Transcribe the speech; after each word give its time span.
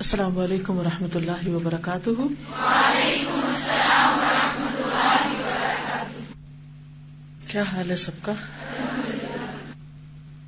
السلام 0.00 0.38
علیکم 0.38 0.76
و 0.76 0.84
رحمۃ 0.84 1.14
اللہ 1.14 1.48
وبرکاتہ۔ 1.48 2.10
کیا 7.48 7.62
حال 7.62 7.90
ہے 7.90 7.96
سب 7.96 8.10
کا؟ 8.22 8.32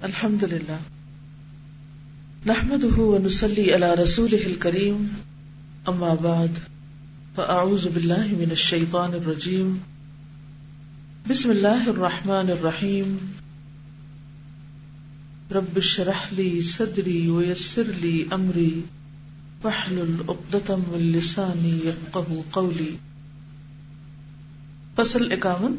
الحمد 0.03 0.43
للہ 0.43 0.77
نحمد 2.47 2.99
ونسلی 2.99 3.75
علی 3.75 4.03
رسول 4.03 4.57
کریم 4.59 5.07
اما 5.87 6.15
بعد 6.15 6.59
فاعوذ 7.35 7.87
باللہ 7.87 8.27
من 8.27 8.51
الشیطان 8.51 9.13
الرجیم۔ 9.13 9.79
بسم 11.29 11.51
اللہ 11.51 11.89
الرحمن 11.89 12.51
الرحیم۔ 12.51 13.17
رب 15.55 15.77
اشرح 15.77 16.27
لی 16.31 16.61
صدری 16.61 17.31
ویسر 17.31 17.93
لی 18.01 18.25
امری۔ 18.31 18.81
قولی 22.51 22.97
فصل 24.97 25.33
اکاون. 25.33 25.77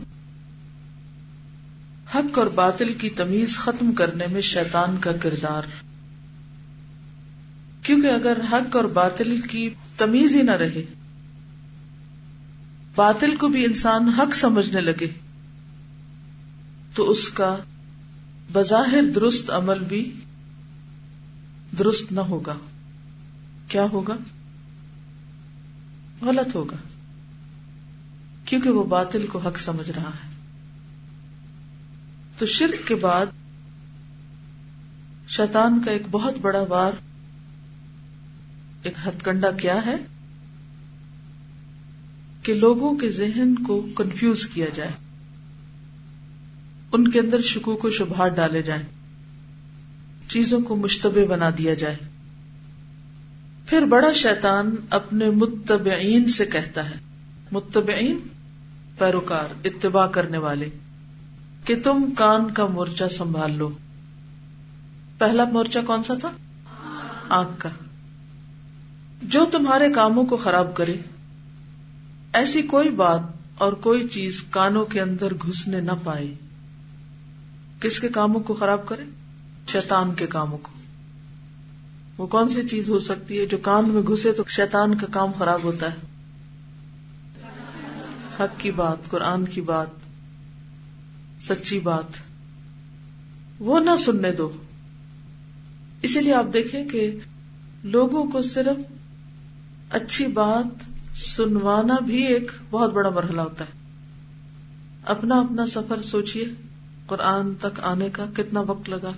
حق 2.15 2.37
اور 2.37 2.47
باطل 2.47 2.93
کی 2.93 3.09
تمیز 3.09 3.57
ختم 3.57 3.91
کرنے 3.91 4.25
میں 4.31 4.41
شیطان 4.41 4.97
کا 4.97 5.11
کردار. 5.11 5.61
کیونکہ 7.81 8.07
اگر 8.07 8.37
حق 8.51 8.75
اور 8.75 8.85
باطل 8.85 9.41
کی 9.41 9.69
تمیز 9.97 10.35
ہی 10.35 10.41
نہ 10.41 10.51
رہے، 10.51 10.83
باطل 12.95 13.35
کو 13.35 13.47
بھی 13.47 13.65
انسان 13.65 14.09
حق 14.09 14.35
سمجھنے 14.35 14.81
لگے، 14.81 15.07
تو 16.95 17.09
اس 17.09 17.29
کا 17.29 17.57
بظاہر 18.53 19.03
درست 19.15 19.51
عمل 19.51 19.79
بھی 19.79 20.15
درست 21.79 22.11
نہ 22.11 22.19
ہوگا۔ 22.19 22.55
کیا 23.67 23.83
ہوگا؟ 23.83 24.15
غلط 26.21 26.55
ہوگا۔ 26.55 26.75
کیونکہ 28.45 28.69
وہ 28.69 28.83
باطل 28.83 29.27
کو 29.27 29.39
حق 29.39 29.59
سمجھ 29.59 29.91
رہا 29.91 30.09
ہے۔ 30.09 30.29
تو 32.37 32.45
شرک 32.45 32.87
کے 32.87 32.95
بعد 32.95 33.25
شیطان 35.27 35.81
کا 35.85 35.91
ایک 35.91 36.01
بہت 36.11 36.33
بڑا 36.41 36.63
وار، 36.69 36.93
ایک 38.83 38.93
ہتھ 39.07 39.23
کنڈا 39.23 39.51
کیا 39.51 39.85
ہے؟ 39.85 39.95
کہ 42.43 42.53
لوگوں 42.53 42.95
کے 42.95 43.11
ذہن 43.11 43.55
کو 43.55 43.87
کنفیوز 43.95 44.47
کیا 44.47 44.65
جائے۔ 44.75 44.91
ان 46.91 47.07
کے 47.07 47.19
اندر 47.19 47.41
شکو 47.41 47.75
کو 47.75 47.91
شبہات 47.91 48.35
ڈالے 48.35 48.61
جائیں۔ 48.61 48.83
چیزوں 50.27 50.61
کو 50.61 50.75
مشتبہ 50.75 51.25
بنا 51.25 51.49
دیا 51.57 51.73
جائے۔ 51.73 51.97
پھر 53.73 53.85
بڑا 53.85 54.13
شیطان 54.13 54.75
اپنے 54.89 55.29
متبعین 55.29 56.27
سے 56.27 56.45
کہتا 56.45 56.89
ہے، 56.89 56.95
متبعین، 57.51 58.19
پیروکار، 58.97 59.53
اتباع 59.63 60.07
کرنے 60.07 60.37
والے، 60.37 60.69
کہ 61.65 61.75
تم 61.83 62.13
کان 62.17 62.53
کا 62.53 62.65
مورچہ 62.65 63.03
سنبھال 63.11 63.57
لو۔ 63.57 63.69
پہلا 65.17 65.43
مورچہ 65.43 65.79
کون 65.87 66.03
سا 66.03 66.13
تھا؟ 66.13 66.31
آنکھ 67.29 67.51
کا۔ 67.57 67.69
جو 69.21 69.45
تمہارے 69.45 69.91
کاموں 69.91 70.25
کو 70.25 70.37
خراب 70.37 70.75
کرے، 70.75 70.95
ایسی 72.33 72.61
کوئی 72.61 72.89
بات 72.89 73.21
اور 73.57 73.73
کوئی 73.73 74.07
چیز 74.07 74.43
کانوں 74.49 74.85
کے 74.85 75.01
اندر 75.01 75.33
گھسنے 75.33 75.81
نہ 75.81 75.91
پائے۔ 76.03 76.33
کس 77.81 77.99
کے 77.99 78.09
کاموں 78.09 78.39
کو 78.39 78.53
خراب 78.53 78.85
کرے؟ 78.85 79.03
شیطان 79.67 80.13
کے 80.13 80.27
کاموں 80.27 80.57
کو۔ 80.57 80.72
وہ 82.17 82.27
کون 82.27 82.49
سی 82.49 82.67
چیز 82.67 82.89
ہو 82.89 82.99
سکتی 82.99 83.39
ہے 83.39 83.45
جو 83.45 83.57
کان 83.57 83.89
میں 83.89 84.01
گھسے 84.01 84.31
تو 84.31 84.43
شیطان 84.47 84.95
کا 84.95 85.07
کام 85.11 85.31
خراب 85.31 85.63
ہوتا 85.63 85.91
ہے؟ 85.91 85.95
حق 88.39 88.59
کی 88.59 88.71
بات، 88.71 88.97
قرآن 89.09 89.45
کی 89.45 89.61
بات، 89.61 89.87
سچی 91.41 91.79
بات۔ 91.79 92.05
وہ 93.59 93.79
نہ 93.79 93.95
سننے 93.95 94.31
دو۔ 94.31 94.51
اسی 96.01 96.19
لیے 96.19 96.33
آپ 96.33 96.45
دیکھیں 96.53 96.89
کہ 96.89 97.19
لوگوں 97.83 98.25
کو 98.25 98.41
صرف 98.41 98.91
اچھی 99.89 100.27
بات 100.27 100.85
سنوانا 101.17 101.95
بھی 102.05 102.27
ایک 102.27 102.51
بہت 102.69 102.93
بڑا 102.93 103.09
مرحلہ 103.09 103.41
ہوتا 103.41 103.65
ہے۔ 103.65 103.71
اپنا 105.05 105.39
اپنا 105.39 105.67
سفر 105.67 106.01
سوچیے 106.01 106.45
قرآن 107.05 107.55
تک 107.55 107.79
آنے 107.81 108.09
کا 108.09 108.25
کتنا 108.33 108.59
وقت 108.59 108.89
لگا، 108.89 109.11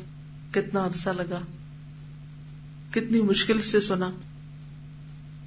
کتنا 0.52 0.86
عرصہ 0.86 1.10
لگا۔ 1.10 1.40
کتنی 2.96 3.22
مشکل 3.22 3.62
سے 3.62 3.80
سنا۔ 3.80 4.12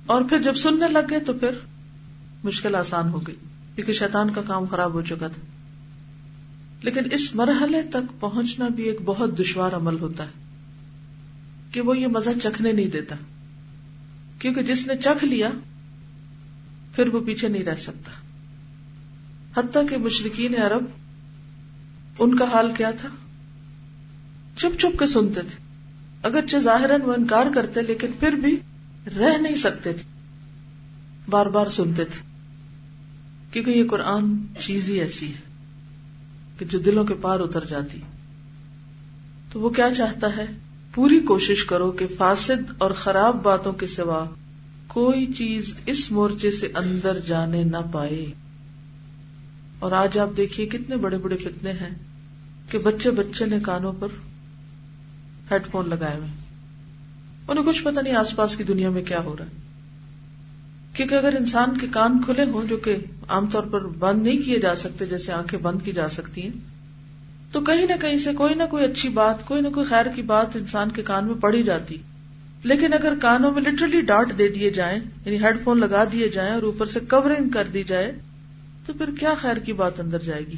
اور 0.06 0.22
پھر 0.22 0.42
جب 0.42 0.54
سننے 0.54 0.88
لگ 0.88 0.98
گئے 1.10 1.20
تو 1.20 1.32
پھر 1.32 1.50
مشکل 2.44 2.74
آسان 2.74 3.08
ہو 3.08 3.26
گئی، 3.26 3.34
کیونکہ 3.74 3.92
شیطان 3.92 4.32
کا 4.32 4.42
کام 4.46 4.64
خراب 4.64 4.92
ہو 4.92 5.02
چکا 5.02 5.28
تھا۔ 5.28 5.42
لیکن 6.82 7.00
اس 7.12 7.34
مرحلے 7.34 7.82
تک 7.82 8.20
پہنچنا 8.20 8.68
بھی 8.68 8.84
ایک 8.84 8.98
بہت 9.04 9.38
دشوار 9.38 9.72
عمل 9.72 9.98
ہوتا 10.00 10.24
ہے، 10.24 10.30
کہ 11.72 11.80
وہ 11.80 11.98
یہ 11.98 12.06
مزہ 12.06 12.30
چکھنے 12.42 12.72
نہیں 12.72 12.86
دیتا۔ 12.86 13.16
کیونکہ 14.38 14.62
جس 14.62 14.86
نے 14.86 14.94
چکھ 14.96 15.24
لیا، 15.24 15.50
پھر 16.94 17.14
وہ 17.14 17.20
پیچھے 17.20 17.48
نہیں 17.48 17.64
رہ 17.64 17.76
سکتا۔ 17.76 18.10
حتیٰ 19.60 19.88
کہ 19.88 19.96
مشرقین 19.96 20.62
عرب، 20.62 20.84
ان 22.18 22.38
کا 22.38 22.44
حال 22.44 22.72
کیا 22.76 22.90
تھا؟ 22.90 23.08
چپ 24.56 24.80
چپ 24.80 24.98
کے 24.98 25.06
سنتے 25.06 25.40
تھے۔ 25.40 25.67
اگرچہ 26.22 26.56
ظاہر 26.56 26.90
وہ 27.04 27.14
انکار 27.14 27.46
کرتے 27.54 27.82
لیکن 27.82 28.08
پھر 28.20 28.32
بھی 28.32 28.56
رہ 29.18 29.38
نہیں 29.38 29.56
سکتے 29.56 29.92
تھے۔ 29.92 30.02
بار 31.30 31.46
بار 31.46 31.66
سنتے 31.66 32.04
تھے۔ 32.04 32.20
کیونکہ 33.52 33.70
یہ 33.70 33.84
قرآن 33.88 34.36
چیز 34.60 34.90
ہی 34.90 35.00
ایسی 35.00 35.28
ہے 35.28 35.40
کہ 36.58 36.64
جو 36.64 36.78
دلوں 36.78 37.04
کے 37.04 37.14
پار 37.14 37.40
اتر 37.40 37.64
جاتی۔ 37.64 38.00
تو 39.52 39.60
وہ 39.60 39.70
کیا 39.70 39.94
چاہتا 39.94 40.36
ہے؟ 40.36 40.46
پوری 40.94 41.20
کوشش 41.20 41.64
کرو 41.64 41.90
کہ 41.90 42.06
فاسد 42.16 42.70
اور 42.78 42.90
خراب 42.90 43.42
باتوں 43.42 43.72
کے 43.72 43.86
سوا 43.86 44.24
کوئی 44.86 45.26
چیز 45.26 45.74
اس 45.86 46.10
مورچے 46.10 46.50
سے 46.50 46.68
اندر 46.74 47.18
جانے 47.18 47.64
نہ 47.64 47.76
پائے۔ 47.92 48.26
اور 49.78 49.92
آج 49.92 50.18
آپ 50.18 50.28
دیکھیے 50.36 50.66
کتنے 50.66 50.96
بڑے 50.96 51.18
بڑے 51.18 51.36
فتنے 51.36 51.72
ہیں 51.72 51.90
کہ 52.70 52.78
بچے 52.78 53.10
بچے 53.10 53.46
نے 53.46 53.60
کانوں 53.60 53.92
پر 54.00 54.08
ہیڈ 55.50 55.66
فون 55.66 55.88
لگائے 55.88 56.16
ہوئے 56.16 56.28
انہیں 57.48 57.64
کچھ 57.64 57.84
پتا 57.84 58.00
نہیں 58.00 58.14
آس 58.14 58.36
پاس 58.36 58.56
کی 58.56 58.64
دنیا 58.64 58.90
میں 58.90 59.02
کیا 59.02 59.20
ہو 59.24 59.36
رہا 59.38 59.44
ہے۔ 59.44 59.50
کیونکہ 60.92 61.14
اگر 61.14 61.34
انسان 61.38 61.78
کے 61.78 61.86
کان 61.90 62.22
کھلے 62.22 62.42
ہوں 62.42 62.68
جو 62.68 62.76
کہ 62.76 62.96
عام 63.28 63.46
طور 63.46 63.62
پر 63.62 63.86
بند 63.86 64.22
نہیں 64.22 64.42
کیے 64.42 64.58
جا 64.58 64.76
سکتے 64.76 65.06
جیسے 65.06 65.32
آنکھیں 65.32 65.60
بند 65.60 65.82
کی 65.84 65.92
جا 65.92 66.08
سکتی 66.08 66.42
ہیں، 66.42 66.50
تو 67.52 67.60
کہیں 67.60 67.86
نہ 67.86 67.92
کہیں 68.00 68.18
سے 68.18 68.32
کوئی 68.32 68.54
نہ 68.54 68.62
کوئی 68.70 68.84
اچھی 68.84 69.08
بات، 69.08 69.46
کوئی 69.46 69.60
نہ 69.60 69.68
کوئی 69.68 69.86
خیر 69.86 70.06
کی 70.16 70.22
بات 70.22 70.56
انسان 70.56 70.90
کے 70.90 71.02
کان 71.02 71.26
میں 71.26 71.34
پڑی 71.34 71.62
جاتی۔ 71.62 71.96
لیکن 72.62 72.92
اگر 72.92 73.12
کانوں 73.22 73.52
میں 73.52 73.62
لٹرلی 73.62 74.00
ڈانٹ 74.00 74.38
دے 74.38 74.48
دیے 74.48 74.70
جائیں 74.70 75.00
یعنی 75.24 75.42
ہیڈ 75.42 75.56
فون 75.64 75.80
لگا 75.80 76.04
دیے 76.12 76.28
جائیں 76.28 76.54
اور 76.54 76.62
اوپر 76.62 76.86
سے 76.86 77.00
کورنگ 77.00 77.48
کر 77.48 77.66
دی 77.66 77.84
جائے، 77.84 78.12
تو 78.86 78.92
پھر 78.92 79.10
کیا 79.18 79.34
خیر 79.40 79.56
کی 79.56 79.72
بات 79.72 80.00
اندر 80.00 80.18
جائے 80.18 80.46
گی؟ 80.46 80.56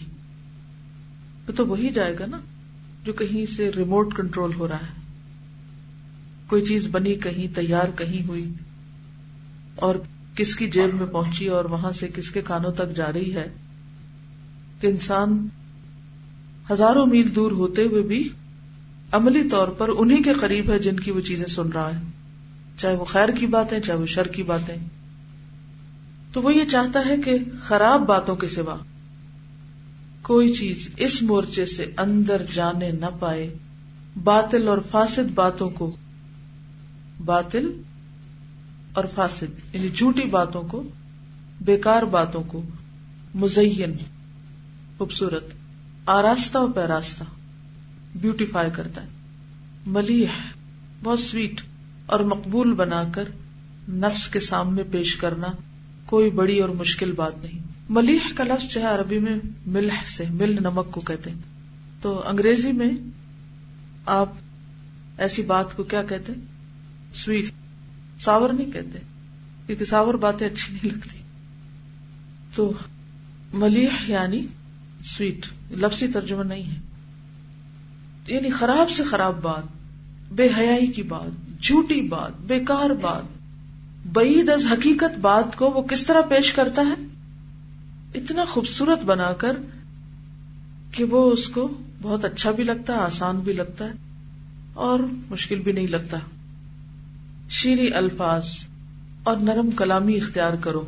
تو 1.56 1.66
وہی 1.66 1.88
جائے 1.88 2.18
گا 2.18 2.26
نا۔ 2.26 2.36
جو 3.04 3.12
کہیں 3.12 3.46
سے 3.46 3.70
ریموٹ 3.76 4.14
کنٹرول 4.14 4.54
ہو 4.54 4.68
رہا 4.68 4.76
ہے۔ 4.76 5.00
کوئی 6.46 6.64
چیز 6.64 6.88
بنی 6.88 7.14
کہیں، 7.14 7.56
تیار 7.56 7.88
کہیں 7.96 8.28
ہوئی 8.28 8.52
اور 9.74 9.94
کس 10.34 10.56
کی 10.56 10.68
جیب 10.68 10.94
میں 10.94 11.06
پہنچی 11.06 11.46
اور 11.46 11.64
وہاں 11.64 11.92
سے 11.92 12.08
کس 12.14 12.30
کے 12.30 12.42
کانوں 12.42 12.72
تک 12.72 12.96
جا 12.96 13.12
رہی 13.12 13.34
ہے 13.34 13.52
کہ 14.80 14.86
انسان 14.86 15.48
ہزاروں 16.70 17.06
میل 17.06 17.34
دور 17.34 17.52
ہوتے 17.52 17.82
ہوئے 17.84 18.02
بھی 18.02 18.28
عملی 19.12 19.48
طور 19.48 19.68
پر 19.68 19.90
انہیں 19.96 20.22
کے 20.22 20.32
قریب 20.32 20.70
ہے 20.70 20.78
جن 20.78 21.00
کی 21.00 21.10
وہ 21.10 21.20
چیزیں 21.20 21.46
سن 21.46 21.68
رہا 21.68 21.96
ہے۔ 21.96 22.00
چاہے 22.76 22.96
وہ 22.96 23.04
خیر 23.04 23.28
کی 23.28 23.46
باتیں، 23.46 23.80
چاہے 23.80 23.98
وہ 23.98 24.06
شر 24.06 24.26
کی 24.26 24.42
باتیں۔ 24.42 24.76
تو 26.32 26.42
وہ 26.42 26.54
یہ 26.54 26.64
چاہتا 26.64 27.06
ہے 27.06 27.16
کہ 27.16 27.38
خراب 27.62 28.06
باتوں 28.06 28.36
کے 28.36 28.48
سوا 28.48 28.76
کوئی 30.30 30.54
چیز 30.54 30.88
اس 30.96 31.22
مورچے 31.22 31.66
سے 31.66 31.86
اندر 31.96 32.42
جانے 32.54 32.90
نہ 32.90 33.06
پائے، 33.20 33.56
باطل 34.24 34.68
اور 34.68 34.78
فاسد 34.90 35.30
باتوں 35.34 35.70
کو، 35.70 35.96
باطل 37.24 37.82
اور 38.92 39.04
فاسد 39.14 39.74
یعنی 39.74 39.88
جھوٹی 39.88 40.22
باتوں 40.22 40.62
کو، 40.62 40.82
بیکار 41.60 42.02
باتوں 42.02 42.42
کو، 42.42 42.62
مزین، 43.34 43.92
خوبصورت، 44.98 45.44
آراستہ 46.06 46.58
اور 46.58 46.68
پیراستہ، 46.68 47.24
بیوٹیفائی 48.14 48.70
کرتا 48.70 49.02
ہے۔ 49.02 49.08
ملیح، 49.86 50.28
بہت 51.02 51.20
سویٹ 51.20 51.60
اور 52.06 52.20
مقبول 52.20 52.72
بنا 52.72 53.02
کر 53.12 53.24
نفس 53.88 54.28
کے 54.28 54.40
سامنے 54.40 54.82
پیش 54.82 55.16
کرنا 55.16 55.48
کوئی 56.06 56.30
بڑی 56.30 56.60
اور 56.60 56.68
مشکل 56.68 57.12
بات 57.12 57.44
نہیں۔ 57.44 57.58
ملیح 57.90 58.32
کا 58.34 58.44
لفظ 58.44 58.68
جو 58.68 58.80
ہے 58.80 58.86
عربی 58.86 59.18
میں 59.18 59.36
ملح 59.66 60.04
سے، 60.06 60.24
مل 60.30 60.56
نمک 60.60 60.90
کو 60.90 61.00
کہتے 61.00 61.30
ہیں۔ 61.30 61.38
تو 62.00 62.28
انگریزی 62.28 62.72
میں 62.72 62.90
آپ 64.06 64.32
ایسی 65.18 65.42
بات 65.42 65.76
کو 65.76 65.82
کیا 65.82 66.02
کہتے 66.02 66.32
سویٹ 67.14 67.44
ساور 68.20 68.50
نہیں 68.50 68.70
کہتے، 68.70 68.98
کیونکہ 69.66 69.84
ساور 69.84 70.14
باتیں 70.14 70.46
اچھی 70.46 70.74
نہیں 70.74 70.94
لگتی۔ 70.94 71.18
تو 72.54 72.72
ملیح 73.52 73.88
یعنی 74.06 74.46
سویٹ، 75.04 75.46
لفظی 75.70 76.08
ترجمہ 76.08 76.42
نہیں 76.42 76.74
ہے۔ 76.74 76.80
یعنی 78.26 78.50
خراب 78.50 78.90
سے 78.90 79.04
خراب 79.04 79.42
بات، 79.42 79.64
بے 80.32 80.48
حیائی 80.58 80.86
کی 80.86 81.02
بات، 81.02 81.62
جھوٹی 81.62 82.00
بات 82.00 82.40
بیکار 82.40 82.90
بات۔ 82.90 83.22
بعید 84.12 84.48
از 84.48 84.66
حقیقت 84.72 85.18
بات 85.18 85.56
کو 85.56 85.70
وہ 85.70 85.82
کس 85.82 86.06
طرح 86.06 86.20
پیش 86.20 86.52
کرتا 86.52 86.82
ہے؟ 86.82 87.09
اتنا 88.14 88.44
خوبصورت 88.44 89.04
بنا 89.04 89.32
کر 89.32 89.56
کہ 90.90 91.04
وہ 91.04 91.32
اس 91.32 91.48
کو 91.48 91.78
بہت 92.02 92.24
اچھا 92.24 92.50
بھی 92.50 92.64
لگتا 92.64 92.92
ہے، 92.92 92.98
آسان 92.98 93.40
بھی 93.40 93.52
لگتا 93.52 93.84
ہے 93.84 93.92
اور 94.74 95.00
مشکل 95.30 95.60
بھی 95.60 95.72
نہیں 95.72 95.86
لگتا۔ 95.86 96.18
شیری 97.50 97.94
الفاظ 97.94 98.46
اور 99.22 99.36
نرم 99.36 99.70
کلامی 99.70 100.16
اختیار 100.16 100.52
کرو۔ 100.60 100.84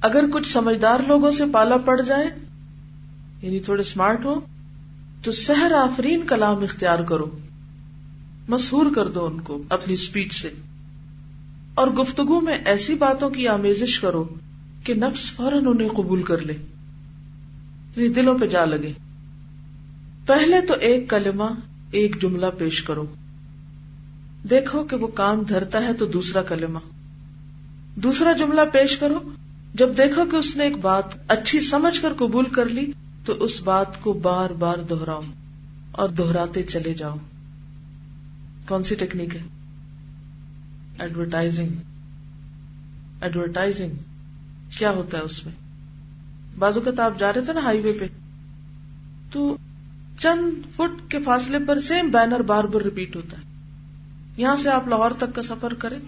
اگر 0.00 0.24
کچھ 0.32 0.52
سمجھدار 0.52 1.00
لوگوں 1.06 1.32
سے 1.32 1.44
پالا 1.52 1.76
پڑ 1.76 2.00
جائے 2.00 2.26
یعنی 3.42 3.60
تھوڑے 3.60 3.80
اسمارٹ 3.80 4.24
ہو 4.24 4.40
تو 5.22 5.32
سحر 5.32 5.72
آفرین 5.72 6.26
کلام 6.26 6.62
اختیار 6.62 6.98
کرو۔ 6.98 7.38
مسہور 8.48 8.86
کر 8.94 9.06
دو 9.08 9.26
ان 9.26 9.40
کو 9.40 9.62
اپنی 9.68 9.94
اسپیچ 9.94 10.42
سے۔ 10.42 10.50
اور 11.74 11.88
گفتگو 11.88 12.40
میں 12.40 12.58
ایسی 12.64 12.94
باتوں 12.94 13.30
کی 13.30 13.48
آمیزش 13.48 14.00
کرو 14.00 14.24
کہ 14.86 14.94
نفس 14.94 15.32
فوراً 15.32 15.66
انہیں 15.66 15.88
قبول 15.88 16.22
کر 16.22 16.38
لے۔ 16.38 16.56
دلوں 18.08 18.38
پہ 18.38 18.46
جا 18.46 18.64
لگے۔ 18.64 18.92
پہلے 20.26 20.60
تو 20.60 20.74
ایک 20.74 21.10
کلمہ، 21.10 21.44
ایک 21.90 22.22
جملہ 22.22 22.46
پیش 22.58 22.82
کرو۔ 22.82 23.06
دیکھو 24.50 24.84
کہ 24.84 24.96
وہ 24.96 25.06
کان 25.06 25.42
دھرتا 25.48 25.82
ہے 25.82 25.92
تو 25.92 26.06
دوسرا 26.06 26.42
کلمہ۔ 26.42 26.78
دوسرا 27.96 28.32
جملہ 28.32 28.60
پیش 28.72 28.96
کرو۔ 28.96 29.32
جب 29.74 29.96
دیکھو 29.96 30.24
کہ 30.30 30.36
اس 30.36 30.56
نے 30.56 30.64
ایک 30.64 30.78
بات 30.78 31.04
اچھی 31.28 31.60
سمجھ 31.60 32.00
کر 32.00 32.12
قبول 32.18 32.44
کر 32.44 32.68
لی، 32.68 32.92
تو 33.24 33.32
اس 33.32 33.62
بات 33.62 34.00
کو 34.00 34.12
بار 34.12 34.50
بار 34.50 34.78
دوہراؤ 34.78 35.22
اور 35.92 36.08
دوہراتے 36.08 36.62
چلے 36.62 36.94
جاؤ۔ 36.94 37.16
کون 38.68 38.82
سی 38.82 38.94
ٹیکنیک 38.94 39.36
ہے؟ 39.36 39.42
ایڈورٹائزنگ۔ 40.98 41.68
ایڈورٹائزنگ۔ 43.20 43.90
کیا 44.78 44.90
ہوتا 44.90 45.18
ہے 45.18 45.22
اس 45.22 45.46
میں؟ 45.46 45.54
بازو 46.58 46.80
کا 46.80 46.90
تو 46.90 47.02
آپ 47.02 47.18
جا 47.18 47.32
رہے 47.32 47.40
تھے 47.40 47.52
نا 47.52 47.60
ہائی 47.60 47.80
وے 47.80 47.92
پہ۔ 48.00 48.06
تو 49.32 49.56
چند 50.18 50.74
فٹ 50.74 51.10
کے 51.10 51.18
فاصلے 51.18 51.58
پر 51.68 51.80
سیم 51.80 52.10
بینر 52.10 52.40
بار 52.40 52.64
بار 52.64 52.82
ریپیٹ 52.82 53.16
ہوتا 53.16 53.36
ہے۔ 53.36 53.42
یہاں 54.36 54.56
سے 54.56 54.70
آپ 54.70 54.88
لاہور 54.88 55.10
تک 55.10 55.34
کا 55.34 55.42
سفر 55.42 55.74
کریں 55.74 55.98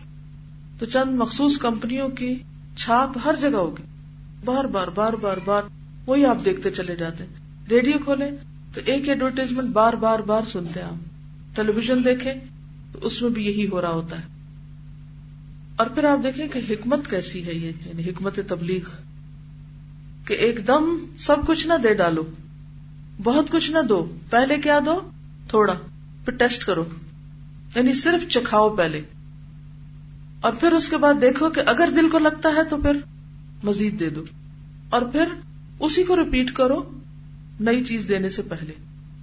تو 0.78 0.86
چند 0.86 1.14
مخصوص 1.14 1.58
کمپنیوں 1.58 2.08
کی 2.08 2.34
چھاپ 2.76 3.18
ہر 3.24 3.34
جگہ 3.40 3.56
ہوگی۔ 3.56 3.82
بار 4.44 4.64
بار 4.64 4.88
بار 4.88 5.12
بار 5.12 5.36
بار 5.44 5.62
وہی 6.06 6.26
آپ 6.26 6.36
دیکھتے 6.44 6.70
چلے 6.70 6.96
جاتے 6.96 7.24
ہیں۔ 7.24 7.30
ریڈیو 7.70 7.98
کھولے 8.04 8.30
تو 8.74 8.80
ایک 8.84 9.08
ایڈورٹیزمنٹ 9.08 9.70
بار 9.72 9.92
بار 9.92 10.18
بار 10.18 10.42
سنتے 10.44 10.80
ہیں 10.80 10.86
آپ۔ 10.86 11.08
ٹیلی 11.56 11.72
ویژن 11.72 12.04
دیکھیں 12.04 12.34
تو 12.92 12.98
اس 13.02 13.22
میں 13.22 13.30
بھی 13.30 13.46
یہی 13.46 13.68
ہو 13.68 13.80
رہا 13.80 13.90
ہوتا 13.90 14.18
ہے۔ 14.18 14.37
اور 15.78 15.86
پھر 15.86 16.04
آپ 16.04 16.18
دیکھیں 16.24 16.48
کہ 16.48 16.60
حکمت 16.70 17.10
کیسی 17.10 17.46
ہے 17.46 17.54
یہ 17.54 17.72
یعنی 17.86 18.10
حکمت 18.10 18.40
تبلیغ، 18.48 18.88
کہ 20.24 20.34
ایک 20.34 20.66
دم 20.66 21.06
سب 21.18 21.36
کچھ 21.46 21.66
نہ 21.66 21.72
دے 21.82 21.94
ڈالو، 21.94 22.24
بہت 23.22 23.50
کچھ 23.50 23.70
نہ 23.70 23.78
دو، 23.88 24.12
پہلے 24.30 24.58
کیا 24.58 24.80
دو؟ 24.86 25.10
تھوڑا، 25.48 25.74
پھر 26.24 26.32
ٹیسٹ 26.36 26.64
کرو 26.64 26.84
یعنی 27.74 27.94
صرف 27.94 28.28
چکھاؤ 28.28 28.76
پہلے۔ 28.76 29.00
اور 30.40 30.52
پھر 30.60 30.72
اس 30.72 30.88
کے 30.88 30.96
بعد 30.96 31.14
دیکھو 31.20 31.50
کہ 31.50 31.62
اگر 31.66 31.88
دل 31.96 32.08
کو 32.08 32.18
لگتا 32.18 32.48
ہے 32.56 32.64
تو 32.64 32.76
پھر 32.76 32.96
مزید 33.64 34.00
دے 34.00 34.10
دو۔ 34.10 34.24
اور 34.90 35.02
پھر 35.02 35.24
اسی 35.80 36.02
کو 36.04 36.16
ریپیٹ 36.16 36.52
کرو 36.52 36.90
نئی 37.60 37.84
چیز 37.84 38.06
دینے 38.08 38.28
سے 38.28 38.42
پہلے۔ 38.42 38.72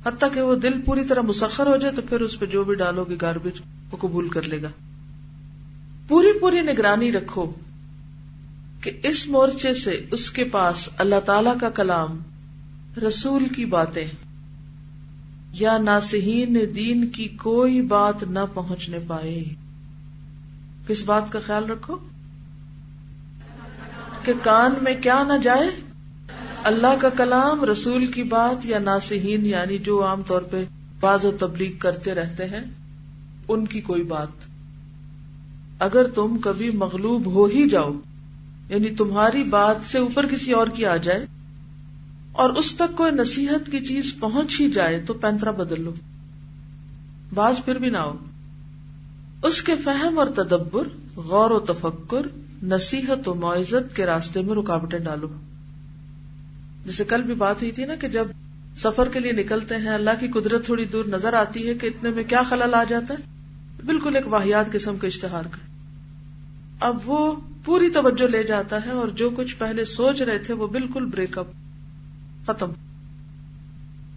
حتیٰ 0.05 0.33
کہ 0.33 0.41
وہ 0.41 0.55
دل 0.55 0.81
پوری 0.81 1.03
طرح 1.03 1.21
مسخر 1.21 1.67
ہو 1.67 1.77
جائے 1.77 1.93
تو 1.93 2.01
پھر 2.01 2.21
اس 2.21 2.39
پہ 2.39 2.45
جو 2.45 2.63
بھی 2.63 2.75
ڈالو 2.75 3.03
گے 3.03 3.15
گاربیج 3.21 3.61
وہ 3.91 3.97
قبول 3.97 4.29
کر 4.29 4.41
لے 4.41 4.61
گا۔ 4.61 4.69
پوری 6.07 6.39
پوری 6.39 6.61
نگرانی 6.61 7.11
رکھو 7.11 7.51
کہ 8.81 8.91
اس 9.03 9.27
مورچے 9.27 9.73
سے 9.73 10.05
اس 10.11 10.31
کے 10.31 10.43
پاس 10.43 10.89
اللہ 10.97 11.19
تعالی 11.25 11.49
کا 11.61 11.69
کلام، 11.69 12.19
رسول 13.07 13.47
کی 13.47 13.65
باتیں، 13.65 14.05
یا 15.51 15.77
ناسہین 15.77 16.57
دین 16.75 17.07
کی 17.07 17.27
کوئی 17.27 17.81
بات 17.81 18.23
نہ 18.23 18.39
پہنچنے 18.53 18.99
پائے۔ 19.07 19.43
کس 20.87 21.03
بات 21.03 21.31
کا 21.31 21.39
خیال 21.39 21.69
رکھو؟ 21.69 21.95
کہ 24.23 24.33
کان 24.41 24.71
میں 24.81 24.93
کیا 25.01 25.23
نہ 25.23 25.33
جائے؟ 25.43 25.67
اللہ 26.63 26.95
کا 27.01 27.09
کلام، 27.09 27.63
رسول 27.63 28.05
کی 28.07 28.23
بات، 28.23 28.65
یا 28.65 28.79
ناسہین 28.79 29.45
یعنی 29.45 29.77
جو 29.77 30.05
عام 30.05 30.21
طور 30.21 30.41
پہ 30.41 30.63
باز 30.99 31.25
و 31.25 31.31
تبلیغ 31.31 31.71
کرتے 31.79 32.13
رہتے 32.13 32.45
ہیں، 32.45 32.63
ان 33.47 33.65
کی 33.65 33.81
کوئی 33.81 34.03
بات۔ 34.03 34.54
اگر 35.79 36.07
تم 36.07 36.37
کبھی 36.37 36.69
مغلوب 36.71 37.25
ہو 37.25 37.45
ہی 37.45 37.69
جاؤ 37.69 37.91
یعنی 38.69 38.89
تمہاری 38.89 39.43
بات 39.43 39.83
سے 39.85 39.97
اوپر 39.97 40.25
کسی 40.25 40.51
اور 40.51 40.67
کی 40.67 40.85
آ 40.85 40.95
جائے، 40.97 41.25
اور 42.31 42.49
اس 42.49 42.75
تک 42.75 42.95
کوئی 42.97 43.11
نصیحت 43.11 43.71
کی 43.71 43.79
چیز 43.79 44.13
پہنچ 44.19 44.61
ہی 44.61 44.71
جائے 44.71 45.01
تو 45.01 45.13
پینترا 45.13 45.51
بدل 45.51 45.81
لو۔ 45.81 45.91
باز 47.35 47.59
پھر 47.65 47.75
بھی 47.75 47.89
نہ 47.89 47.97
ہو۔ 47.97 48.17
اس 49.43 49.61
کے 49.61 49.75
فہم 49.83 50.19
اور 50.19 50.27
تدبر، 50.27 50.87
غور 51.15 51.51
و 51.51 51.59
تفکر، 51.59 52.27
نصیحت 52.63 53.27
و 53.27 53.33
معزت 53.33 53.95
کے 53.95 54.05
راستے 54.05 54.41
میں 54.41 54.55
رکاوٹیں 54.55 54.99
ڈالو۔ 54.99 55.27
جیسے 56.85 57.03
کل 57.03 57.21
بھی 57.21 57.33
بات 57.33 57.61
ہوئی 57.61 57.71
تھی 57.71 57.85
نا 57.85 57.95
کہ 57.95 58.07
جب 58.07 58.27
سفر 58.77 59.09
کے 59.09 59.19
لیے 59.19 59.31
نکلتے 59.31 59.75
ہیں، 59.75 59.89
اللہ 59.89 60.19
کی 60.19 60.27
قدرت 60.27 60.65
تھوڑی 60.65 60.85
دور 60.85 61.05
نظر 61.05 61.33
آتی 61.33 61.67
ہے 61.67 61.73
کہ 61.73 61.87
اتنے 61.87 62.09
میں 62.09 62.23
کیا 62.23 62.41
خلل 62.43 62.73
آ 62.73 62.83
جاتا 62.83 63.13
ہے۔ 63.13 63.34
بالکل 63.85 64.15
ایک 64.15 64.27
واحد 64.27 64.71
قسم 64.71 64.97
کا 64.97 65.07
اشتہار 65.07 65.43
کا 65.51 65.57
اب 66.79 66.97
وہ 67.05 67.35
پوری 67.65 67.89
توجہ 67.89 68.27
لے 68.27 68.43
جاتا 68.43 68.85
ہے 68.85 68.89
اور 68.89 69.07
جو 69.07 69.29
کچھ 69.29 69.55
پہلے 69.55 69.85
سوچ 69.85 70.21
رہے 70.21 70.37
تھے 70.37 70.53
وہ 70.53 70.67
بالکل 70.67 71.05
بریک 71.05 71.37
اپ 71.37 71.47
ختم۔ 72.47 72.71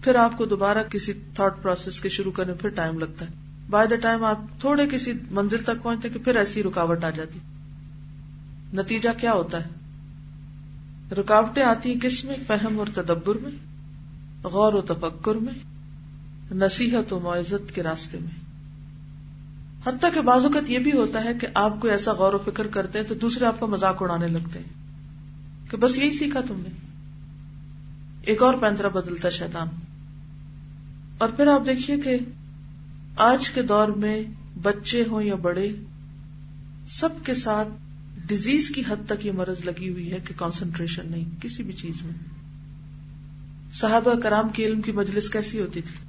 پھر 0.03 0.15
آپ 0.15 0.39
کو 0.39 0.45
دوبارہ 0.45 0.79
کسی 0.91 1.13
تھاٹ 1.13 1.63
پروسیس 1.63 2.01
کے 2.01 2.09
شروع 2.09 2.33
کرنے 2.33 2.53
پھر 2.53 2.69
ٹائم 2.69 2.99
لگتا 2.99 3.25
ہے۔ 3.25 3.31
بائی 3.71 3.89
دا 3.89 3.97
ٹائم 3.97 4.25
آپ 4.25 4.61
تھوڑے 4.61 4.87
کسی 4.87 5.13
منزل 5.31 5.63
تک 5.63 5.83
پہنچتے 5.83 6.09
کہ 6.09 6.19
پھر 6.19 6.37
ایسی 6.37 6.63
رکاوٹ 6.63 7.05
آ 7.05 7.11
جاتی۔ 7.11 7.39
نتیجہ 8.75 9.09
کیا 9.21 9.33
ہوتا 9.33 9.65
ہے؟ 9.65 9.69
رکاوٹیں 11.15 11.63
آتی 11.63 11.93
ہیں 11.93 12.01
کس 12.01 12.25
میں؟ 12.25 12.35
فہم 12.47 12.79
اور 12.79 12.87
تدبر 12.95 13.35
میں، 13.35 13.53
غور 14.47 14.73
و 14.73 14.81
تفکر 14.81 15.35
میں، 15.35 15.55
نصیحت 16.55 17.13
و 17.13 17.21
معزت 17.21 17.75
کے 17.75 17.83
راستے 17.83 18.19
میں۔ 18.19 18.48
حتیٰ 19.89 20.15
کہ 20.15 20.21
بعض 20.21 20.45
اوقات 20.45 20.71
یہ 20.71 20.79
بھی 20.79 20.93
ہوتا 20.93 21.25
ہے 21.25 21.35
کہ 21.41 21.47
آپ 21.55 21.81
کو 21.81 21.89
ایسا 21.89 22.13
غور 22.13 22.33
و 22.33 22.39
فکر 22.39 22.67
کرتے 22.67 22.99
ہیں 22.99 23.07
تو 23.07 23.15
دوسرے 23.15 23.45
آپ 23.45 23.61
کا 23.61 23.67
مذاق 23.67 24.03
اڑانے 24.03 24.27
لگتے 24.27 24.59
ہیں 24.59 24.73
کہ 25.71 25.77
بس 25.77 25.97
یہی 25.97 26.13
سیکھا 26.13 26.41
تم 26.49 26.55
نے۔ 26.59 26.69
ایک 28.23 28.43
اور 28.43 28.55
پینترا 28.55 28.89
بدلتا 28.89 29.31
شیطان۔ 29.31 29.69
اور 31.19 31.29
پھر 31.29 31.47
آپ 31.47 31.67
دیکھیے 31.67 32.01
کہ 32.01 32.19
آج 33.17 33.51
کے 33.51 33.63
دور 33.63 33.89
میں 33.89 34.25
بچے 34.63 35.05
ہوں 35.11 35.23
یا 35.23 35.35
بڑے، 35.35 35.73
سب 36.89 37.09
کے 37.25 37.35
ساتھ 37.35 37.69
ڈیزیز 38.27 38.71
کی 38.71 38.83
حد 38.89 39.07
تک 39.07 39.27
یہ 39.27 39.33
مرض 39.33 39.65
لگی 39.65 39.89
ہوئی 39.89 40.13
ہے 40.13 40.19
کہ 40.25 40.35
کانسنٹریشن 40.37 41.03
نہیں، 41.11 41.43
کسی 41.43 41.63
بھی 41.63 41.73
چیز 41.73 42.03
میں۔ 42.03 42.15
صحابہ 43.75 44.21
کرام 44.21 44.49
کی 44.49 44.65
علم 44.67 44.83
کی 44.83 44.93
مجلس 44.93 45.31
کیسی 45.31 45.61
ہوتی 45.61 45.81
تھی؟ 45.81 46.08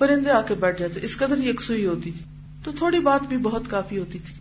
پرندے 0.00 0.30
آ 0.30 0.42
کے 0.42 0.54
بیٹھ 0.54 0.80
جاتے، 0.80 1.00
اس 1.02 1.16
قدر 1.16 1.38
یکسوئی 1.38 1.86
ہوتی 1.86 2.10
تھی۔ 2.10 2.24
تو 2.64 2.72
تھوڑی 2.72 3.00
بات 3.00 3.22
بھی 3.28 3.36
بہت 3.36 3.62
کافی 3.68 3.98
ہوتی 3.98 4.18
تھی۔ 4.18 4.34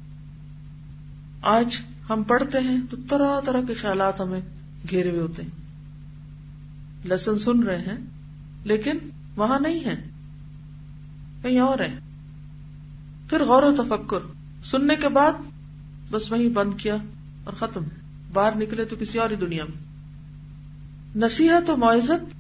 آج 1.41 1.81
ہم 2.09 2.23
پڑھتے 2.23 2.59
ہیں 2.59 2.81
تو 2.89 2.97
طرح 3.09 3.39
طرح 3.39 3.61
کے 3.61 3.73
خیالات 3.73 4.21
ہمیں 4.21 4.41
گھیرے 4.89 5.09
ہوئے 5.09 5.21
ہوتے 5.21 5.41
ہیں۔ 5.41 5.49
لسن 7.07 7.39
سن 7.39 7.63
رہے 7.63 7.77
ہیں، 7.77 7.97
لیکن 8.63 8.97
وہاں 9.35 9.59
نہیں 9.59 9.85
ہے 9.85 9.95
کہیں 11.41 11.59
اور 11.59 11.79
ہے 11.79 11.99
پھر 13.29 13.43
غور 13.43 13.63
و 13.63 13.75
تفکر۔ 13.75 14.19
سننے 14.63 14.95
کے 14.95 15.09
بعد 15.09 15.31
بس 16.11 16.31
وہیں 16.31 16.49
بند 16.49 16.73
کیا 16.77 16.95
اور 17.43 17.53
ختم۔ 17.53 17.83
باہر 18.33 18.55
نکلے 18.55 18.85
تو 18.85 18.95
کسی 18.99 19.17
اور 19.17 19.29
ہی 19.29 19.35
دنیا 19.35 19.63
میں۔ 19.65 19.83
نصیحت 21.15 21.69
و 21.69 21.77
معزت 21.77 22.35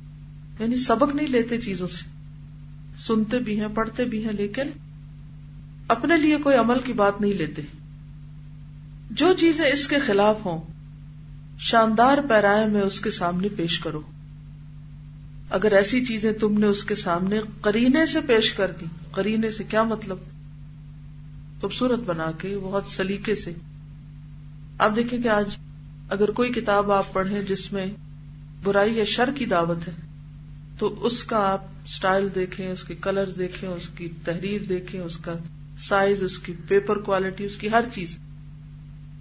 یعنی 0.61 0.75
سبق 0.75 1.15
نہیں 1.15 1.27
لیتے 1.27 1.57
چیزوں 1.57 1.87
سے۔ 1.87 2.18
سنتے 2.99 3.39
بھی 3.39 3.59
ہیں، 3.59 3.67
پڑھتے 3.75 4.05
بھی 4.05 4.25
ہیں، 4.25 4.33
لیکن 4.33 4.63
اپنے 5.87 6.17
لیے 6.17 6.37
کوئی 6.37 6.57
عمل 6.57 6.79
کی 6.79 6.93
بات 6.93 7.21
نہیں 7.21 7.33
لیتے۔ 7.33 7.61
جو 9.11 9.33
چیزیں 9.33 9.65
اس 9.65 9.87
کے 9.87 9.99
خلاف 9.99 10.45
ہوں، 10.45 10.61
شاندار 11.59 12.17
پیرائے 12.29 12.67
میں 12.67 12.81
اس 12.81 13.01
کے 13.01 13.11
سامنے 13.11 13.47
پیش 13.47 13.79
کرو۔ 13.79 14.01
اگر 15.49 15.71
ایسی 15.71 16.05
چیزیں 16.05 16.31
تم 16.31 16.57
نے 16.57 16.67
اس 16.67 16.83
کے 16.83 16.95
سامنے 16.95 17.39
کرینے 17.61 18.05
سے 18.05 18.21
پیش 18.21 18.53
کر 18.53 18.71
دی 18.71 18.85
کرینے 19.11 19.51
سے 19.51 19.63
کیا 19.63 19.83
مطلب؟ 19.83 20.17
خوبصورت 21.61 21.99
بنا 21.99 22.31
کے، 22.37 22.57
بہت 22.63 22.85
سلیقے 22.85 23.35
سے۔ 23.35 23.53
آپ 24.77 24.95
دیکھیں 24.95 25.21
کہ 25.21 25.27
آج 25.27 25.49
اگر 26.09 26.31
کوئی 26.31 26.51
کتاب 26.51 26.91
آپ 26.91 27.13
پڑھیں 27.13 27.41
جس 27.41 27.73
میں 27.73 27.85
برائی 28.63 28.93
یا 28.93 29.05
شر 29.05 29.29
کی 29.35 29.45
دعوت 29.45 29.87
ہے 29.87 30.08
تو 30.79 31.05
اس 31.05 31.23
کا 31.23 31.51
آپ 31.51 31.63
اسٹائل 31.85 32.27
دیکھیں، 32.35 32.67
اس 32.67 32.83
کے 32.83 32.95
کلر 32.95 33.29
دیکھیں، 33.29 33.69
اس 33.69 33.89
کی 33.89 34.09
تحریر 34.23 34.63
دیکھیں، 34.63 35.01
اس 35.01 35.17
کا 35.17 35.33
سائز، 35.79 36.23
اس 36.23 36.39
کی 36.39 36.53
پیپر 36.67 36.97
کوالٹی، 36.97 37.43
اس 37.43 37.57
کی 37.57 37.71
ہر 37.71 37.81
چیز۔ 37.91 38.17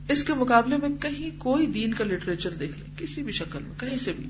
اس 0.08 0.24
کے 0.24 0.34
مقابلے 0.34 0.76
میں 0.76 0.88
کہیں 1.00 1.30
کوئی 1.38 1.66
دین 1.66 1.94
کا 1.94 2.04
لٹریچر 2.04 2.50
دیکھ 2.50 2.78
لیں، 2.78 2.98
کسی 2.98 3.22
بھی 3.22 3.32
شکل 3.32 3.58
میں، 3.62 3.80
کہیں 3.80 3.96
سے 3.96 4.12
بھی۔ 4.12 4.24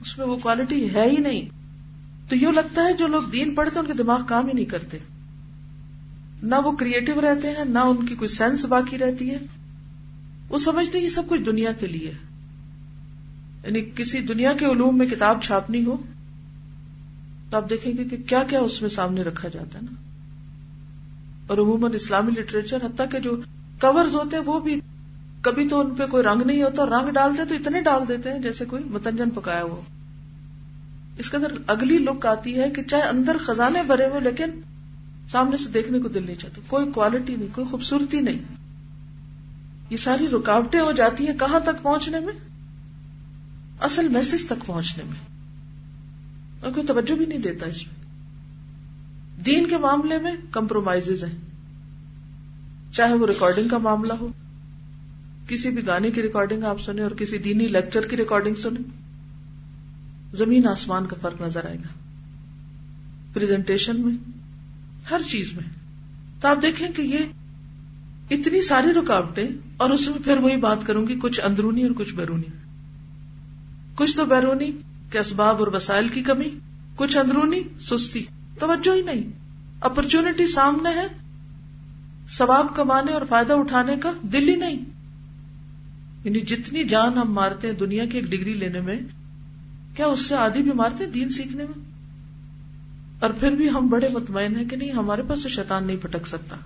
اس 0.00 0.18
میں 0.18 0.26
وہ 0.26 0.36
کوالٹی 0.36 0.94
ہے 0.94 1.06
ہی 1.10 1.16
نہیں۔ 1.16 1.48
تو 2.28 2.36
یوں 2.36 2.52
لگتا 2.52 2.84
ہے 2.84 2.92
جو 2.92 3.06
لوگ 3.06 3.22
دین 3.22 3.54
پڑھتے 3.54 3.78
ان 3.78 3.86
کے 3.86 3.92
دماغ 3.92 4.26
کام 4.26 4.46
ہی 4.46 4.52
نہیں 4.52 4.64
کرتے۔ 4.64 4.98
نہ 6.42 6.54
وہ 6.64 6.72
کریٹو 6.72 7.20
رہتے 7.20 7.48
ہیں، 7.48 7.64
نہ 7.64 7.78
ان 7.78 8.06
کی 8.06 8.14
کوئی 8.14 8.28
سینس 8.28 8.64
باقی 8.64 8.98
رہتی 8.98 9.30
ہے۔ 9.30 9.38
وہ 10.48 10.58
سمجھتے 10.58 10.98
یہ 10.98 11.08
سب 11.08 11.22
کچھ 11.28 11.40
دنیا 11.40 11.72
کے 11.72 11.86
لیے 11.86 12.08
ہے۔ 12.08 12.31
یعنی 13.64 13.82
کسی 13.96 14.20
دنیا 14.20 14.52
کے 14.52 14.66
علوم 14.66 14.98
میں 14.98 15.06
کتاب 15.06 15.42
چھاپنی 15.42 15.84
ہو 15.84 15.96
تو 17.50 17.56
آپ 17.56 17.70
دیکھیں 17.70 17.92
گے 17.96 18.04
کہ 18.04 18.16
کیا 18.16 18.42
کیا 18.42 18.60
اس 18.60 18.82
میں 18.82 18.90
سامنے 18.90 19.22
رکھا 19.22 19.48
جاتا 19.48 19.78
ہے 19.78 19.84
نا۔ 19.84 19.94
اور 21.46 21.58
عموماً 21.58 21.94
اسلامی 21.94 22.32
لٹریچر 22.32 22.76
حتیٰ 22.76 23.06
کہ 23.10 23.18
جو 23.18 23.36
کورز 23.80 24.14
ہوتے 24.14 24.36
ہیں 24.36 24.42
وہ 24.46 24.60
بھی 24.60 24.80
کبھی 25.40 25.68
تو 25.68 25.80
ان 25.80 25.94
پہ 25.94 26.06
کوئی 26.06 26.24
رنگ 26.24 26.42
نہیں 26.42 26.62
ہوتا 26.62 26.86
رنگ 26.86 27.10
ڈالتے 27.10 27.44
تو 27.44 27.54
اتنے 27.54 27.80
ڈال 27.80 28.08
دیتے 28.08 28.30
ہیں 28.32 28.38
جیسے 28.38 28.64
کوئی 28.64 28.84
متنجن 28.84 29.30
پکایا 29.30 29.62
ہوا 29.62 29.80
اس 31.18 31.30
کے 31.30 31.36
اندر 31.36 31.52
اگلی 31.66 31.98
لک 31.98 32.26
آتی 32.26 32.60
ہے 32.60 32.70
کہ 32.70 32.82
چاہے 32.82 33.02
اندر 33.02 33.36
خزانے 33.40 33.82
بھرے 33.82 34.06
ہوئے 34.06 34.20
لیکن 34.20 34.50
سامنے 35.28 35.56
سے 35.56 35.68
دیکھنے 35.68 35.98
کو 35.98 36.08
دل 36.08 36.26
نہیں 36.26 36.36
چاہتا۔ 36.36 36.60
کوئی 36.66 36.92
کوالٹی 36.92 37.36
نہیں، 37.36 37.48
کوئی 37.54 37.66
خوبصورتی 37.66 38.20
نہیں۔ 38.20 38.38
یہ 39.90 39.96
ساری 39.96 40.28
رکاوٹیں 40.28 40.80
ہو 40.80 40.92
جاتی 40.92 41.26
ہیں 41.26 41.38
کہاں 41.38 41.60
تک 41.60 41.82
پہنچنے 41.82 42.20
میں؟ 42.20 42.51
اصل 43.82 44.08
میسج 44.08 44.46
تک 44.46 44.66
پہنچنے 44.66 45.04
میں۔ 45.04 45.32
اور 46.60 46.72
کوئی 46.72 46.86
توجہ 46.86 47.14
بھی 47.14 47.26
نہیں 47.26 47.38
دیتا 47.38 47.66
اس 47.66 47.86
میں۔ 47.86 48.02
دین 49.42 49.68
کے 49.68 49.76
معاملے 49.76 50.18
میں 50.18 50.32
کمپرومائز 50.50 51.24
ہیں۔ 51.24 51.36
چاہے 52.92 53.14
وہ 53.14 53.26
ریکارڈنگ 53.26 53.68
کا 53.68 53.78
معاملہ 53.78 54.12
ہو۔ 54.12 54.28
کسی 55.48 55.70
بھی 55.70 55.86
گانے 55.86 56.10
کی 56.10 56.22
ریکارڈنگ 56.22 56.64
آپ 56.64 56.80
سنیں 56.80 57.02
اور 57.02 57.10
کسی 57.10 57.38
دینی 57.38 57.66
لیکچر 57.66 58.06
کی 58.06 58.16
ریکارڈنگ 58.16 58.54
سنیں۔ 58.54 58.90
زمین 60.34 60.68
آسمان 60.68 61.06
کا 61.06 61.16
فرق 61.20 61.40
نظر 61.40 61.64
آئے 61.64 61.76
گا۔ 61.76 61.88
پریزنٹیشن 63.32 64.00
میں، 64.00 64.30
ہر 65.10 65.20
چیز 65.22 65.54
میں۔ 65.54 65.64
تو 66.40 66.48
آپ 66.48 66.62
دیکھیں 66.62 66.88
کہ 66.88 67.02
یہ 67.02 67.18
اتنی 68.30 68.62
ساری 68.62 68.88
رکاوٹیں 68.92 69.48
اور 69.76 69.90
اس 69.90 70.08
میں 70.08 70.18
پھر 70.24 70.36
وہی 70.36 70.56
بات 70.56 70.86
کروں 70.86 71.06
گی، 71.06 71.16
کچھ 71.22 71.40
اندرونی 71.44 71.82
اور 71.82 71.90
کچھ 71.96 72.14
بیرونی۔ 72.14 72.61
کچھ 73.94 74.16
تو 74.16 74.24
بیرونی 74.24 74.70
کے 75.10 75.18
اسباب 75.18 75.56
اور 75.58 75.66
وسائل 75.66 76.08
کی 76.08 76.22
کمی، 76.22 76.58
کچھ 76.96 77.18
اندرونی، 77.18 77.60
سستی۔ 77.80 78.24
توجہ 78.58 78.94
ہی 78.94 79.02
نہیں۔ 79.02 79.22
اپرچونٹی 79.80 80.46
سامنے 80.46 80.90
ہے۔ 80.90 81.06
ثواب 82.28 82.76
کمانے 82.76 83.12
اور 83.12 83.22
فائدہ 83.28 83.52
اٹھانے 83.52 83.96
کا 83.96 84.12
دل 84.22 84.48
ہی 84.48 84.56
نہیں۔ 84.56 84.78
یعنی 86.24 86.40
جتنی 86.40 86.84
جان 86.84 87.18
ہم 87.18 87.32
مارتے 87.32 87.68
ہیں 87.68 87.74
دنیا 87.74 88.04
کی 88.04 88.18
ایک 88.18 88.26
ڈگری 88.26 88.54
لینے 88.54 88.80
میں، 88.80 89.00
کیا 89.96 90.06
اس 90.06 90.22
سے 90.22 90.34
آدھی 90.34 90.62
بھی 90.62 90.72
مارتے 90.72 91.06
دین 91.06 91.28
سیکھنے 91.28 91.64
میں؟ 91.64 91.84
اور 93.20 93.30
پھر 93.30 93.50
بھی 93.50 93.70
ہم 93.70 93.88
بڑے 93.88 94.08
مطمئن 94.08 94.56
ہیں 94.56 94.64
کہ 94.64 94.76
نہیں، 94.76 94.90
ہمارے 94.90 95.22
پاس 95.28 95.42
تو 95.42 95.48
شیطان 95.48 95.84
نہیں 95.84 95.96
پٹک 95.96 96.26
سکتا۔ 96.26 96.56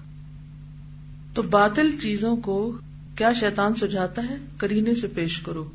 تو 1.34 1.42
باطل 1.42 1.98
چیزوں 2.00 2.36
کو 2.36 2.78
کیا 3.16 3.32
شیطان 3.32 3.74
سجاتا 3.74 4.22
ہے؟ 4.30 4.36
کرینے 4.56 4.94
سے 4.94 5.06
پیش 5.06 5.40
کرو۔ 5.40 5.70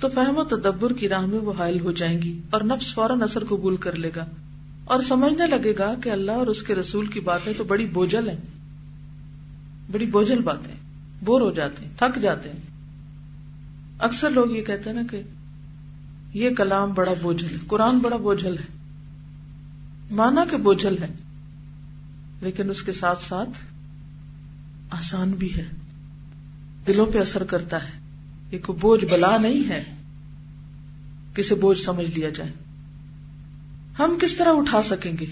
تو 0.00 0.08
فہم 0.08 0.38
و 0.38 0.44
تدبر 0.44 0.92
کی 0.92 1.08
راہ 1.08 1.26
میں 1.26 1.38
وہ 1.38 1.52
حائل 1.58 1.80
ہو 1.80 1.92
جائیں 1.92 2.22
گی 2.22 2.40
اور 2.50 2.60
نفس 2.60 2.94
فوراً 2.94 3.22
اثر 3.22 3.44
قبول 3.44 3.76
کر 3.76 3.94
لے 3.94 4.10
گا 4.16 4.24
اور 4.84 5.00
سمجھنے 5.00 5.46
لگے 5.46 5.74
گا 5.78 5.94
کہ 6.02 6.10
اللہ 6.10 6.32
اور 6.32 6.46
اس 6.46 6.62
کے 6.62 6.74
رسول 6.74 7.06
کی 7.06 7.20
باتیں 7.20 7.52
تو 7.56 7.64
بڑی 7.64 7.86
بوجھل 7.86 8.28
ہیں۔ 8.28 8.36
بڑی 9.92 10.06
بوجھل 10.06 10.42
باتیں۔ 10.42 10.74
بور 11.24 11.40
ہو 11.40 11.50
جاتے 11.50 11.84
ہیں، 11.84 11.92
تھک 11.96 12.22
جاتے 12.22 12.50
ہیں۔ 12.50 12.58
اکثر 13.98 14.30
لوگ 14.30 14.50
یہ 14.50 14.62
کہتے 14.62 14.90
ہیں 14.90 14.96
نا 14.96 15.02
کہ 15.10 15.22
یہ 16.34 16.50
کلام 16.50 16.92
بڑا 16.92 17.12
بوجھل 17.22 17.50
ہے، 17.50 17.56
قرآن 17.66 17.98
بڑا 17.98 18.16
بوجھل 18.16 18.58
ہے۔ 18.58 18.64
مانا 20.10 20.44
کہ 20.50 20.56
بوجھل 20.56 20.96
ہے، 21.02 21.08
لیکن 22.40 22.70
اس 22.70 22.82
کے 22.82 22.92
ساتھ 22.92 23.24
ساتھ 23.24 23.64
آسان 24.90 25.30
بھی 25.30 25.56
ہے۔ 25.56 25.64
دلوں 26.86 27.06
پہ 27.06 27.18
اثر 27.18 27.44
کرتا 27.44 27.84
ہے۔ 27.84 27.97
یہ 28.52 28.58
کوئی 28.58 28.78
بوجھ 28.78 29.04
بلا 29.04 29.36
نہیں 29.36 29.68
ہے 29.68 29.84
کسے 31.34 31.54
بوجھ 31.54 31.80
سمجھ 31.80 32.18
لیا 32.18 32.30
جائے۔ 32.30 32.52
ہم 33.98 34.16
کس 34.22 34.36
طرح 34.36 34.48
اٹھا 34.48 34.82
سکیں 34.82 35.16
گے؟ 35.20 35.26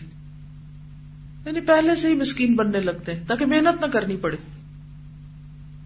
یعنی 1.46 1.61
پہلے 1.61 1.96
سے 1.96 2.08
ہی 2.08 2.14
مسکین 2.14 2.56
بننے 2.56 2.80
لگتے 2.80 3.14
ہیں 3.14 3.25
تاکہ 3.26 3.46
محنت 3.46 3.85
نہ 3.85 3.90
کرنی 3.90 4.16
پڑے۔ 4.16 4.37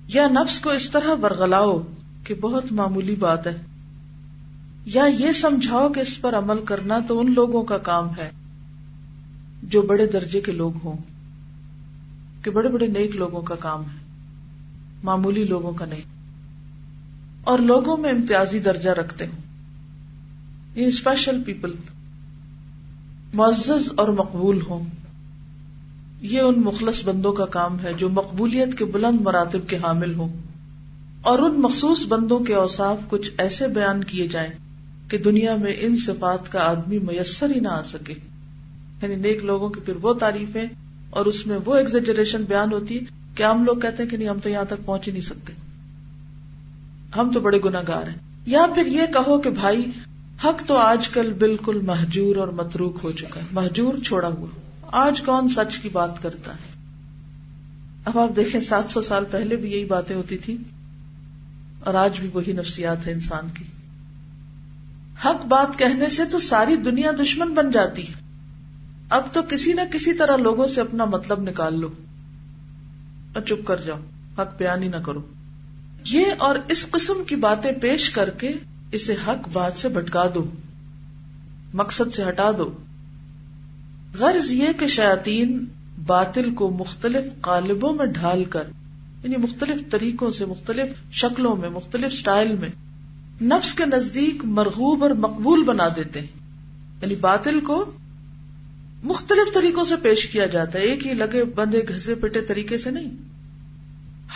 یا 0.09 0.29
نفس 0.29 0.61
کو 0.61 0.71
اس 0.71 0.91
طرح 0.91 1.15
برگلاؤ 1.15 1.83
کہ 2.25 2.35
بہت 2.35 2.73
معمولی 2.73 3.17
بات 3.17 3.47
ہے، 3.47 3.57
یا 4.85 5.05
یہ 5.19 5.33
سمجھاؤ 5.33 5.89
کہ 5.89 6.01
اس 6.01 6.21
پر 6.21 6.35
عمل 6.35 6.65
کرنا 6.65 6.99
تو 7.09 7.21
ان 7.21 7.35
لوگوں 7.35 7.63
کا 7.63 7.79
کام 7.79 8.09
ہے 8.17 8.31
جو 9.63 9.83
بڑے 9.83 10.07
درجے 10.07 10.41
کے 10.41 10.53
لوگ 10.53 10.73
ہوں، 10.85 10.97
کہ 12.45 12.51
بڑے 12.51 12.69
بڑے 12.69 12.87
نیک 12.87 13.17
لوگوں 13.17 13.43
کا 13.43 13.55
کام 13.55 13.81
ہے، 13.81 13.99
معمولی 15.03 15.45
لوگوں 15.45 15.73
کا 15.73 15.85
نہیں۔ 15.85 16.20
اور 17.45 17.59
لوگوں 17.59 17.97
میں 17.97 18.11
امتیازی 18.11 18.59
درجہ 18.59 18.91
رکھتے 18.91 19.27
ہوں۔ 19.27 19.51
یہ 20.79 20.87
اسپیشل 20.87 21.43
پیپل 21.43 21.73
معزز 23.35 23.93
اور 23.97 24.09
مقبول 24.09 24.61
ہوں۔ 24.63 24.85
یہ 26.21 26.41
ان 26.41 26.61
مخلص 26.61 27.05
بندوں 27.05 27.33
کا 27.33 27.47
کام 27.47 27.77
ہے 27.83 27.93
جو 27.93 28.09
مقبولیت 28.09 28.79
کے 28.79 28.85
بلند 28.85 29.21
مراتب 29.21 29.61
کے 29.67 29.77
حامل 29.77 30.15
ہوں۔ 30.15 30.29
اور 31.23 31.39
ان 31.39 31.61
مخصوص 31.61 32.07
بندوں 32.07 32.39
کے 32.39 32.55
اوساف 32.55 32.99
کچھ 33.09 33.31
ایسے 33.39 33.69
بیان 33.69 34.05
کیے 34.05 34.29
جائیں 34.29 34.51
کہ 35.09 35.19
دنیا 35.19 35.57
میں 35.57 35.73
ان 35.81 35.97
صفات 35.97 36.53
کا 36.53 36.59
آدمی 36.59 36.99
میسر 36.99 37.51
ہی 37.55 37.61
نہ 37.61 37.69
آ 37.69 37.83
سکے۔ 37.83 38.15
یعنی 39.03 39.15
نیک 39.15 39.45
لوگوں 39.45 39.69
کی 39.69 39.81
پھر 39.81 39.95
وہ 40.03 40.13
تعریفیں 40.13 40.67
اور 41.11 41.27
اس 41.27 41.47
میں 41.47 41.59
وہ 41.65 41.77
ایگزیجریشن 41.77 42.43
بیان 42.43 42.73
ہوتی 42.73 42.97
ہے 42.97 43.01
کہ 43.35 43.43
ہم 43.43 43.65
لوگ 43.65 43.77
کہتے 43.77 44.03
ہیں 44.03 44.11
کہ 44.11 44.17
نہیں، 44.17 44.29
ہم 44.29 44.39
تو 44.39 44.49
یہاں 44.49 44.65
تک 44.65 44.85
پہنچ 44.85 45.09
ہی 45.09 45.13
نہیں 45.13 45.23
سکتے۔ 45.23 45.53
ہم 47.17 47.31
تو 47.33 47.41
بڑے 47.41 47.59
گناگار 47.65 48.09
ہیں۔ 48.09 48.17
یا 48.47 48.67
پھر 48.75 48.87
یہ 48.87 49.03
کہو 49.13 49.39
کہ 49.39 49.51
بھائی، 49.51 49.91
حق 50.45 50.63
تو 50.67 50.77
آج 50.77 51.09
کل 51.09 51.33
بالکل 51.33 51.81
محجور 51.81 52.37
اور 52.37 52.49
متروک 52.49 52.99
ہو 53.03 53.13
چکا 53.13 53.41
ہے۔ 53.41 53.47
محجور 53.53 53.95
چھوڑا 54.05 54.29
ہوا۔ 54.29 54.47
آج 54.87 55.23
کون 55.23 55.49
سچ 55.49 55.79
کی 55.79 55.89
بات 55.89 56.23
کرتا 56.23 56.53
ہے؟ 56.53 56.59
اب 58.05 58.19
آپ 58.19 58.37
دیکھیں، 58.37 58.61
سات 58.61 58.85
سو 58.91 59.03
سال 59.03 59.25
پہلے 59.31 59.57
بھی 59.57 59.73
یہی 59.73 59.85
باتیں 59.85 60.17
ہوتی 60.17 60.37
تھی 60.37 60.57
اور 61.81 61.95
آج 61.95 62.21
بھی 62.21 62.29
وہی 62.35 62.53
نفسیات 62.53 63.07
ہے 63.07 63.13
انسان 63.13 63.49
کی۔ 63.55 63.65
حق 65.25 65.47
بات 65.47 65.79
کہنے 65.79 66.11
سے 66.11 66.25
تو 66.25 66.39
ساری 66.39 66.77
دنیا 66.77 67.11
دشمن 67.23 67.55
بن 67.55 67.71
جاتی 67.71 68.09
ہے۔ 68.09 68.13
اب 69.11 69.23
تو 69.33 69.43
کسی 69.43 69.73
نہ 69.73 69.81
کسی 69.93 70.13
طرح 70.13 70.37
لوگوں 70.37 70.67
سے 70.67 70.81
اپنا 70.81 71.05
مطلب 71.05 71.41
نکال 71.41 71.81
لو۔ 71.81 71.89
اور 73.35 73.43
چپ 73.43 73.67
کر 73.67 73.77
جاؤ۔ 73.77 73.99
حق 74.39 74.59
بیان 74.59 74.83
ہی 74.83 74.89
نہ 74.89 74.97
کرو۔ 74.97 75.21
یہ 76.05 76.27
اور 76.39 76.57
اس 76.69 76.91
قسم 76.91 77.25
کی 77.27 77.37
باتیں 77.37 77.73
پیش 77.73 78.11
کر 78.11 78.31
کے 78.31 78.51
اسے 78.93 79.15
حق 79.29 79.49
بات 79.53 79.77
سے 79.77 79.89
بھٹکا 79.89 80.25
دو، 80.35 80.51
مقصد 81.75 82.15
سے 82.15 82.29
ہٹا 82.29 82.51
دو۔ 82.59 82.71
غرض 84.19 84.53
یہ 84.53 84.69
کہ 84.79 84.87
شاطین 84.87 85.65
باطل 86.07 86.55
کو 86.55 86.71
مختلف 86.71 87.41
قالبوں 87.41 87.95
میں 87.95 88.07
ڈھال 88.07 88.45
کر 88.45 88.63
یعنی 89.25 89.37
مختلف 89.37 89.91
طریقوں 89.91 90.31
سے، 90.31 90.45
مختلف 90.45 91.13
شکلوں 91.13 91.57
میں، 91.57 91.69
مختلف 91.69 92.13
سٹائل 92.13 92.53
میں 92.53 92.69
نفس 93.43 93.75
کے 93.75 93.87
نزدیک 93.87 94.45
مرغوب 94.45 95.03
اور 95.03 95.11
مقبول 95.11 95.65
بنا 95.65 95.89
دیتے 95.97 96.21
ہیں۔ 96.21 96.27
یعنی 97.03 97.15
باطل 97.15 97.61
کو 97.61 97.91
مختلف 99.05 99.55
طریقوں 99.55 99.85
سے 99.85 99.97
پیش 99.97 100.29
کیا 100.29 100.47
جاتا 100.47 100.79
ہے، 100.79 100.85
ایک 100.85 101.07
ہی 101.07 101.15
لگے 101.15 101.45
بندے، 101.45 101.81
گھسے 101.89 102.15
پٹے 102.15 102.41
طریقے 102.41 102.79
سے 102.79 102.91
نہیں۔ 102.91 103.11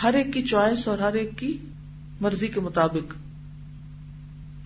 ہر 0.03 0.13
ایک 0.13 0.33
کی 0.33 0.43
چوائس 0.43 0.87
اور 0.87 0.97
ہر 0.97 1.13
ایک 1.13 1.37
کی 1.37 1.57
مرضی 2.21 2.47
کے 2.47 2.59
مطابق 2.59 3.13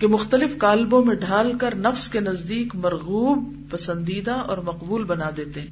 کہ 0.02 0.08
مختلف 0.08 0.58
کالبوں 0.58 1.06
میں 1.06 1.16
ڈھال 1.16 1.58
کر 1.58 1.76
نفس 1.76 2.10
کے 2.10 2.20
نزدیک 2.20 2.76
مرغوب 2.76 3.54
پسندیدہ 3.70 4.32
اور 4.32 4.58
مقبول 4.58 5.04
بنا 5.04 5.30
دیتے 5.38 5.62
ہیں 5.62 5.68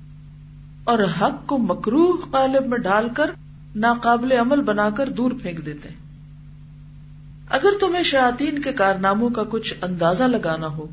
اور 0.83 0.99
حق 1.21 1.47
کو 1.47 1.57
مکروح 1.57 2.29
قالب 2.31 2.67
میں 2.67 2.77
ڈال 2.77 3.07
کر 3.15 3.31
ناقابل 3.75 4.31
عمل 4.31 4.61
بنا 4.61 4.89
کر 4.89 5.09
دور 5.09 5.31
پھینک 5.41 5.65
دیتے 5.65 5.89
ہیں۔ 5.89 6.07
اگر 7.49 7.69
تمہیں 7.79 8.03
شیاتین 8.03 8.61
کے 8.61 8.73
کارناموں 8.73 9.29
کا 9.29 9.43
کچھ 9.49 9.73
اندازہ 9.81 10.23
لگانا 10.23 10.67
ہو، 10.67 10.87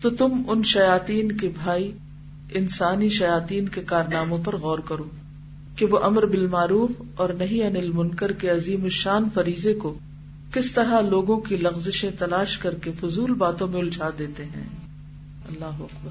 تو 0.00 0.10
تم 0.10 0.42
ان 0.46 0.62
شیاتین 0.62 1.32
کے 1.32 1.48
بھائی، 1.62 1.92
انسانی 2.52 3.08
شیاتین 3.08 3.68
کے 3.68 3.82
کارناموں 3.82 4.38
پر 4.44 4.56
غور 4.56 4.78
کرو۔ 4.78 5.04
کہ 5.76 5.86
وہ 5.86 5.98
امر 6.02 6.26
بالمعروف 6.26 6.90
اور 7.16 7.28
نہیں 7.28 7.66
انل 7.66 7.90
منکر 7.92 8.32
کے 8.32 8.50
عظیم 8.50 8.84
الشان 8.84 9.28
فریضے 9.34 9.74
کو 9.74 9.98
کس 10.52 10.72
طرح 10.72 11.00
لوگوں 11.00 11.40
کی 11.40 11.56
لغزشیں 11.56 12.10
تلاش 12.18 12.58
کر 12.58 12.74
کے 12.74 12.92
فضول 12.92 13.34
باتوں 13.34 13.68
میں 13.68 13.80
الجھا 13.80 14.10
دیتے 14.18 14.44
ہیں۔ 14.44 14.64
اللہ 15.48 15.64
اکبر۔ 15.64 16.10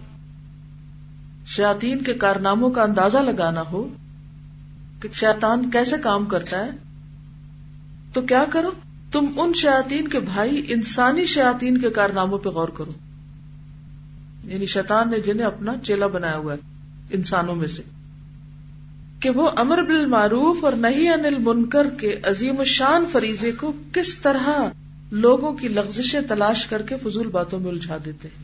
شیاتین 1.45 2.03
کے 2.03 2.13
کارناموں 2.13 2.69
کا 2.69 2.83
اندازہ 2.83 3.17
لگانا 3.17 3.63
ہو 3.71 3.87
کہ 5.01 5.09
شیطان 5.13 5.69
کیسے 5.69 5.95
کام 6.03 6.25
کرتا 6.25 6.65
ہے۔ 6.65 6.71
تو 8.13 8.21
کیا 8.21 8.45
کرو؟ 8.49 8.71
تم 9.11 9.25
ان 9.37 9.53
شیاتین 9.53 10.07
کے 10.07 10.19
بھائی 10.19 10.65
انسانی 10.67 11.25
شیاتین 11.25 11.77
کے 11.77 11.89
کارناموں 11.89 12.37
پہ 12.37 12.49
غور 12.49 12.69
کرو۔ 12.69 12.91
یعنی 14.43 14.65
شیطان 14.65 15.11
نے 15.11 15.19
جنہیں 15.19 15.47
اپنا 15.47 15.73
چیلا 15.83 16.07
بنایا 16.07 16.37
ہوا 16.37 16.53
ہے 16.53 16.59
انسانوں 17.09 17.55
میں 17.55 17.67
سے۔ 17.67 17.83
کہ 19.23 19.29
وہ 19.29 19.49
امر 19.55 19.81
بالمعروف 19.81 20.63
اور 20.65 20.73
نہیں 20.73 21.09
انل 21.09 21.35
منکر 21.39 21.89
کے 21.89 22.19
عظیم 22.23 22.59
الشان 22.59 23.05
فریضے 23.11 23.51
کو 23.51 23.73
کس 23.93 24.17
طرح 24.17 24.49
لوگوں 25.11 25.53
کی 25.53 25.67
لغزشیں 25.67 26.21
تلاش 26.21 26.67
کر 26.67 26.81
کے 26.81 26.97
فضول 26.97 27.27
باتوں 27.27 27.59
میں 27.59 27.69
الجھا 27.69 27.97
دیتے 28.05 28.27
ہیں۔ 28.27 28.43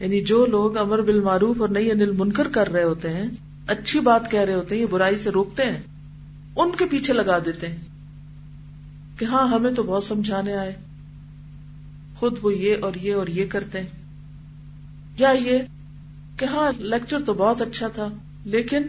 یعنی 0.00 0.24
جو 0.24 0.46
لوگ 0.46 0.76
امر 0.76 1.02
بالمعروف 1.02 1.60
اور 1.60 1.68
نہیں 1.68 1.90
انل 1.90 2.10
منکر 2.10 2.48
کر 2.48 2.72
رہے 2.72 2.82
ہوتے 2.82 3.10
ہیں، 3.10 3.26
اچھی 3.66 4.00
بات 4.00 4.30
کہہ 4.30 4.40
رہے 4.40 4.54
ہوتے 4.54 4.74
ہیں، 4.74 4.82
یہ 4.82 4.86
برائی 4.86 5.16
سے 5.16 5.30
روکتے 5.30 5.62
ہیں، 5.62 5.80
ان 6.56 6.70
کے 6.78 6.84
پیچھے 6.86 7.14
لگا 7.14 7.38
دیتے 7.38 7.68
ہیں 7.68 7.78
کہ 9.18 9.24
ہاں 9.24 9.48
ہمیں 9.48 9.72
تو 9.72 9.82
بہت 9.82 10.04
سمجھانے 10.04 10.52
آئے۔ 10.52 10.74
خود 12.16 12.38
وہ 12.42 12.54
یہ 12.54 12.76
اور 12.82 12.92
یہ 13.02 13.14
اور 13.14 13.26
یہ 13.26 13.46
کرتے 13.48 13.80
ہیں۔ 13.80 13.86
یا 15.18 15.30
یہ 15.30 15.58
کہ 16.36 16.44
ہاں 16.44 16.72
لیکچر 16.78 17.18
تو 17.26 17.34
بہت 17.34 17.62
اچھا 17.62 17.88
تھا، 17.88 18.08
لیکن 18.44 18.82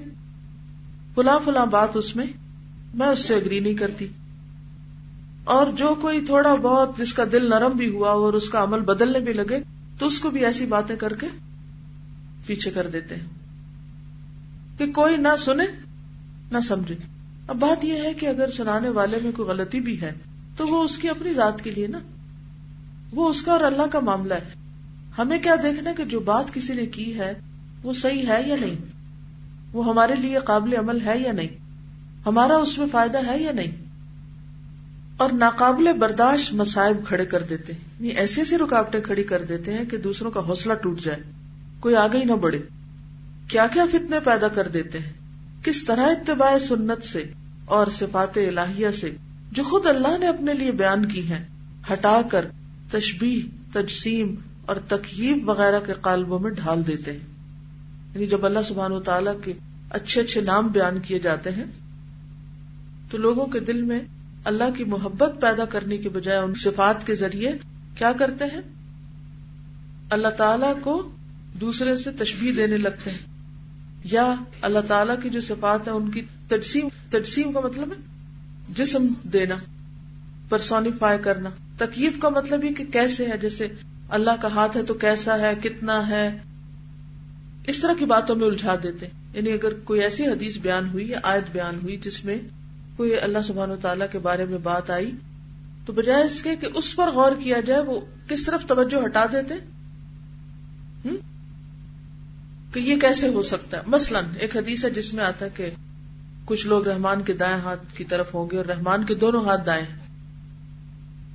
فلاں 1.16 1.40
فلاں 1.46 1.66
بات 1.66 1.98
اس 1.98 2.16
میں 2.16 2.26
میں 2.94 3.08
اس 3.08 3.20
سے 3.20 3.36
اگری 3.36 3.60
نہیں 3.60 3.74
کرتی۔ 3.74 4.08
اور 5.44 5.68
جو 5.68 5.96
کوئی 6.02 6.26
تھوڑا 6.26 6.56
بہت 6.56 6.98
جس 6.98 7.14
کا 7.14 7.24
دل 7.32 7.50
نرم 7.50 7.72
بھی 7.72 7.90
ہوا 7.90 8.12
اور 8.12 8.34
اس 8.34 8.50
کا 8.50 8.64
عمل 8.64 8.80
بدلنے 8.82 9.20
بھی 9.20 9.34
لگے، 9.34 9.60
تو 10.00 10.06
اس 10.06 10.20
کو 10.20 10.30
بھی 10.30 10.46
ایسی 10.46 10.66
باتیں 10.66 10.96
کر 10.96 11.14
کے 11.16 11.28
پیچھے 12.46 12.72
کر 12.72 12.88
دیتے 12.88 13.16
ہیں۔ 13.16 13.26
کہ 14.78 14.92
کوئی 14.92 15.18
نہ 15.18 15.28
سنے، 15.40 15.64
نہ 16.52 16.60
سمجھے۔ 16.60 16.96
اب 17.48 17.56
بات 17.56 17.86
یہ 17.86 17.94
ہے 17.94 18.14
کہ 18.14 18.26
اگر 18.26 18.52
سنانے 18.52 18.90
والے 18.90 19.18
میں 19.24 19.32
کوئی 19.32 19.50
غلطی 19.50 19.80
بھی 19.80 20.02
ہے، 20.02 20.14
تو 20.58 20.68
وہ 20.68 20.84
اس 20.84 20.98
کی 20.98 21.10
اپنی 21.10 21.34
ذات 21.34 21.62
کے 21.62 21.72
لیے 21.72 21.88
نا۔ 21.88 22.00
وہ 23.12 23.30
اس 23.30 23.44
کا 23.44 23.52
اور 23.52 23.62
اللہ 23.62 23.84
کا 23.92 24.00
معاملہ 24.00 24.34
ہے۔ 24.34 24.54
ہمیں 25.18 25.40
کیا 25.40 25.56
دیکھنا 25.64 25.92
کہ 25.98 26.04
جو 26.04 26.20
بات 26.20 26.54
کسی 26.54 26.74
نے 26.74 26.86
کی 26.86 27.20
ہے، 27.20 27.34
وہ 27.84 27.94
صحیح 27.94 28.28
ہے 28.28 28.44
یا 28.48 28.56
نہیں؟ 28.62 28.93
وہ 29.74 29.86
ہمارے 29.86 30.16
لیے 30.16 30.40
قابل 30.40 30.74
عمل 30.78 31.02
ہے 31.06 31.20
یا 31.20 31.32
نہیں؟ 31.32 31.48
ہمارا 32.26 32.56
اس 32.56 32.78
میں 32.78 32.88
فائدہ 32.92 33.28
ہے 33.28 33.40
یا 33.40 33.52
نہیں؟ 33.52 33.72
اور 35.18 35.30
ناقابل 35.32 35.98
برداشت 36.00 36.54
مسائب 36.54 37.08
کھڑے 37.08 37.26
کر 37.26 37.44
دیتے 37.44 37.74
ہیں۔ 37.74 37.80
یعنی 38.00 38.10
ایسی 38.10 38.42
ایسی 38.42 38.58
رکاوٹیں 38.58 39.02
کھڑی 39.02 39.24
کر 39.24 39.44
دیتے 39.44 39.74
ہیں 39.74 39.86
کہ 39.86 39.98
دوسروں 39.98 40.32
کا 40.32 40.40
حوصلہ 40.40 40.74
ٹوٹ 40.74 41.00
جائے۔ 41.00 41.20
کوئی 41.80 41.96
آگے 41.96 42.18
ہی 42.18 42.24
نہ 42.24 42.34
بڑھے۔ 42.34 42.60
کیا 43.48 43.68
کیا 43.68 43.86
فتنے 43.92 44.20
پیدا 44.20 44.48
کر 44.48 44.68
دیتے 44.68 45.00
ہیں؟ 45.00 45.14
کس 45.64 45.84
طرح 45.84 46.06
اتباع 46.06 46.58
سنت 46.58 47.06
سے 47.06 47.24
اور 47.66 47.88
صفات 47.88 48.38
الہیہ 48.38 48.92
سے 48.92 49.16
جو 49.52 49.64
خود 49.64 49.86
اللہ 49.86 50.18
نے 50.20 50.28
اپنے 50.28 50.54
لیے 50.54 50.72
بیان 50.72 51.06
کی 51.06 51.28
ہیں، 51.28 51.46
ہٹا 51.94 52.22
کر 52.30 52.46
تشبیح 52.92 53.42
تجسیم 53.74 54.36
اور 54.66 54.76
تقیب 54.76 55.50
وغیرہ 55.50 55.80
کے 55.80 55.94
قالبوں 56.02 56.40
میں 56.40 56.52
ڈھال 56.52 56.88
دیتے 56.88 57.12
ہیں۔ 57.12 57.33
یعنی 58.16 58.26
جب 58.26 58.46
اللہ 58.46 58.60
سبحان 58.66 58.92
و 58.92 59.00
تعالیٰ 59.00 59.34
کے 59.44 59.54
اچھے 59.90 60.22
اچھے 60.22 60.42
نام 60.42 60.68
بیان 60.68 61.00
کیے 61.00 61.20
جاتے 61.20 61.52
ہیں، 61.52 61.64
تو 63.10 63.18
لوگوں 63.18 63.46
کے 63.46 63.60
دل 63.60 63.82
میں 63.82 64.00
اللہ 64.44 64.64
کی 64.78 64.84
محبت 64.84 65.34
پیدا 65.42 65.66
کرنے 65.66 65.98
کے 65.98 66.10
بجائے 66.10 66.38
ان 66.38 66.54
صفات 66.54 67.08
کے 67.08 67.16
ذریعے 67.16 67.52
کیا 67.96 68.12
کرتے 68.12 68.46
ہیں؟ 68.46 68.62
اللہ 70.10 70.28
تعالی 70.28 70.66
کو 70.82 71.12
دوسرے 71.62 71.96
سے 71.96 72.12
تشبیح 72.12 72.54
دینے 72.56 72.78
لگتے 72.78 73.12
ہیں۔ 73.12 73.18
یا 74.04 74.36
اللہ 74.62 74.80
تعالیٰ 74.88 75.16
کی 75.24 75.30
جو 75.30 75.42
صفات 75.42 75.88
ہے 75.88 75.94
ان 75.94 76.12
کی 76.12 76.22
تجسیم 76.48 76.88
تجسیم 77.10 77.52
کا 77.52 77.60
مطلب 77.60 77.92
ہے 77.92 77.98
جسم 78.70 79.08
دینا 79.24 79.56
پرسونیفائی 80.50 81.20
کرنا۔ 81.20 81.50
تکیف 81.78 82.20
کا 82.20 82.30
مطلب 82.30 82.64
یہ 82.64 82.70
کہ 82.70 82.86
کیسے 82.86 83.28
ہے؟ 83.28 83.38
جیسے 83.38 83.68
اللہ 84.10 84.32
کا 84.42 84.48
ہاتھ 84.48 84.78
ہے 84.78 84.84
تو 84.84 84.94
کیسا 84.94 85.40
ہے، 85.40 85.54
کتنا 85.64 86.08
ہے 86.08 86.40
اس 87.68 87.80
طرح 87.80 87.94
کی 88.00 88.06
باتوں 88.06 88.36
میں 88.36 88.48
الجھا 88.48 88.76
دیتے 88.84 89.06
یعنی 89.34 89.52
اگر 89.52 89.74
کوئی 89.74 90.02
ایسی 90.02 90.28
حدیث 90.28 90.58
بیان 90.58 90.90
ہوئی 90.90 91.10
یا 91.10 91.20
آیت 91.24 91.44
بیان 91.52 91.80
ہوئی 91.84 91.98
جس 91.98 92.26
میں 92.26 92.38
کوئی 92.98 93.20
اللہ 93.20 93.38
سبحان 93.46 93.72
و 93.72 93.76
تعالیٰ 93.82 94.08
کے 94.12 94.20
بارے 94.20 94.46
میں 94.46 94.58
بات 94.58 94.90
آئی، 94.90 95.12
تو 95.86 95.94
بجائے 95.94 96.24
اس 96.24 96.42
کے 96.42 96.56
کہ 96.56 96.68
اس 96.74 96.96
پر 96.96 97.12
غور 97.12 97.32
کیا 97.44 97.60
جائے، 97.60 97.80
وہ 97.80 98.00
کس 98.28 98.44
طرف 98.44 98.66
توجہ 98.66 99.06
ہٹا 99.06 99.26
دیتے؟ 99.32 99.54
کہ 102.74 102.80
یہ 102.80 103.00
کیسے 103.00 103.28
ہو 103.28 103.44
سکتا 103.44 103.78
ہے؟ 103.78 103.82
مثلاً 103.88 104.26
ایک 104.40 104.58
حدیث 104.58 104.86
ہے 104.86 104.90
جس 104.90 105.14
میں 105.14 105.24
آتا 105.24 105.46
ہے 105.46 105.50
کہ 105.56 105.70
کچھ 106.46 106.68
لوگ 106.68 106.88
رحمان 106.88 107.24
کے 107.24 107.34
دائیں 107.34 107.58
ہاتھ 107.58 107.94
کی 107.94 108.04
طرف 108.04 108.34
ہوں 108.34 108.50
گے 108.52 108.58
اور 108.58 108.66
رحمان 108.66 109.04
کے 109.04 109.16
دونوں 109.16 109.46
ہاتھ 109.46 109.66
دائیں 109.66 109.86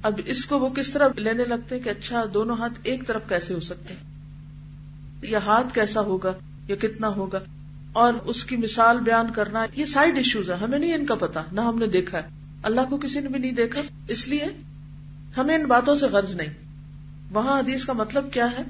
اب 0.03 0.21
اس 0.27 0.47
کو 0.47 0.59
وہ 0.59 0.69
کس 0.69 0.93
طرح 0.93 1.09
لینے 1.17 1.45
لگتے 1.45 1.79
کہ 1.79 1.89
اچھا 1.89 2.25
دونوں 2.35 2.57
ہاتھ 2.57 2.79
ایک 2.83 3.07
طرف 3.07 3.23
کیسے 3.29 3.55
ہو 3.55 3.61
سکتے 3.61 3.95
ہیں؟ 3.95 4.18
یا 5.23 5.39
ہاتھ 5.39 5.75
کیسا 5.75 6.01
ہوگا 6.01 6.33
یا 6.69 6.77
کتنا 6.77 7.09
ہوگا؟ 7.09 7.39
اور 7.93 8.13
اس 8.25 8.45
کی 8.45 8.57
مثال 8.57 9.01
بیان 9.01 9.33
کرنا، 9.33 9.67
یہ 9.75 9.85
سائڈ 9.85 10.17
ایشوز 10.17 10.51
ہے 10.51 10.55
ہمیں 10.55 10.79
نہیں 10.79 10.95
ان 10.95 11.07
کا 11.07 11.15
پتا، 11.15 11.43
نہ 11.53 11.61
ہم 11.61 11.79
نے 11.79 11.87
دیکھا 11.87 12.19
ہے۔ 12.19 12.29
اللہ 12.63 12.81
کو 12.91 12.97
کسی 12.97 13.21
نے 13.21 13.29
بھی 13.29 13.39
نہیں 13.39 13.53
دیکھا، 13.53 13.81
اس 14.09 14.29
لیے 14.29 14.45
ہمیں 15.37 15.55
ان 15.55 15.67
باتوں 15.67 15.95
سے 15.95 16.07
غرض 16.07 16.35
نہیں۔ 16.35 16.55
وہاں 17.31 17.59
حدیث 17.59 17.85
کا 17.85 17.93
مطلب 17.93 18.33
کیا 18.33 18.47
ہے؟ 18.47 18.63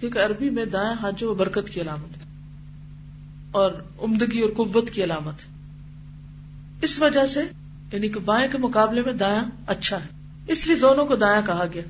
کیونکہ 0.00 0.18
عربی 0.18 0.50
میں 0.50 0.64
دائیں 0.64 0.94
ہاتھ 1.02 1.14
جو 1.18 1.34
برکت 1.34 1.70
کی 1.70 1.80
علامت 1.80 2.16
ہے، 2.16 2.22
اور 3.50 3.72
عمدگی 4.02 4.40
اور 4.40 4.50
قوت 4.56 4.90
کی 4.90 5.04
علامت 5.04 5.34
ہے۔ 5.34 5.52
اس 6.82 7.00
وجہ 7.00 7.26
سے 7.26 7.40
یعنی 7.92 8.08
کہ 8.08 8.20
بائیں 8.20 8.52
کے 8.52 8.58
مقابلے 8.58 9.02
میں 9.02 9.12
دایاں 9.12 9.44
اچھا 9.66 9.96
ہے۔ 9.96 10.06
اس 10.48 10.66
لیے 10.66 10.76
دونوں 10.76 11.06
کو 11.06 11.16
دایاں 11.16 11.42
کہا 11.46 11.64
گیا۔ 11.74 11.82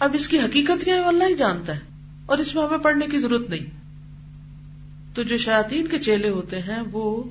اب 0.00 0.10
اس 0.14 0.28
کی 0.28 0.38
حقیقت 0.40 0.84
کیا 0.84 0.94
ہے 0.94 1.00
اللہ 1.00 1.24
ہی 1.24 1.34
جانتا 1.34 1.74
ہے۔ 1.74 1.93
اور 2.26 2.38
اس 2.38 2.54
میں 2.54 2.62
ہمیں 2.62 2.78
پڑھنے 2.78 3.06
کی 3.06 3.18
ضرورت 3.18 3.50
نہیں۔ 3.50 3.84
تو 5.14 5.22
جو 5.22 5.38
شاطین 5.38 5.86
کے 5.86 5.98
چیلے 5.98 6.28
ہوتے 6.28 6.58
ہیں، 6.58 6.82
وہ 6.92 7.22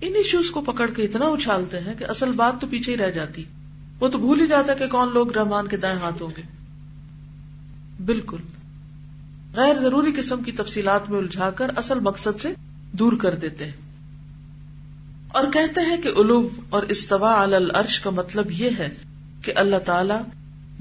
ان 0.00 0.12
ایشوز 0.16 0.50
کو 0.50 0.60
پکڑ 0.60 0.90
کے 0.90 1.02
اتنا 1.02 1.24
اچھالتے 1.24 1.80
ہیں 1.80 1.94
کہ 1.98 2.04
اصل 2.04 2.32
بات 2.32 2.60
تو 2.60 2.66
پیچھے 2.70 2.92
ہی 2.92 2.98
رہ 2.98 3.10
جاتی۔ 3.10 3.44
وہ 4.00 4.08
تو 4.08 4.18
بھول 4.18 4.40
ہی 4.40 4.46
جاتا 4.46 4.74
کہ 4.74 4.86
کون 4.86 5.12
لوگ 5.12 5.32
رحمان 5.32 5.66
کے 5.66 5.76
دائیں 5.76 5.98
ہاتھ 5.98 6.22
ہوں 6.22 6.30
گے۔ 6.36 6.42
بالکل۔ 8.06 8.36
غیر 9.54 9.80
ضروری 9.80 10.12
قسم 10.16 10.42
کی 10.42 10.52
تفصیلات 10.52 11.10
میں 11.10 11.18
الجھا 11.18 11.50
کر 11.50 11.70
اصل 11.76 12.00
مقصد 12.00 12.40
سے 12.40 12.48
دور 12.92 13.12
کر 13.12 13.34
دیتے 13.34 13.64
ہیں۔ 13.64 13.72
اور 15.28 15.44
کہتے 15.52 15.80
ہیں 15.80 16.02
کہ 16.02 16.08
الوب 16.16 16.48
اور 16.70 16.82
استوا 16.82 17.42
العرش 17.42 18.00
کا 18.00 18.10
مطلب 18.10 18.50
یہ 18.50 18.70
ہے 18.78 18.88
کہ 19.42 19.52
اللہ 19.56 19.76
تعالی 19.76 20.14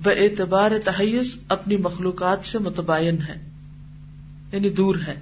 ب 0.03 0.10
اعتبار 0.10 0.71
تحیز 0.86 1.38
اپنی 1.49 1.77
مخلوقات 1.77 2.45
سے 2.45 2.60
متباین 2.60 3.21
ہے۔ 3.21 3.48
یعنی 4.51 4.69
دور 4.69 4.95
ہے۔ 5.07 5.21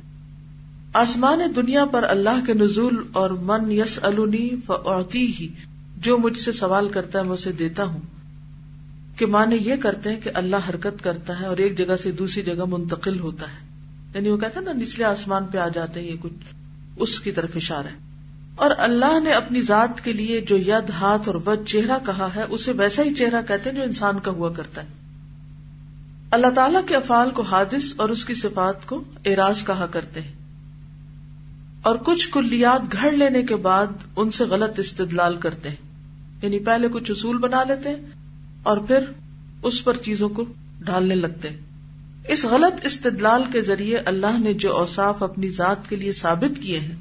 آسمان 0.93 1.39
دنیا 1.55 1.85
پر 1.85 2.03
اللہ 2.03 2.45
کے 2.45 2.53
نزول 2.53 3.03
اور 3.13 3.29
من 3.29 3.71
یس 3.71 3.99
النی 4.01 4.49
فعتی 4.65 5.31
ہی 5.39 5.47
جو 5.97 6.17
مجھ 6.17 6.37
سے 6.37 6.51
سوال 6.51 6.89
کرتا 6.89 7.19
ہے 7.19 7.23
میں 7.23 7.33
اسے 7.33 7.51
دیتا 7.51 7.83
ہوں۔ 7.83 7.99
کہ 9.17 9.25
مانے 9.25 9.55
یہ 9.55 9.75
کرتے 9.75 10.09
ہیں 10.09 10.21
کہ 10.21 10.31
اللہ 10.33 10.55
حرکت 10.69 11.03
کرتا 11.03 11.39
ہے 11.39 11.45
اور 11.45 11.57
ایک 11.57 11.77
جگہ 11.77 11.95
سے 11.95 12.11
دوسری 12.11 12.43
جگہ 12.43 12.65
منتقل 12.67 13.19
ہوتا 13.19 13.47
ہے۔ 13.47 13.67
یعنی 14.15 14.29
وہ 14.29 14.37
کہتا 14.37 14.59
ہے 14.59 14.65
نا، 14.65 14.73
نچلے 14.73 15.05
آسمان 15.05 15.45
پہ 15.45 15.57
آ 15.57 15.67
جاتے 15.67 16.01
ہیں، 16.01 16.07
یہ 16.07 16.15
کچھ 16.21 16.33
اس 16.97 17.19
کی 17.19 17.31
طرف 17.31 17.49
اشارہ 17.55 17.87
ہے۔ 17.87 17.97
اور 18.55 18.71
اللہ 18.77 19.19
نے 19.23 19.31
اپنی 19.31 19.61
ذات 19.61 20.03
کے 20.03 20.13
لیے 20.13 20.41
جو 20.41 20.57
ید، 20.57 20.89
ہاتھ 20.89 21.29
اور 21.29 21.35
ود 21.45 21.67
چہرہ 21.67 21.97
کہا 22.05 22.29
ہے، 22.35 22.43
اسے 22.49 22.71
ویسا 22.71 23.03
ہی 23.03 23.13
چہرہ 23.13 23.41
کہتے 23.47 23.69
ہیں 23.69 23.77
جو 23.77 23.83
انسان 23.83 24.19
کا 24.19 24.31
ہوا 24.31 24.53
کرتا 24.53 24.83
ہے۔ 24.83 25.06
اللہ 26.37 26.47
تعالیٰ 26.47 26.81
کے 26.87 26.95
افعال 26.95 27.31
کو 27.31 27.41
حادث 27.41 27.93
اور 27.97 28.09
اس 28.09 28.25
کی 28.25 28.33
صفات 28.33 28.85
کو 28.85 29.03
اراض 29.25 29.65
کہا 29.65 29.85
کرتے 29.85 30.21
ہیں۔ 30.21 30.31
اور 31.81 31.95
کچھ 31.95 32.29
کلیات 32.31 32.81
گھڑ 32.91 33.11
لینے 33.11 33.43
کے 33.43 33.55
بعد 33.55 33.87
ان 34.15 34.31
سے 34.31 34.43
غلط 34.43 34.79
استدلال 34.79 35.35
کرتے 35.35 35.69
ہیں۔ 35.69 35.75
یعنی 36.41 36.59
پہلے 36.59 36.87
کچھ 36.91 37.11
اصول 37.11 37.37
بنا 37.37 37.63
لیتے 37.63 37.89
ہیں 37.89 37.95
اور 38.63 38.77
پھر 38.77 38.99
اس 39.63 39.83
پر 39.83 39.97
چیزوں 39.97 40.29
کو 40.29 40.45
ڈالنے 40.79 41.15
لگتے 41.15 41.49
ہیں۔ 41.49 41.57
اس 42.27 42.45
غلط 42.45 42.85
استدلال 42.85 43.43
کے 43.53 43.61
ذریعے 43.61 43.97
اللہ 43.97 44.39
نے 44.39 44.53
جو 44.53 44.77
اوصاف 44.77 45.23
اپنی 45.23 45.49
ذات 45.49 45.89
کے 45.89 45.95
لیے 45.95 46.11
ثابت 46.11 46.61
کیے 46.61 46.79
ہیں، 46.79 46.95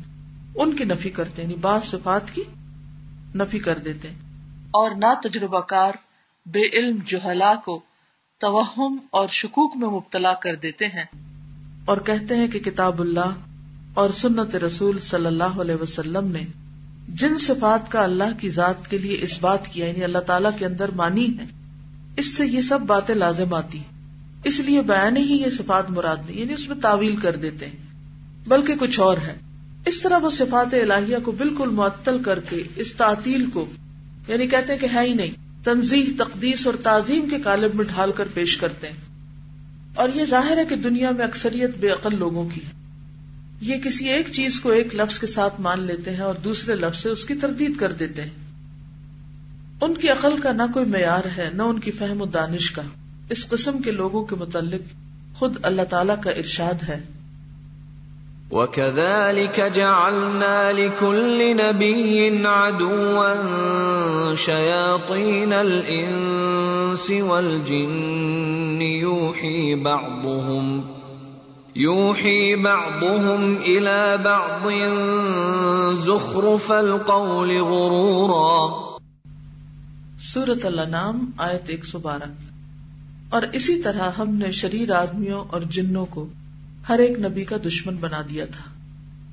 ان 0.55 0.73
کی 0.73 0.85
نفی 0.85 1.11
کرتے 1.11 1.43
ہیں۔ 1.43 1.51
یعنی 1.51 1.61
بعض 1.61 1.85
صفات 1.85 2.31
کی 2.31 2.43
نفی 3.35 3.59
کر 3.59 3.79
دیتے 3.79 4.09
ہیں۔ 4.09 4.17
اور 4.65 4.91
نہ 4.91 5.29
تجربہ 5.29 5.61
کار 5.61 5.93
بے 6.47 6.79
علم 6.79 6.99
جوہلا 7.07 7.55
کو 7.55 7.96
توہم 8.41 8.97
اور 9.13 9.29
شکوک 9.29 9.77
میں 9.77 9.89
مبتلا 9.89 10.35
کر 10.35 10.55
دیتے 10.57 10.85
ہیں۔ 10.87 11.05
اور 11.85 11.99
کہتے 11.99 12.37
ہیں 12.37 12.49
کہ 12.49 12.59
کتاب 12.59 13.01
اللہ 13.01 13.31
اور 13.95 14.11
سنت 14.11 14.57
رسول 14.57 14.99
صلی 14.99 15.27
اللہ 15.27 15.45
علیہ 15.45 15.75
وسلم 15.75 16.33
نے 16.33 16.41
جن 17.09 17.39
صفات 17.39 17.93
کا 17.93 18.03
اللہ 18.03 18.39
کی 18.41 18.51
ذات 18.51 18.89
کے 18.89 18.99
لیے 18.99 19.19
اس 19.21 19.43
بات 19.43 19.69
کیا 19.69 19.89
یعنی 19.89 20.05
اللہ 20.05 20.19
تعالیٰ 20.19 20.51
کے 20.59 20.67
اندر 20.67 20.91
مانی 20.91 21.39
ہے، 21.39 21.45
اس 22.17 22.37
سے 22.37 22.47
یہ 22.47 22.61
سب 22.61 22.81
باتیں 22.81 23.15
لازم 23.15 23.55
آتی۔ 23.55 23.79
اس 24.45 24.61
لیے 24.61 24.83
بیان 24.83 25.17
ہی 25.17 25.43
یہ 25.45 25.51
صفات 25.51 25.91
مراد 25.91 26.17
نہیں 26.27 26.41
یعنی 26.41 26.53
اس 26.53 26.69
میں 26.69 26.77
تعویل 26.77 27.17
کر 27.17 27.37
دیتے 27.37 27.67
ہیں۔ 27.67 27.77
بلکہ 28.49 28.75
کچھ 28.81 29.01
اور 29.01 29.17
ہے۔ 29.17 29.37
اس 29.87 30.01
طرح 30.01 30.19
وہ 30.19 30.31
صفات 30.31 30.75
الہیہ 30.75 31.17
کو 31.25 31.33
بالکل 31.33 31.71
معطل 31.71 32.23
کر 32.23 32.41
کے 32.41 32.63
اس 32.77 32.93
تعطیل 32.93 33.51
کو 33.51 33.67
یعنی 34.29 34.47
کہتے 34.47 34.73
ہیں 34.73 34.81
کہ 34.81 34.87
ہے 34.95 35.01
ہی 35.01 35.15
نہیں۔ 35.15 35.46
تنظیم 35.67 36.17
تقدیس 36.19 36.67
اور 36.67 36.75
تعظیم 36.83 37.29
کے 37.31 37.39
کالب 37.39 37.75
میں 37.75 37.85
ڈھال 37.85 38.13
کر 38.13 38.29
پیش 38.35 38.57
کرتے 38.57 38.89
ہیں۔ 38.89 38.97
اور 39.95 40.09
یہ 40.15 40.25
ظاہر 40.25 40.57
ہے 40.57 40.65
کہ 40.65 40.77
دنیا 40.77 41.11
میں 41.11 41.25
اکثریت 41.25 41.71
بے 41.81 41.89
عقل 41.89 42.19
لوگوں 42.19 42.49
کی 42.49 42.61
ہے۔ 42.61 42.71
یہ 43.61 43.77
کسی 43.77 44.09
ایک 44.09 44.33
چیز 44.33 44.61
کو 44.61 44.71
ایک 44.71 44.95
لفظ 44.95 45.19
کے 45.19 45.27
ساتھ 45.27 45.61
مان 45.61 45.81
لیتے 45.81 46.11
ہیں 46.11 46.21
اور 46.21 46.35
دوسرے 46.35 46.75
لفظ 46.75 47.03
سے 47.03 47.09
اس 47.09 47.25
کی 47.25 47.35
تردید 47.35 47.77
کر 47.77 47.93
دیتے 47.93 48.23
ہیں۔ 48.23 48.31
ان 49.81 49.95
کی 49.95 50.09
عقل 50.09 50.41
کا 50.41 50.53
نہ 50.53 50.63
کوئی 50.75 50.87
معیار 50.87 51.39
ہے، 51.39 51.51
نہ 51.55 51.63
ان 51.63 51.79
کی 51.79 51.91
فہم 51.91 52.23
و 52.23 52.27
دانش 52.27 52.71
کا۔ 52.71 52.83
اس 53.31 53.49
قسم 53.49 53.79
کے 53.79 53.91
لوگوں 53.91 54.25
کے 54.25 54.37
متعلق 54.37 54.81
خود 55.35 55.57
اللہ 55.63 55.83
تعالی 55.83 56.13
کا 56.25 56.31
ارشاد 56.31 56.83
ہے۔ 56.83 57.01
وَكَذَلِكَ 58.51 59.61
جَعَلْنَا 59.61 60.73
لِكُلِّ 60.73 61.57
نَبِيٍّ 61.57 62.47
عَدُوًّا 62.47 63.35
شَيَاطِينَ 64.35 65.53
الْإِنسِ 65.53 67.11
وَالْجِنِّ 67.11 68.83
يُوحِي 68.83 69.75
بَعْضُهُمْ 69.75 70.97
يوحي 71.77 72.57
بعضهم 72.57 73.57
إلى 73.57 74.23
بعض 74.25 74.69
زخرف 75.93 76.73
القول 76.73 77.63
غرورا 77.63 78.87
سورة 80.19 80.59
الانام 80.65 81.31
آیت 81.39 81.71
112 81.71 82.31
اور 83.29 83.43
اسی 83.53 83.77
طرح 83.77 84.11
ہم 84.19 84.35
نے 84.35 84.51
شریر 84.51 84.91
آدمیوں 84.91 85.45
اور 85.51 85.61
جنوں 85.61 86.07
کو 86.07 86.27
ہر 86.89 86.99
ایک 86.99 87.19
نبی 87.19 87.45
کا 87.45 87.57
دشمن 87.67 87.97
بنا 87.97 88.23
دیا 88.31 88.45
تھا 88.45 88.63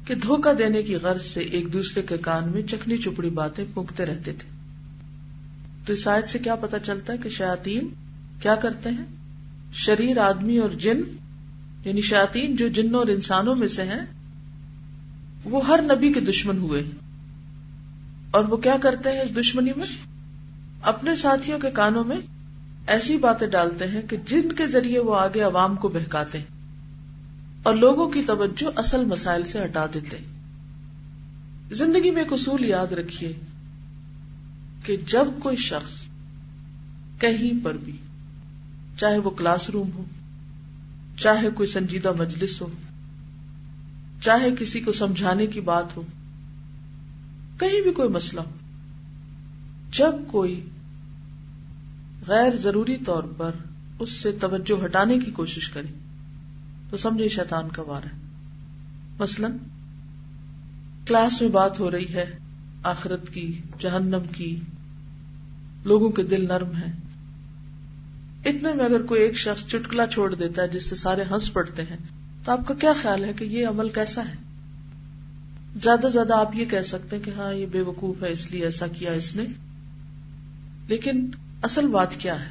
کہ 0.07 0.15
دھوکہ 0.15 0.53
دینے 0.53 0.83
کی 0.83 0.95
غرض 0.95 1.21
سے 1.21 1.39
ایک 1.39 1.73
دوسرے 1.73 2.01
کے 2.01 2.17
کان 2.17 2.51
میں 2.51 2.61
چکنی 2.61 2.97
چپڑی 2.97 3.29
باتیں 3.29 3.65
پونکتے 3.73 4.05
رہتے 4.05 4.33
تھے۔ 4.33 4.49
تو 5.85 5.93
اس 5.93 6.07
آیت 6.07 6.29
سے 6.29 6.39
کیا 6.39 6.55
پتا 6.55 6.79
چلتا 6.79 7.13
ہے 7.13 7.17
کہ 7.17 7.29
شیاتین 7.29 7.87
کیا 8.41 8.55
کرتے 8.55 8.89
ہیں؟ 8.89 9.05
شریر 9.73 10.17
آدمی 10.17 10.57
اور 10.57 10.69
جن 10.69 11.01
یعنی 11.85 12.01
شاطین 12.01 12.55
جو 12.55 12.67
جنوں 12.67 12.99
اور 12.99 13.07
انسانوں 13.07 13.55
میں 13.55 13.67
سے 13.67 13.83
ہیں، 13.83 14.05
وہ 15.43 15.67
ہر 15.67 15.79
نبی 15.81 16.13
کے 16.13 16.19
دشمن 16.19 16.57
ہوئے 16.57 16.83
اور 18.31 18.43
وہ 18.43 18.57
کیا 18.57 18.77
کرتے 18.81 19.11
ہیں 19.11 19.21
اس 19.21 19.37
دشمنی 19.37 19.71
میں؟ 19.75 19.87
اپنے 20.81 21.15
ساتھیوں 21.15 21.59
کے 21.59 21.71
کانوں 21.71 22.03
میں 22.03 22.17
ایسی 22.87 23.17
باتیں 23.17 23.47
ڈالتے 23.47 23.87
ہیں 23.87 24.01
کہ 24.01 24.17
جن 24.25 24.51
کے 24.51 24.67
ذریعے 24.67 24.99
وہ 24.99 25.15
آگے 25.15 25.41
عوام 25.41 25.75
کو 25.75 25.87
بہکاتے 25.87 26.37
ہیں۔ 26.37 26.62
اور 27.63 27.75
لوگوں 27.75 28.09
کی 28.09 28.21
توجہ 28.27 28.79
اصل 28.79 29.05
مسائل 29.05 29.43
سے 29.43 29.65
ہٹا 29.65 29.85
دیتے۔ 29.93 30.17
زندگی 31.71 32.11
میں 32.11 32.21
ایک 32.21 32.33
اصول 32.33 32.65
یاد 32.65 32.93
رکھیے 32.93 33.33
کہ 34.85 34.97
جب 34.97 35.25
کوئی 35.39 35.57
شخص 35.57 36.07
کہیں 37.19 37.65
پر 37.65 37.77
بھی، 37.77 37.97
چاہے 38.97 39.17
وہ 39.17 39.29
کلاس 39.29 39.69
روم 39.69 39.89
ہو، 39.95 40.03
چاہے 41.17 41.49
کوئی 41.55 41.69
سنجیدہ 41.69 42.11
مجلس 42.11 42.61
ہو، 42.61 42.67
چاہے 44.21 44.49
کسی 44.59 44.79
کو 44.79 44.91
سمجھانے 44.91 45.47
کی 45.47 45.61
بات 45.61 45.97
ہو، 45.97 46.01
کہیں 47.59 47.81
بھی 47.81 47.93
کوئی 47.93 48.09
مسئلہ 48.09 48.41
ہو، 48.41 48.51
جب 49.91 50.11
کوئی 50.27 50.61
غیر 52.27 52.55
ضروری 52.55 52.97
طور 52.97 53.23
پر 53.23 53.51
اس 53.99 54.11
سے 54.11 54.31
توجہ 54.31 54.85
ہٹانے 54.85 55.19
کی 55.19 55.31
کوشش 55.31 55.69
کرے 55.69 56.02
تو 56.93 56.97
سمجھے 56.97 57.29
شیطان 57.29 57.69
کا 57.69 57.81
وار 57.81 58.03
ہے۔ 58.03 58.17
مثلاً، 59.19 59.51
کلاس 61.05 61.41
میں 61.41 61.49
بات 61.49 61.79
ہو 61.79 61.91
رہی 61.91 62.13
ہے، 62.13 62.37
آخرت 62.83 63.33
کی، 63.33 63.61
جہنم 63.79 64.19
کی، 64.31 64.59
لوگوں 65.85 66.09
کے 66.09 66.23
دل 66.23 66.47
نرم 66.47 66.71
ہیں۔ 66.75 66.91
اتنے 68.45 68.73
میں 68.73 68.85
اگر 68.85 69.01
کوئی 69.03 69.21
ایک 69.21 69.37
شخص 69.37 69.65
چٹکلا 69.65 70.07
چھوڑ 70.07 70.35
دیتا 70.35 70.61
ہے، 70.61 70.67
جس 70.67 70.89
سے 70.89 70.95
سارے 70.95 71.23
ہنس 71.31 71.53
پڑتے 71.53 71.81
ہیں، 71.81 71.97
تو 72.43 72.51
آپ 72.51 72.67
کا 72.67 72.73
کیا 72.73 72.93
خیال 73.01 73.23
ہے 73.23 73.33
کہ 73.33 73.43
یہ 73.43 73.67
عمل 73.67 73.89
کیسا 73.89 74.21
ہے؟ 74.27 74.33
زیادہ 75.83 76.07
زیادہ 76.07 76.33
آپ 76.33 76.55
یہ 76.55 76.65
کہہ 76.65 76.81
سکتے 76.81 77.15
ہیں 77.15 77.23
کہ 77.23 77.31
ہاں 77.31 77.53
یہ 77.53 77.65
بے 77.65 77.81
وقوف 77.81 78.23
ہے، 78.23 78.31
اس 78.31 78.51
لیے 78.51 78.63
ایسا 78.63 78.87
کیا 78.87 79.11
اس 79.11 79.35
نے۔ 79.35 79.43
لیکن 80.87 81.29
اصل 81.61 81.87
بات 81.87 82.15
کیا 82.15 82.41
ہے؟ 82.41 82.49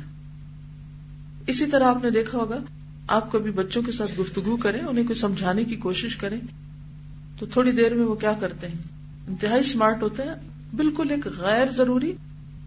اسی 1.46 1.66
طرح 1.66 1.84
آپ 1.84 2.04
نے 2.04 2.10
دیکھا 2.10 2.38
ہوگا 2.38 2.58
آپ 3.06 3.32
کبھی 3.32 3.50
بچوں 3.50 3.82
کے 3.82 3.92
ساتھ 3.92 4.20
گفتگو 4.20 4.56
کریں، 4.56 4.80
انہیں 4.80 5.06
کوئی 5.06 5.18
سمجھانے 5.18 5.64
کی 5.64 5.76
کوشش 5.76 6.16
کریں، 6.16 6.40
تو 7.38 7.46
تھوڑی 7.46 7.72
دیر 7.72 7.94
میں 7.94 8.04
وہ 8.04 8.14
کیا 8.14 8.32
کرتے 8.32 8.68
ہیں؟ 8.68 8.74
انتہائی 9.28 9.60
اسمارٹ 9.60 10.02
ہوتے 10.02 10.22
ہیں، 10.22 10.34
بالکل 10.76 11.10
ایک 11.10 11.26
غیر 11.26 11.66
ضروری، 11.70 12.14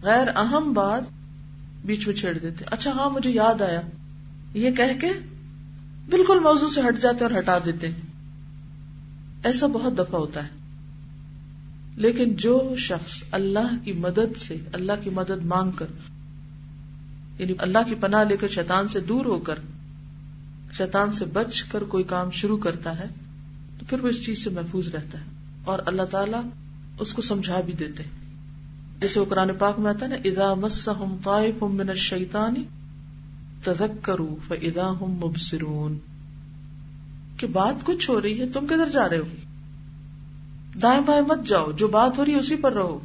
غیر 0.02 0.28
اہم 0.36 0.72
بات 0.72 1.02
بیچ 1.84 2.06
میں 2.06 2.14
چھیڑ 2.14 2.38
دیتے 2.38 2.64
اچھا 2.70 2.90
ہاں 2.90 3.10
مجھے 3.10 3.30
یاد 3.30 3.62
آیا۔ 3.62 3.80
یہ 4.54 4.70
کہہ 4.70 5.00
کے 5.00 5.08
بالکل 6.10 6.38
موضوع 6.38 6.68
سے 6.68 6.80
ہٹ 6.88 6.98
جاتے 6.98 7.24
اور 7.24 7.38
ہٹا 7.38 7.58
دیتے 7.64 7.90
ایسا 9.44 9.66
بہت 9.66 9.98
دفعہ 9.98 10.20
ہوتا 10.20 10.44
ہے۔ 10.44 10.48
لیکن 11.96 12.34
جو 12.34 12.74
شخص 12.78 13.22
اللہ 13.30 13.84
کی 13.84 13.92
مدد 13.92 14.36
سے، 14.36 14.56
اللہ 14.72 14.92
کی 15.04 15.10
مدد 15.10 15.44
مانگ 15.44 15.70
کر 15.70 15.86
یعنی 17.38 17.52
اللہ 17.58 17.78
کی 17.88 17.94
پناہ 17.94 18.24
لے 18.24 18.36
کر 18.36 18.48
شیطان 18.48 18.88
سے 18.88 19.00
دور 19.00 19.24
ہو 19.24 19.38
کر 19.38 19.54
شیطان 20.72 21.12
سے 21.12 21.24
بچ 21.24 21.62
کر 21.62 21.84
کوئی 21.84 22.04
کام 22.04 22.30
شروع 22.30 22.58
کرتا 22.58 22.98
ہے 22.98 23.06
تو 23.78 23.86
پھر 23.88 24.04
وہ 24.04 24.08
اس 24.08 24.24
چیز 24.24 24.44
سے 24.44 24.50
محفوظ 24.50 24.88
رہتا 24.88 25.18
ہے 25.18 25.24
اور 25.64 25.78
اللہ 25.86 26.02
تعالی 26.02 26.48
اس 26.98 27.14
کو 27.14 27.22
سمجھا 27.22 27.60
بھی 27.60 27.72
دیتے 27.72 28.02
ہیں۔ 28.02 28.10
جیسے 29.00 29.20
وہ 29.20 29.24
قرآن 29.28 29.50
پاک 29.58 29.78
میں 29.78 29.90
آتا 29.90 30.06
ہے 30.06 30.10
نا 30.10 30.16
ادا 30.24 30.54
مس 30.54 30.88
ہم 30.88 31.16
طائف 31.24 31.62
من 31.62 31.90
الشیطانی 31.90 32.64
تذکروا 33.64 34.36
فاذا 34.48 34.90
هم 34.90 35.10
مبصرون۔ 35.10 35.98
کہ 37.36 37.46
بات 37.46 37.74
کچھ 37.84 38.10
ہو 38.10 38.22
رہی 38.22 38.40
ہے، 38.40 38.48
تم 38.48 38.66
کدھر 38.66 38.88
جا 38.92 39.08
رہے 39.08 39.18
ہو؟ 39.18 39.26
دائیں 40.82 41.00
بائیں 41.06 41.22
مت 41.22 41.46
جاؤ، 41.46 41.72
جو 41.72 41.88
بات 41.88 42.18
ہو 42.18 42.24
رہی 42.24 42.32
ہے 42.32 42.38
اسی 42.38 42.56
پر 42.56 42.72
رہو۔ 42.72 42.98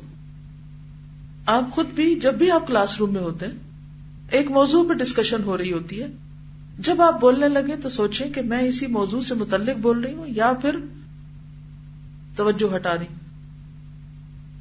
آپ 1.46 1.64
خود 1.72 1.88
بھی، 1.88 2.20
جب 2.20 2.34
بھی 2.34 2.52
آپ 2.52 2.68
کلاس 2.68 2.98
روم 2.98 3.14
میں 3.14 3.22
ہوتے 3.22 3.46
ہیں، 3.46 3.54
ایک 4.32 4.52
موضوع 4.52 4.90
پہ 4.90 4.94
ڈسکشن 4.94 5.44
ہو 5.44 5.58
رہی 5.58 5.74
ہوتی 5.74 6.02
ہے 6.02 6.08
جب 6.84 7.02
آپ 7.02 7.22
بولنے 7.22 7.50
لگے 7.50 7.76
تو 7.76 7.90
سوچیں 7.90 8.30
کہ 8.30 8.42
میں 8.42 8.62
اسی 8.62 8.88
موضوع 8.88 9.22
سے 9.22 9.34
متعلق 9.34 9.78
بول 9.78 10.00
رہی 10.00 10.14
ہوں 10.14 10.28
یا 10.28 10.54
پھر 10.54 10.76
توجہ 12.36 12.76
ہٹا 12.76 12.94
رہی 12.94 13.06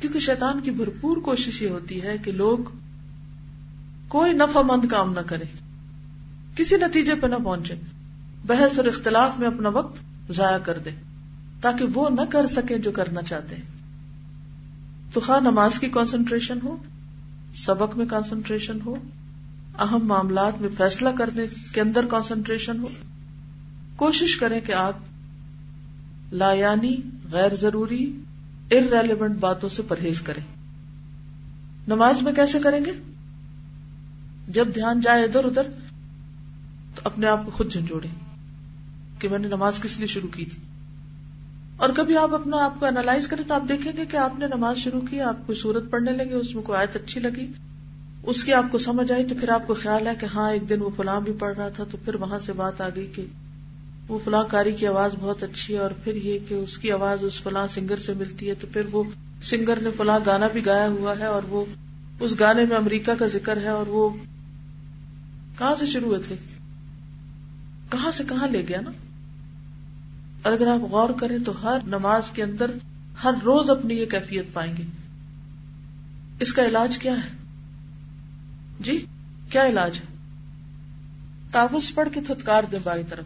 کیونکہ 0.01 0.21
شیطان 0.21 0.61
کی 0.61 0.71
بھرپور 0.71 1.17
کوشش 1.17 1.63
یہ 1.63 1.69
ہوتی 1.69 2.03
ہے 2.03 2.17
کہ 2.25 2.33
لوگ 2.33 2.59
کوئی 4.09 4.33
نفع 4.33 4.63
مند 4.63 4.85
کام 4.91 5.13
نہ 5.13 5.21
کرے 5.21 5.45
کسی 6.55 6.77
نتیجے 6.77 7.15
پہ 7.15 7.27
نہ 7.27 7.37
پہنچے 7.45 7.75
بحث 8.47 8.79
اور 8.79 8.87
اختلاف 8.87 9.39
میں 9.39 9.47
اپنا 9.47 9.69
وقت 9.69 10.01
ضائع 10.33 10.59
کر 10.59 10.79
دے 10.79 10.91
تاکہ 11.61 11.85
وہ 11.95 12.09
نہ 12.11 12.21
کر 12.31 12.47
سکے 12.47 12.79
جو 12.79 12.93
کرنا 12.93 13.23
چاہتے 13.23 13.55
ہیں۔ 13.55 13.63
تو 15.13 15.21
خواہ 15.21 15.41
نماز 15.41 15.79
کی 15.81 15.89
کانسنٹریشن 15.89 16.59
ہو، 16.65 16.77
سبق 17.55 17.97
میں 17.97 18.07
کانسنٹریشن 18.07 18.79
ہو 18.87 18.97
اہم 19.79 20.07
معاملات 20.07 20.61
میں 20.61 20.69
فیصلہ 20.77 21.09
کرنے 21.09 21.43
کے 21.73 21.81
اندر 21.81 22.07
کانسنٹریشن 22.07 22.81
ہو۔ 22.81 22.89
کوشش 23.97 24.37
کریں 24.37 24.61
کہ 24.61 24.73
آپ 24.73 24.93
لا 26.33 26.53
یعنی 26.53 26.97
غیر 27.33 27.55
ضروری 27.55 28.21
ریلیونٹ 28.71 29.39
باتوں 29.39 29.69
سے 29.69 29.83
پرہیز 29.83 30.21
کریں۔ 30.21 30.45
نماز 31.89 32.23
میں 32.23 32.33
کیسے 32.33 32.59
کریں 32.59 32.85
گے؟ 32.85 32.91
جب 34.49 34.75
دھیان 34.75 35.01
جائے 35.01 35.25
ادھر 35.25 35.45
ادھر، 35.45 35.63
تو 36.95 37.03
اپنے 37.05 37.27
آپ 37.27 37.45
کو 37.45 37.51
خود 37.51 37.73
جھنجھوڑے 37.73 38.09
کہ 39.19 39.29
میں 39.29 39.39
نے 39.39 39.49
نماز 39.49 39.81
کس 39.81 39.99
لیے 39.99 40.07
شروع 40.07 40.29
کی 40.29 40.45
تھی۔ 40.45 40.59
اور 41.77 41.89
کبھی 41.97 42.17
آپ 42.17 42.35
اپنا 42.35 42.65
آپ 42.65 42.81
کو 42.81 42.85
اینالائز 42.85 43.29
کریں 43.29 43.45
تو 43.49 43.55
آپ 43.55 43.63
دیکھیں 43.69 43.93
گے 43.97 44.07
کہ 44.07 44.17
آپ 44.17 44.39
نے 44.39 44.47
نماز 44.47 44.77
شروع 44.77 45.01
کی، 45.01 45.21
آپ 45.21 45.47
کوئی 45.47 45.59
سورت 45.59 45.91
پڑھنے 45.91 46.13
لگے، 46.13 46.35
اس 46.35 46.55
میں 46.55 46.63
کوئی 46.63 46.79
آیت 46.79 46.97
اچھی 46.97 47.21
لگی۔ 47.21 47.47
اس 48.23 48.45
کی 48.45 48.53
آپ 48.53 48.65
کو 48.71 48.79
سمجھ 48.79 49.13
آئی 49.13 49.25
تو 49.25 49.35
پھر 49.41 49.49
آپ 49.49 49.67
کو 49.67 49.75
خیال 49.75 50.07
ہے 50.07 50.13
کہ 50.21 50.27
ہاں 50.35 50.53
ایک 50.53 50.69
دن 50.69 50.83
وہ 50.83 50.91
فلاں 50.97 51.21
بھی 51.21 51.33
پڑھ 51.39 51.57
رہا 51.57 51.69
تھا 51.69 51.85
تو 51.91 51.99
پھر 52.05 52.15
وہاں 52.15 52.39
سے 52.39 52.53
بات 52.53 52.81
آ 52.81 52.89
گئی 52.97 53.07
کہ 53.15 53.27
وہ 54.09 54.19
فلاں 54.25 54.45
کاری 54.51 54.73
کی 54.73 54.87
آواز 54.87 55.15
بہت 55.21 55.43
اچھی 55.43 55.75
ہے 55.75 55.79
اور 55.79 55.91
پھر 56.05 56.17
یہ 56.17 56.39
کہ 56.49 56.55
اس 56.55 56.79
کی 56.79 56.93
آواز 56.93 57.25
اس 57.25 57.43
فلاں 57.43 57.67
سنگر 57.67 57.97
سے 57.97 58.15
ملتی 58.15 58.49
ہے 58.49 58.55
تو 58.55 58.67
پھر 58.73 58.83
وہ 58.93 59.05
سنگر 59.43 59.79
نے 59.83 59.91
فلاں 59.97 60.19
گانا 60.27 60.49
بھی 60.53 60.67
گایا 60.67 60.89
ہوا 60.89 61.15
ہے 61.19 61.25
اور 61.25 61.43
وہ 61.49 61.65
اس 62.21 62.41
گانے 62.41 62.65
میں 62.65 62.77
امریکہ 62.77 63.15
کا 63.15 63.27
ذکر 63.27 63.57
ہے 63.57 63.69
اور 63.69 63.87
وہ 63.87 64.09
کہاں 65.59 65.75
سے 65.77 65.87
شروع 65.87 66.09
ہوئے 66.09 66.19
تھے؟ 66.19 66.35
کہاں 67.91 68.11
سے 68.11 68.25
کہاں 68.29 68.49
لے 68.49 68.63
گیا 68.69 68.81
نا؟ 68.81 68.91
اور 70.43 70.53
اگر 70.53 70.67
آپ 70.67 70.81
غور 70.81 71.11
کریں 71.11 71.39
تو 71.47 71.63
ہر 71.63 71.79
نماز 71.87 72.31
کے 72.31 72.43
اندر 72.43 72.71
ہر 73.25 73.33
روز 73.45 73.71
اپنی 73.71 73.95
یہ 73.95 74.07
کیفیت 74.07 74.45
پائیں 74.53 74.77
گے۔ 74.77 74.83
اس 76.41 76.53
کا 76.53 76.65
علاج 76.65 76.99
کیا 76.99 77.13
ہے؟ 77.13 77.40
جی 78.81 79.07
کیا 79.51 79.67
علاج 79.67 80.01
ہے؟ 80.01 80.17
تافظ 81.51 81.95
پڑھ 81.95 82.09
کے 82.13 82.21
تھتکار 82.21 82.63
دیں 82.73 82.79
بائیں 82.85 83.03
طرف۔ 83.09 83.25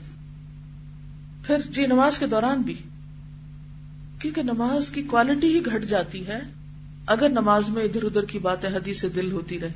پھر 1.47 1.57
جی 1.71 1.87
نماز 1.87 2.19
کے 2.19 2.27
دوران 2.27 2.63
بھی۔ 2.63 2.75
کیونکہ 4.19 4.43
نماز 4.43 4.91
کی 4.91 5.03
کوالٹی 5.03 5.59
ہی 5.59 5.67
گھٹ 5.67 5.85
جاتی 5.85 6.27
ہے۔ 6.27 6.41
اگر 7.07 7.29
نماز 7.29 7.69
میں 7.69 7.83
ادھر 7.83 8.03
ادھر 8.03 8.25
کی 8.25 8.39
باتیں 8.39 8.71
حدیث 8.71 9.01
سے 9.01 9.09
دل 9.09 9.33
ہوتی 9.33 9.61
رہے، 9.61 9.73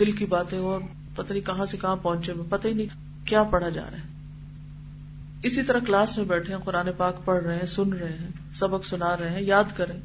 دل 0.00 0.12
کی 0.12 0.26
باتیں 0.26 0.58
اور 0.58 0.80
پتہ 1.14 1.32
نہیں 1.32 1.46
کہاں 1.46 1.66
سے 1.66 1.76
کہاں 1.76 1.96
پہنچے 1.96 2.32
میں 2.32 2.44
پتہ 2.48 2.68
ہی 2.68 2.72
نہیں 2.72 3.26
کیا 3.26 3.42
پڑھا 3.42 3.68
جا 3.68 3.82
رہا 3.90 3.98
ہے۔ 3.98 4.02
اسی 5.42 5.62
طرح 5.62 5.78
کلاس 5.78 6.18
میں 6.18 6.24
بیٹھے 6.24 6.54
ہیں، 6.54 6.60
قرآن 6.60 6.88
پاک 6.96 7.24
پڑھ 7.24 7.44
رہے 7.44 7.58
ہیں، 7.58 7.66
سن 7.66 7.92
رہے 7.92 8.12
ہیں، 8.12 8.28
سبق 8.54 8.86
سنا 8.86 9.16
رہے 9.16 9.30
ہیں، 9.30 9.42
یاد 9.42 9.64
کریں۔ 9.76 10.00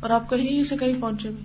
اور 0.00 0.10
آپ 0.10 0.30
کہیں 0.30 0.64
سے 0.64 0.76
کہیں 0.76 1.00
پہنچے 1.00 1.30
میں 1.30 1.42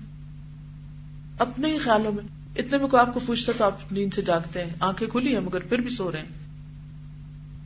اپنے 1.40 1.74
ہی 1.74 1.78
خیالوں 1.78 2.12
میں۔ 2.12 2.35
اتنے 2.56 2.78
میں 2.78 2.88
کوئی 2.88 3.02
آپ 3.02 3.14
کو 3.14 3.20
پوچھتا 3.26 3.52
تو 3.58 3.64
آپ 3.64 3.92
نیند 3.92 4.14
سے 4.14 4.22
جاگتے 4.22 4.64
ہیں، 4.64 4.70
آنکھیں 4.80 5.08
کھلی 5.08 5.34
ہیں 5.34 5.42
مگر 5.42 5.60
پھر 5.60 5.78
بھی 5.78 5.90
سو 5.90 6.12
رہے 6.12 6.20
ہیں۔ 6.20 6.28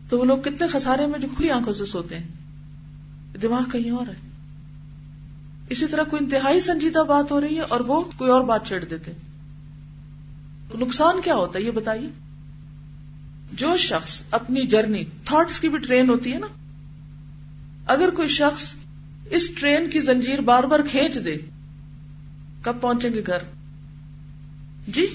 تو 0.09 0.19
وہ 0.19 0.25
لوگ 0.25 0.37
کتنے 0.37 0.67
خسارے 0.67 1.05
میں 1.05 1.19
جو 1.19 1.27
کھلی 1.35 1.49
آنکھوں 1.49 1.73
سے 1.73 1.85
سوتے 1.85 2.17
ہیں۔ 2.17 2.27
دماغ 3.41 3.69
کہیں 3.69 3.91
اور 3.91 4.07
ہے۔ 4.07 4.29
اسی 5.69 5.87
طرح 5.87 6.03
کوئی 6.03 6.23
انتہائی 6.23 6.59
سنجیدہ 6.59 6.99
بات 6.99 7.31
ہو 7.31 7.41
رہی 7.41 7.55
ہے 7.55 7.61
اور 7.61 7.79
وہ 7.79 8.01
کوئی 8.17 8.31
اور 8.31 8.41
بات 8.41 8.67
چھیڑ 8.67 8.85
دیتے 8.85 9.11
نقصان 10.79 11.21
کیا 11.23 11.35
ہوتا 11.35 11.59
ہے؟ 11.59 11.63
یہ 11.63 11.71
بتائیے۔ 11.71 12.09
جو 13.51 13.77
شخص 13.77 14.23
اپنی 14.31 14.61
جرنی 14.61 15.03
تھاٹس 15.25 15.59
کی 15.59 15.69
بھی 15.69 15.77
ٹرین 15.77 16.09
ہوتی 16.09 16.33
ہے 16.33 16.39
نا۔ 16.39 16.47
اگر 17.85 18.09
کوئی 18.09 18.27
شخص 18.27 18.75
اس 19.29 19.51
ٹرین 19.55 19.89
کی 19.89 19.99
زنجیر 19.99 20.41
بار 20.41 20.63
بار 20.63 20.79
کھینچ 20.89 21.15
دے، 21.25 21.37
کب 22.61 22.81
پہنچیں 22.81 23.13
گے 23.13 23.21
گھر؟ 23.27 23.58
جی؟ 24.87 25.05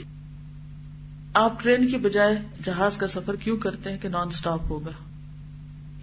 آپ 1.35 1.63
ٹرین 1.63 1.89
کی 1.89 1.97
بجائے 1.97 2.39
جہاز 2.63 2.97
کا 2.97 3.07
سفر 3.07 3.37
کیوں 3.37 3.57
کرتے 3.57 3.91
ہیں 3.91 3.99
کہ 3.99 4.09
نان 4.09 4.31
سٹاپ 4.31 4.61
ہوگا؟ 4.71 4.91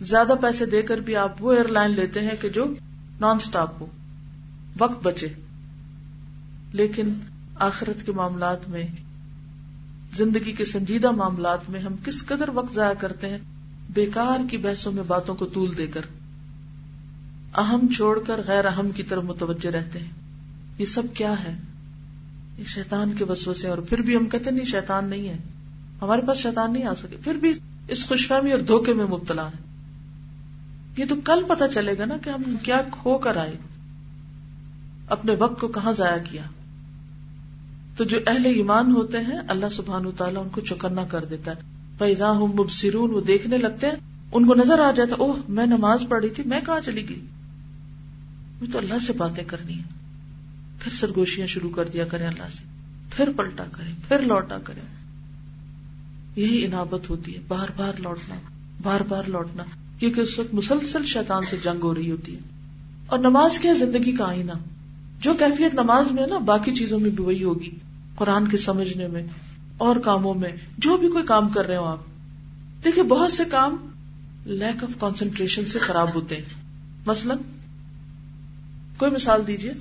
زیادہ 0.02 0.34
پیسے 0.42 0.66
دے 0.66 0.82
کر 0.82 0.98
بھی 0.98 1.16
آپ 1.16 1.44
وہ 1.44 1.54
ایئر 1.54 1.68
لائن 1.68 1.92
لیتے 1.92 2.22
ہیں 2.22 2.36
کہ 2.42 2.50
جو 2.50 2.66
نان 3.20 3.40
سٹاپ 3.40 3.82
ہو۔ 3.82 3.86
وقت 4.78 5.04
بچے۔ 5.04 5.28
لیکن 6.74 7.14
آخرت 7.56 8.06
کے 8.06 8.12
معاملات 8.12 8.70
میں، 8.70 8.84
زندگی 10.14 10.52
کے 10.52 10.66
سنجیدہ 10.66 11.12
معاملات 11.12 11.70
میں 11.70 11.80
ہم 11.80 11.96
کس 12.06 12.26
قدر 12.26 12.50
وقت 12.50 12.76
ضائع 12.76 12.94
کرتے 12.94 13.30
ہیں 13.30 13.38
بیکار 13.90 14.40
کی 14.52 14.58
بحثوں 14.58 14.92
میں 14.92 15.04
باتوں 15.04 15.36
کو 15.36 15.46
طول 15.46 15.78
دے 15.78 15.88
کر۔ 15.88 16.02
اہم 17.58 17.88
چھوڑ 17.96 18.24
کر 18.24 18.42
غیر 18.48 18.66
اہم 18.66 18.90
کی 18.90 19.04
طرف 19.04 19.24
متوجہ 19.24 19.70
رہتے 19.70 20.00
ہیں۔ 20.00 20.12
یہ 20.78 20.86
سب 20.86 21.04
کیا 21.14 21.44
ہے؟ 21.44 21.58
شیطان 22.66 23.14
کے 23.14 23.26
بسو 23.26 23.54
سے 23.54 23.68
اور 23.68 23.78
پھر 23.78 24.02
بھی 24.02 24.16
ہم 24.16 24.30
کہتے 24.30 24.52
نہیں، 24.52 24.66
شیطان 24.66 25.06
نہیں 25.06 25.30
ہے۔ 25.30 25.38
ہمارے 26.02 26.22
پاس 26.22 26.38
شیطان 26.38 26.74
نہیں 26.74 26.86
آ 26.86 26.94
سکے۔ 26.94 27.18
پھر 27.24 27.36
بھی 27.36 27.54
اس 27.88 28.08
خوش 28.08 28.28
فہمی 28.28 28.52
اور 28.52 28.60
دھوکے 28.60 28.94
میں 28.94 29.06
مبتلا 29.06 29.48
ہے 29.48 29.72
یہ 30.98 31.06
تو 31.10 31.16
کل 31.24 31.44
پتا 31.48 31.68
چلے 31.68 31.98
گا 31.98 32.06
نا 32.06 32.18
کہ 32.18 32.30
ہم 32.30 32.56
کیا 32.64 32.82
کھو 32.92 33.18
کر 33.18 33.38
آئے۔ 33.38 33.58
اپنے 35.08 35.36
وقت 35.36 35.62
کو 35.62 35.68
کہاں 35.68 35.94
ضائع 35.94 36.24
کیا۔ 36.32 36.44
تو 37.98 38.04
جو 38.04 38.20
اہل 38.28 38.46
ایمان 38.46 38.92
ہوتے 38.92 39.18
ہیں، 39.18 39.40
اللہ 39.48 39.70
سبحان 39.72 40.04
تعالیٰ 40.18 40.44
ان 40.44 40.50
کو 40.50 40.62
چکنا 40.62 41.06
کر 41.06 41.26
دیتا 41.26 41.52
ہے۔ 41.52 41.56
پیدا 41.98 42.32
ہوں 42.32 42.48
مبصرون، 42.48 43.12
وہ 43.12 43.22
دیکھنے 43.22 43.58
لگتے 43.58 43.88
ہیں۔ 43.88 43.96
ان 44.32 44.46
کو 44.46 44.54
نظر 44.54 44.80
آ 44.80 44.92
جاتا 44.92 45.16
اوہ، 45.16 45.34
میں 45.50 45.66
نماز 45.66 46.06
پڑھ 46.10 46.22
رہی 46.22 46.30
تھی، 46.30 46.44
میں 46.46 46.62
کہاں 46.66 46.80
چلی 46.80 47.10
گئی؟ 47.10 47.26
تو 48.72 48.78
اللہ 48.78 49.00
سے 49.00 49.14
باتیں 49.14 49.44
کرنی 49.44 49.78
ہے 49.78 50.01
پھر 50.82 50.92
سرگوشیاں 50.92 51.48
شروع 51.48 51.70
کر 51.70 51.86
دیا 51.86 52.06
کریں 52.06 52.28
اللہ 52.28 52.50
سے، 52.52 52.64
پھر 53.16 53.30
پلٹا 53.36 53.64
کریں، 53.72 53.94
پھر 54.08 54.20
لوٹا 54.20 54.58
کریں۔ 54.64 54.82
یہی 56.36 56.66
انابت 56.66 57.10
ہوتی 57.10 57.36
ہے، 57.36 57.42
بار 57.48 57.68
بار 57.76 57.94
لوٹنا، 58.00 58.36
بار 58.82 59.02
بار 59.02 59.24
لوٹنا، 59.24 59.64
کیونکہ 60.00 60.22
اس 60.22 60.40
وقت 60.40 60.54
مسلسل 60.54 61.06
شیطان 61.06 61.44
سے 61.50 61.58
جنگ 61.64 61.84
ہو 61.84 61.96
رہی 61.96 62.12
ہوتی 62.12 62.34
ہے۔ 62.34 62.40
اور 63.08 63.20
نماز 63.20 63.60
کیا 63.60 63.74
زندگی 63.74 64.12
کا 64.12 64.26
آئینہ۔ 64.26 64.52
جو 65.20 65.34
کیفیت 65.34 65.74
نماز 65.74 66.12
میں 66.12 66.28
نا، 66.28 66.38
باقی 66.38 66.72
چیزوں 66.72 67.00
میں 67.00 67.10
بھی 67.10 67.24
وہی 67.24 67.44
ہوگی۔ 67.44 67.76
قرآن 68.16 68.48
کے 68.48 68.58
سمجھنے 68.58 69.08
میں، 69.08 69.28
اور 69.78 69.96
کاموں 69.96 70.34
میں، 70.34 70.50
جو 70.78 70.98
بھی 70.98 71.08
کوئی 71.08 71.26
کام 71.26 71.50
کر 71.50 71.66
رہے 71.66 71.76
ہو 71.76 71.86
آپ۔ 71.86 72.00
دیکھیے، 72.86 73.04
بہت 73.04 73.32
سے 73.32 73.44
کام 73.46 73.88
لیک 74.46 74.84
آف 74.84 75.00
کانسنٹریشن 75.00 75.66
سے 75.66 75.80
خراب 75.80 76.16
ہوتے 76.16 76.36
ہیں۔ 76.36 76.44
مثلاً، 77.06 77.38
کوئی 78.98 79.12
مثال 79.12 79.48
دیجیے۔ 79.48 79.72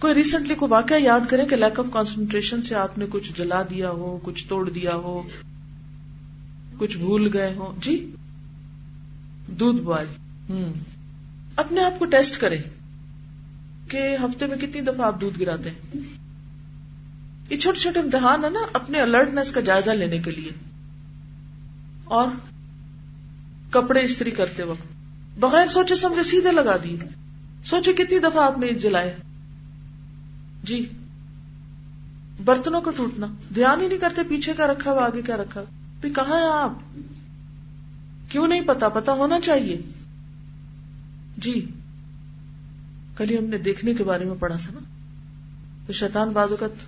کوئی 0.00 0.14
ریسنٹلی 0.14 0.54
کو 0.54 0.66
واقعہ 0.68 0.96
یاد 0.96 1.20
کرے 1.28 1.44
کہ 1.44 1.56
لیک 1.56 1.80
آف 1.80 1.86
کانسنٹریشن 1.92 2.62
سے 2.62 2.74
آپ 2.74 2.98
نے 2.98 3.06
کچھ 3.10 3.32
جلا 3.38 3.62
دیا 3.62 3.90
ہو، 3.90 4.18
کچھ 4.22 4.46
توڑ 4.48 4.70
دیا 4.70 4.94
ہو، 4.94 5.22
کچھ 6.78 6.98
بھول 6.98 7.30
گئے 7.32 7.54
ہو 7.54 7.74
جی؟ 7.80 8.10
دودھ 9.48 9.80
بوائل۔ 9.80 10.06
ہوں۔ 10.50 10.72
اپنے 11.56 11.84
آپ 11.84 11.98
کو 11.98 12.04
ٹیسٹ 12.04 12.40
کرے 12.40 12.58
کہ 13.88 14.16
ہفتے 14.24 14.46
میں 14.46 14.56
کتنی 14.56 14.80
دفعہ 14.80 15.06
آپ 15.06 15.20
دودھ 15.20 15.40
گراتے 15.40 15.70
ہیں۔ 15.70 16.00
یہ 17.50 17.56
چھوٹے 17.56 17.80
چھوٹے 17.80 18.00
امتحان 18.00 18.44
ہے 18.44 18.50
نا 18.50 18.60
اپنے 18.72 19.00
الرٹنس 19.00 19.52
کا 19.52 19.60
جائزہ 19.60 19.90
لینے 19.90 20.18
کے 20.18 20.30
لیے۔ 20.30 20.50
اور 22.04 22.28
کپڑے 23.70 24.04
استری 24.04 24.30
کرتے 24.30 24.62
وقت۔ 24.62 24.86
بغیر 25.38 25.66
سوچے 25.66 25.94
سمجھے 25.94 26.22
سیدھے 26.22 26.52
لگا 26.52 26.76
دیے۔ 26.84 26.96
سوچے 27.64 27.92
کتنی 27.92 28.18
دفعہ 28.18 28.44
آپ 28.44 28.58
نے 28.58 28.72
جلائے۔ 28.72 29.16
جی 30.66 30.88
برتنوں 32.44 32.80
کو 32.80 32.90
ٹوٹنا، 32.90 33.26
دھیان 33.54 33.80
ہی 33.80 33.88
نہیں 33.88 33.98
کرتے 33.98 34.22
پیچھے 34.22 34.52
کا 34.52 34.66
رکھا 34.66 34.92
ہوا، 34.92 35.04
آگے 35.04 35.22
کیا 35.22 35.36
رکھا 35.36 35.62
بھی 36.00 36.10
کہاں 36.10 36.38
ہے 36.38 36.46
آپ؟ 36.52 36.72
کیوں 38.28 38.48
نہیں 38.48 38.60
پتا؟ 38.60 38.88
پتا 38.88 39.12
ہونا 39.12 39.40
چاہیے۔ 39.40 39.80
جی 41.36 41.66
کل 43.16 43.30
ہی 43.30 43.38
ہم 43.38 43.44
نے 43.44 43.58
دیکھنے 43.58 43.94
کے 43.94 44.04
بارے 44.04 44.24
میں 44.24 44.34
پڑھا 44.34 44.56
تھا 44.56 44.70
نا۔ 44.72 44.80
تو 45.86 45.92
شیطان 45.92 46.30
بازوقت 46.30 46.86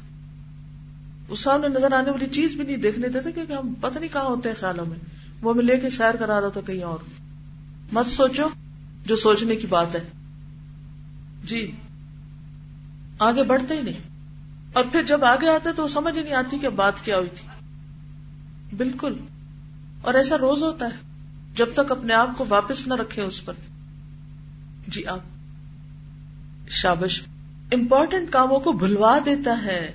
اس 1.28 1.40
سامنے 1.40 1.68
نظر 1.68 1.92
آنے 1.92 2.10
والی 2.10 2.26
چیز 2.26 2.54
بھی 2.54 2.64
نہیں 2.64 2.76
دیکھنے 2.76 3.08
دیتے 3.08 3.32
کیونکہ 3.32 3.52
ہم 3.52 3.74
پتہ 3.80 3.98
نہیں 3.98 4.12
کہاں 4.12 4.24
ہوتے 4.24 4.48
ہیں 4.48 4.56
خیالوں 4.56 4.86
میں۔ 4.86 4.98
وہ 5.42 5.52
ہمیں 5.52 5.64
لے 5.64 5.78
کے 5.78 5.90
سیر 5.90 6.16
کرا 6.16 6.40
رہا 6.40 6.48
تھا 6.48 6.60
کہیں 6.60 6.82
اور۔ 6.82 6.98
مت 7.92 8.06
سوچو 8.06 8.48
جو 9.06 9.16
سوچنے 9.16 9.56
کی 9.56 9.66
بات 9.66 9.94
ہے۔ 9.94 10.00
جی۔ 11.44 11.70
آگے 13.18 13.42
بڑھتے 13.42 13.74
ہی 13.76 13.82
نہیں۔ 13.82 14.00
اور 14.72 14.84
پھر 14.92 15.02
جب 15.02 15.24
آگے 15.24 15.48
آتے 15.48 15.72
تو 15.72 15.82
وہ 15.82 15.88
سمجھ 15.88 16.18
ہی 16.18 16.22
نہیں 16.22 16.34
آتی 16.34 16.58
کہ 16.58 16.68
بات 16.68 17.04
کیا 17.04 17.18
ہوئی 17.18 17.28
تھی۔ 17.34 17.48
بالکل۔ 18.76 19.16
اور 20.02 20.14
ایسا 20.14 20.38
روز 20.38 20.62
ہوتا 20.62 20.86
ہے 20.86 21.08
جب 21.54 21.66
تک 21.74 21.92
اپنے 21.92 22.14
آپ 22.14 22.28
کو 22.36 22.44
واپس 22.48 22.86
نہ 22.86 22.94
رکھے 22.94 23.22
اس 23.22 23.44
پر۔ 23.44 23.52
جی 24.88 25.06
آپ۔ 25.06 25.20
شابش 26.68 27.22
امپورٹنٹ 27.72 28.30
کاموں 28.30 28.60
کو 28.60 28.72
بھلوا 28.72 29.18
دیتا 29.26 29.64
ہے۔ 29.64 29.92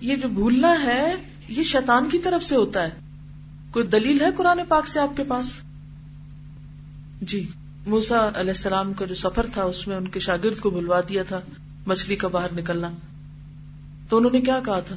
یہ 0.00 0.16
جو 0.16 0.28
بھولنا 0.28 0.82
ہے، 0.82 1.14
یہ 1.48 1.62
شیطان 1.62 2.08
کی 2.08 2.18
طرف 2.18 2.44
سے 2.44 2.56
ہوتا 2.56 2.82
ہے۔ 2.82 2.90
کوئی 3.70 3.86
دلیل 3.86 4.20
ہے 4.20 4.26
قرآن 4.36 4.60
پاک 4.68 4.88
سے 4.88 5.00
آپ 5.00 5.16
کے 5.16 5.24
پاس؟ 5.24 5.60
جی 7.20 7.46
موسا 7.86 8.28
علیہ 8.28 8.50
السلام 8.50 8.92
کا 8.92 9.06
جو 9.06 9.14
سفر 9.14 9.46
تھا، 9.52 9.62
اس 9.62 9.88
میں 9.88 9.96
ان 9.96 10.08
کے 10.08 10.20
شاگرد 10.20 10.60
کو 10.60 10.70
بھلوا 10.70 11.00
دیا 11.08 11.22
تھا۔ 11.22 11.40
مچھلی 11.86 12.16
کا 12.16 12.28
باہر 12.28 12.48
نکلنا۔ 12.56 12.90
تو 14.08 14.16
انہوں 14.16 14.30
نے 14.30 14.40
کیا 14.40 14.60
کہا 14.64 14.80
تھا؟ 14.80 14.96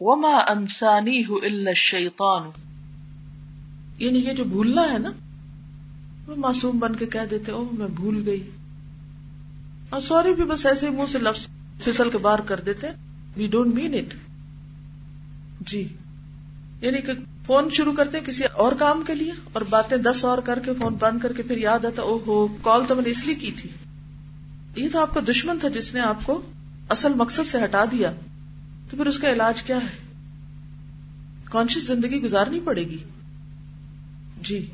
وما 0.00 0.50
انسانی 0.50 1.24
الشیطان 1.42 2.50
یعنی 3.98 4.18
یہ 4.18 4.32
جو 4.32 4.44
بھولنا 4.44 4.92
ہے 4.92 4.98
نا 4.98 5.10
وہ 6.26 6.34
معصوم 6.36 6.78
بن 6.78 6.96
کے 6.96 7.06
کہہ 7.06 7.26
دیتے 7.30 7.52
او 7.52 7.64
میں 7.72 7.86
بھول 7.86 8.22
گئی۔ 8.26 8.50
اور 9.90 10.00
سوری 10.00 10.34
بھی 10.34 10.44
بس 10.44 10.66
ایسے 10.66 10.90
منہ 10.90 11.06
سے 11.08 11.18
لفظ 11.18 11.46
پھسل 11.84 12.10
کے 12.10 12.18
باہر 12.18 12.40
کر 12.40 12.60
دیتے 12.60 12.86
وی 13.36 13.46
ڈونٹ 13.46 13.74
مین 13.74 13.94
اٹ۔ 13.94 14.14
جی۔ 15.60 15.88
یعنی 16.80 17.00
کہ 17.00 17.12
فون 17.46 17.70
شروع 17.70 17.92
کرتے 17.92 18.20
کسی 18.20 18.44
اور 18.44 18.72
کام 18.72 19.02
کے 19.06 19.14
لیے 19.14 19.32
اور 19.52 19.62
باتیں 19.70 19.96
دس 19.96 20.24
اور 20.24 20.38
کر 20.38 20.58
کے 20.58 20.70
فون 20.74 20.94
بند 20.98 21.18
کر 21.18 21.32
کے 21.32 21.42
پھر 21.42 21.58
یاد 21.58 21.84
آتا 21.84 22.02
او 22.02 22.18
ہو 22.26 22.46
کال 22.62 22.84
تو 22.88 22.94
میں 22.94 23.02
نے 23.02 23.10
اس 23.10 23.26
لیے 23.26 23.34
کی 23.34 23.52
تھی۔ 23.52 23.70
یہ 24.76 24.88
تو 24.92 25.00
آپ 25.00 25.14
کا 25.14 25.20
دشمن 25.30 25.58
تھا 25.58 25.68
جس 25.68 25.94
نے 25.94 26.00
آپ 26.00 26.16
کو 26.22 26.42
اصل 26.88 27.12
مقصد 27.14 27.46
سے 27.46 27.64
ہٹا 27.64 27.84
دیا، 27.92 28.12
تو 28.90 28.96
پھر 28.96 29.06
اس 29.06 29.18
کا 29.18 29.32
علاج 29.32 29.62
کیا 29.62 29.76
ہے؟ 29.76 30.04
کانشیس 31.44 31.86
زندگی 31.86 32.22
گزارنی 32.22 32.60
پڑے 32.60 32.84
گی۔ 32.84 32.98
جی۔ 34.42 34.66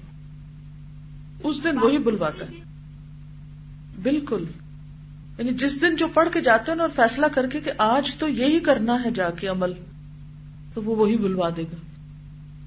اس 1.42 1.64
دن 1.64 1.78
وہی 1.82 1.98
بلواتا 1.98 2.44
ہے۔ 2.44 2.52
بالکل۔ 4.02 4.44
یعنی 5.38 5.52
جس 5.52 5.82
دن 5.82 5.96
جو 5.96 6.08
پڑھ 6.08 6.28
کے 6.32 6.40
جاتے 6.40 6.72
ہیں 6.72 6.78
اور 6.78 6.88
فیصلہ 6.96 7.26
کر 7.26 7.46
کے 7.46 7.60
کہ 7.60 7.72
آج 7.78 8.16
تو 8.16 8.28
یہی 8.28 8.60
کرنا 8.60 9.04
ہے 9.04 9.10
جا 9.10 9.30
کے 9.30 9.46
عمل، 9.46 9.72
تو 10.74 10.82
وہ 10.82 10.96
وہی 10.96 11.16
بلوا 11.16 11.48
دے 11.56 11.62
گا۔ 11.62 11.76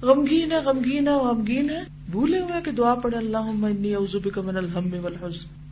غمگین 0.06 0.52
ہے 0.52 0.56
غمگین 0.56 1.08
ہے 1.08 1.12
غمگین 1.12 1.70
ہے۔ 1.70 1.84
بھولے 2.10 2.38
ہوئے 2.38 2.62
کہ 2.64 2.70
دعا 2.70 2.94
پڑھے 2.94 3.16
اللہ 3.16 3.42
من 3.42 3.82
الحم 4.56 4.94
والحزن۔ 5.04 5.63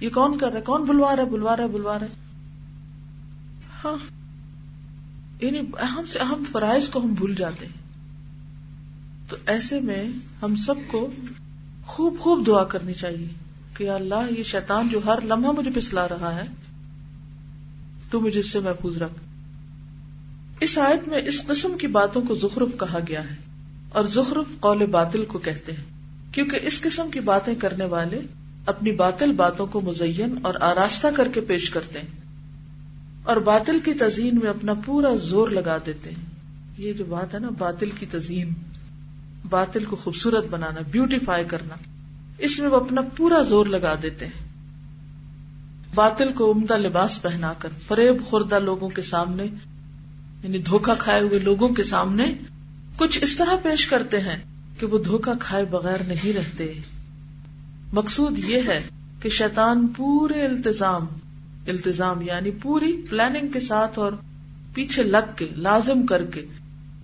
یہ 0.00 0.08
کون 0.08 0.38
کر 0.38 0.48
رہا 0.48 0.56
ہے؟ 0.56 0.62
کون 0.62 0.84
بلوا 0.84 1.16
رہا 1.16 1.22
ہے؟ 1.22 1.28
بلوا 1.28 1.56
رہا 1.56 1.64
ہے؟ 1.64 1.68
بلوا 1.68 1.98
رہا 1.98 2.06
ہے؟ 2.06 2.12
ہاں۔ 3.84 3.96
یعنی 5.44 5.58
اہم 5.58 6.06
سے 6.06 6.18
اہم 6.18 6.42
فرائض 6.52 6.88
کو 6.88 7.00
ہم 7.00 7.14
بھول 7.14 7.34
جاتے 7.34 7.66
ہیں۔ 7.66 7.86
تو 9.28 9.36
ایسے 9.46 9.80
میں 9.80 10.04
ہم 10.42 10.56
سب 10.56 10.74
کو 10.86 11.10
خوب 11.86 12.18
خوب 12.18 12.46
دعا 12.46 12.64
کرنی 12.64 12.94
چاہیے 12.94 13.28
کہ 13.76 13.90
اللہ، 13.90 14.38
یہ 14.38 14.42
شیطان 14.42 14.88
جو 14.88 15.00
ہر 15.04 15.18
لمحہ 15.24 15.52
مجھے 15.52 15.70
پسلا 15.74 16.08
رہا 16.08 16.34
ہے، 16.34 16.42
تو 18.10 18.20
مجھے 18.20 18.40
اس 18.40 18.50
سے 18.50 18.60
محفوظ 18.60 18.96
رکھ۔ 18.96 19.12
اس 20.60 20.78
آیت 20.78 21.08
میں 21.08 21.18
اس 21.26 21.46
قسم 21.46 21.78
کی 21.80 21.86
باتوں 21.86 22.22
کو 22.22 22.34
زخرف 22.34 22.68
کہا 22.80 22.98
گیا 23.08 23.30
ہے 23.30 23.36
اور 23.88 24.04
زخرف 24.04 24.60
قول 24.60 24.86
باطل 24.86 25.24
کو 25.24 25.38
کہتے 25.38 25.72
ہیں، 25.72 25.84
کیونکہ 26.32 26.58
اس 26.62 26.80
قسم 26.80 27.10
کی 27.10 27.20
باتیں 27.20 27.54
کرنے 27.54 27.84
والے 27.84 28.20
اپنی 28.66 28.92
باطل 28.92 29.32
باتوں 29.32 29.66
کو 29.66 29.80
مزین 29.80 30.38
اور 30.42 30.54
آراستہ 30.60 31.06
کر 31.16 31.28
کے 31.28 31.40
پیش 31.40 31.70
کرتے 31.70 31.98
ہیں 31.98 32.20
اور 33.22 33.36
باطل 33.36 33.78
کی 33.84 33.94
تزئین 33.94 34.38
میں 34.42 34.50
اپنا 34.50 34.74
پورا 34.74 35.16
زور 35.16 35.48
لگا 35.48 35.78
دیتے 35.86 36.10
ہیں۔ 36.10 36.24
یہ 36.78 36.92
جو 36.92 37.04
بات 37.04 37.34
ہے 37.34 37.38
نا، 37.38 37.48
باطل 37.58 37.90
کی 37.90 38.06
تزئین، 38.06 38.52
باطل 39.48 39.84
کو 39.84 39.96
خوبصورت 39.96 40.46
بنانا 40.50 40.80
بیوٹیفائی 40.90 41.44
کرنا، 41.44 41.74
اس 42.38 42.58
میں 42.58 42.68
وہ 42.68 42.76
اپنا 42.76 43.00
پورا 43.16 43.42
زور 43.42 43.66
لگا 43.66 43.94
دیتے 44.02 44.26
ہیں۔ 44.26 44.46
باطل 45.94 46.32
کو 46.32 46.52
عمدہ 46.52 46.76
لباس 46.76 47.22
پہنا 47.22 47.52
کر، 47.58 47.68
فریب 47.86 48.24
خوردہ 48.24 48.58
لوگوں 48.58 48.88
کے 48.88 49.02
سامنے 49.02 49.44
یعنی 50.42 50.58
دھوکا 50.58 50.94
کھائے 50.94 51.20
ہوئے 51.20 51.38
لوگوں 51.38 51.68
کے 51.68 51.82
سامنے، 51.82 52.32
کچھ 52.96 53.18
اس 53.22 53.36
طرح 53.36 53.56
پیش 53.62 53.86
کرتے 53.86 54.20
ہیں 54.20 54.36
کہ 54.80 54.86
وہ 54.86 54.98
دھوکا 54.98 55.32
کھائے 55.40 55.64
بغیر 55.64 56.02
نہیں 56.08 56.32
رہتے۔ 56.32 56.78
مقصود 57.92 58.38
یہ 58.38 58.58
ہے 58.66 58.88
کہ 59.20 59.28
شیطان 59.28 59.86
پورے 59.86 60.44
التظام 60.44 61.06
التظام 61.66 62.22
یعنی 62.22 62.50
پوری 62.50 63.02
پلاننگ 63.10 63.48
کے 63.48 63.60
ساتھ 63.60 63.98
اور 63.98 64.12
پیچھے 64.74 65.02
لگ 65.02 65.30
کے، 65.36 65.46
لازم 65.56 66.06
کر 66.06 66.24
کے 66.24 66.44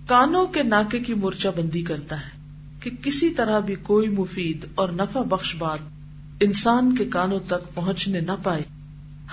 کانوں 0.07 0.45
کے 0.45 0.63
ناکے 0.63 0.99
کی 0.99 1.13
مورچہ 1.13 1.47
بندی 1.57 1.81
کرتا 1.81 2.15
ہے 2.15 2.41
کہ 2.79 2.91
کسی 3.01 3.29
طرح 3.29 3.59
بھی 3.59 3.75
کوئی 3.75 4.09
مفید 4.09 4.65
اور 4.75 4.89
نفع 4.89 5.21
بخش 5.21 5.55
بات 5.55 5.79
انسان 6.39 6.95
کے 6.95 7.05
کانوں 7.05 7.39
تک 7.47 7.75
پہنچنے 7.75 8.19
نہ 8.19 8.31
پائے۔ 8.43 8.61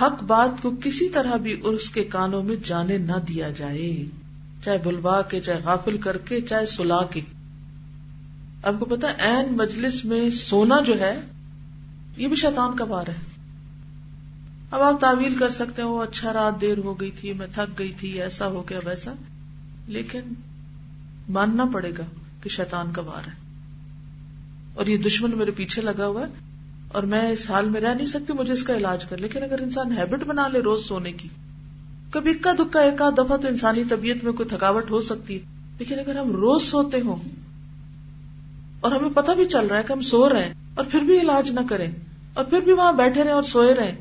حق 0.00 0.22
بات 0.22 0.62
کو 0.62 0.72
کسی 0.84 1.08
طرح 1.08 1.36
بھی 1.36 1.60
اس 1.62 1.90
کے 1.90 2.04
کانوں 2.04 2.42
میں 2.42 2.56
جانے 2.64 2.98
نہ 2.98 3.18
دیا 3.28 3.50
جائے۔ 3.50 4.04
چاہے 4.64 4.78
بلوا 4.84 5.22
کے، 5.22 5.40
چاہے 5.40 5.60
غافل 5.64 5.98
کر 5.98 6.18
کے، 6.18 6.40
چاہے 6.40 6.66
سلا 6.66 7.02
کے۔ 7.02 7.20
آپ 8.62 8.74
کو 8.78 8.84
پتا 8.84 9.08
این 9.08 9.56
مجلس 9.56 10.04
میں 10.04 10.30
سونا 10.30 10.80
جو 10.80 11.00
ہے 11.00 11.20
یہ 12.20 12.28
بھی 12.28 12.36
شیطان 12.36 12.76
کا 12.76 12.84
بار 12.84 13.06
ہے۔ 13.08 13.14
اب 14.70 14.80
آپ 14.80 15.00
تعویل 15.00 15.36
کر 15.36 15.50
سکتے 15.50 15.82
ہو 15.82 16.00
اچھا 16.00 16.32
رات 16.32 16.60
دیر 16.60 16.78
ہو 16.78 17.00
گئی 17.00 17.10
تھی، 17.10 17.32
میں 17.32 17.46
تھک 17.52 17.78
گئی 17.78 17.92
تھی، 17.96 18.22
ایسا 18.22 18.46
ہو 18.46 18.64
گیا 18.70 18.78
ویسا۔ 18.84 19.12
لیکن 19.86 20.20
ماننا 21.28 21.64
پڑے 21.72 21.92
گا 21.98 22.04
کہ 22.42 22.48
شیطان 22.48 22.92
کا 22.92 23.02
بار 23.02 23.26
ہے۔ 23.26 23.32
اور 24.74 24.86
یہ 24.86 24.98
دشمن 24.98 25.38
میرے 25.38 25.50
پیچھے 25.50 25.82
لگا 25.82 26.06
ہوا 26.06 26.20
ہے 26.20 26.32
اور 26.88 27.02
میں 27.02 27.30
اس 27.30 27.50
حال 27.50 27.68
میں 27.68 27.80
رہ 27.80 27.94
نہیں 27.94 28.06
سکتی، 28.06 28.32
مجھے 28.32 28.52
اس 28.52 28.62
کا 28.62 28.76
علاج 28.76 29.04
کر۔ 29.04 29.18
لیکن 29.18 29.42
اگر 29.42 29.60
انسان 29.60 29.98
ہیبٹ 29.98 30.24
بنا 30.24 30.48
لے 30.48 30.58
روز 30.58 30.84
سونے 30.84 31.12
کی، 31.12 31.28
کبھی 32.10 32.30
اکا 32.30 32.52
دکا 32.52 32.80
ایک 32.80 33.02
دفعہ 33.18 33.36
تو 33.36 33.48
انسانی 33.48 33.84
طبیعت 33.84 34.24
میں 34.24 34.32
کوئی 34.32 34.48
تھکاوٹ 34.48 34.90
ہو 34.90 35.00
سکتی 35.00 35.34
ہے۔ 35.34 35.40
لیکن 35.78 35.98
اگر 35.98 36.18
ہم 36.18 36.30
روز 36.30 36.62
سوتے 36.62 37.00
ہوں 37.00 37.16
اور 38.80 38.92
ہمیں 38.92 39.10
پتہ 39.14 39.32
بھی 39.32 39.44
چل 39.44 39.66
رہا 39.66 39.78
ہے 39.78 39.82
کہ 39.82 39.92
ہم 39.92 40.00
سو 40.00 40.28
رہے 40.28 40.44
ہیں 40.44 40.54
اور 40.74 40.84
پھر 40.90 41.00
بھی 41.00 41.20
علاج 41.20 41.50
نہ 41.50 41.60
کریں 41.68 41.90
اور 42.34 42.44
پھر 42.44 42.60
بھی 42.60 42.72
وہاں 42.72 42.92
بیٹھے 42.92 43.24
رہے 43.24 43.30
اور 43.30 43.42
سوئے 43.42 43.74
رہے۔ 43.74 43.96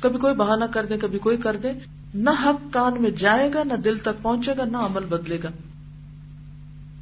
کبھی 0.00 0.18
کوئی 0.18 0.34
بہانہ 0.34 0.64
کر 0.64 0.86
دے، 0.86 0.98
کبھی 0.98 1.18
کوئی 1.18 1.36
کر 1.36 1.56
دے۔ 1.56 1.72
نہ 2.14 2.30
حق 2.30 2.72
کان 2.72 3.02
میں 3.02 3.10
جائے 3.10 3.50
گا، 3.54 3.62
نہ 3.64 3.74
دل 3.74 3.98
تک 3.98 4.22
پہنچے 4.22 4.52
گا، 4.58 4.64
نہ 4.64 4.76
عمل 4.76 5.04
بدلے 5.04 5.38
گا۔ 5.44 5.48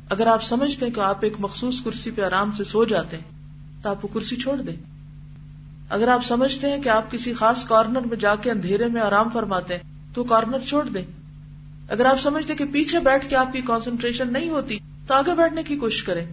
اگر 0.08 0.26
آپ 0.26 0.42
سمجھتے 0.42 0.86
ہیں 0.86 0.92
کہ 0.92 1.00
آپ 1.00 1.18
ایک 1.20 1.32
مخصوص 1.38 1.82
کرسی 1.82 2.10
پہ 2.10 2.22
آرام 2.22 2.52
سے 2.52 2.64
سو 2.64 2.84
جاتے 2.84 3.16
ہیں، 3.16 3.24
تو 3.82 3.88
آپ 3.88 4.04
وہ 4.04 4.08
کرسی 4.14 4.36
چھوڑ 4.36 4.62
دیں۔ 4.62 4.76
اگر 5.88 6.08
آپ 6.08 6.24
سمجھتے 6.24 6.70
ہیں 6.70 6.82
کہ 6.82 6.88
آپ 6.88 7.10
کسی 7.10 7.32
خاص 7.32 7.64
کارنر 7.64 8.00
میں 8.00 8.16
جا 8.16 8.34
کے 8.34 8.50
اندھیرے 8.50 8.86
میں 8.86 9.00
آرام 9.00 9.30
فرماتے 9.30 9.74
ہیں، 9.74 9.82
تو 10.14 10.24
کارنر 10.24 10.58
چھوڑ 10.58 10.88
دیں۔ 10.88 11.04
اگر 11.88 12.04
آپ 12.04 12.20
سمجھتے 12.20 12.54
کہ 12.54 12.64
پیچھے 12.64 12.98
بیٹھ 12.98 13.30
کے 13.30 13.36
آپ 13.36 13.52
کی 13.52 13.60
کانسنٹریشن 13.60 14.32
نہیں 14.32 14.50
ہوتی، 14.50 14.78
تو 15.06 15.14
آگے 15.14 15.34
بیٹھنے 15.34 15.62
کی 15.62 15.76
کوشش 15.76 16.02
کریں۔ 16.02 16.26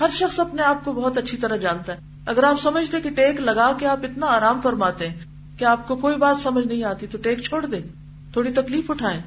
ہر 0.00 0.08
شخص 0.12 0.40
اپنے 0.40 0.62
آپ 0.62 0.84
کو 0.84 0.92
بہت 0.92 1.18
اچھی 1.18 1.38
طرح 1.38 1.56
جانتا 1.56 1.92
ہے۔ 1.92 2.09
اگر 2.26 2.42
آپ 2.42 2.60
سمجھتے 2.60 3.00
کہ 3.00 3.10
ٹیک 3.10 3.40
لگا 3.40 3.72
کے 3.78 3.86
آپ 3.86 3.98
اتنا 4.02 4.26
آرام 4.26 4.60
فرماتے 4.60 5.08
ہیں 5.08 5.18
کہ 5.58 5.64
آپ 5.64 5.88
کو 5.88 5.96
کوئی 5.96 6.16
بات 6.16 6.38
سمجھ 6.38 6.66
نہیں 6.66 6.84
آتی 6.84 7.06
تو 7.06 7.18
ٹیک 7.18 7.40
چھوڑ 7.40 7.66
دیں، 7.66 7.80
تھوڑی 8.32 8.52
تکلیف 8.52 8.90
اٹھائیں۔ 8.90 9.20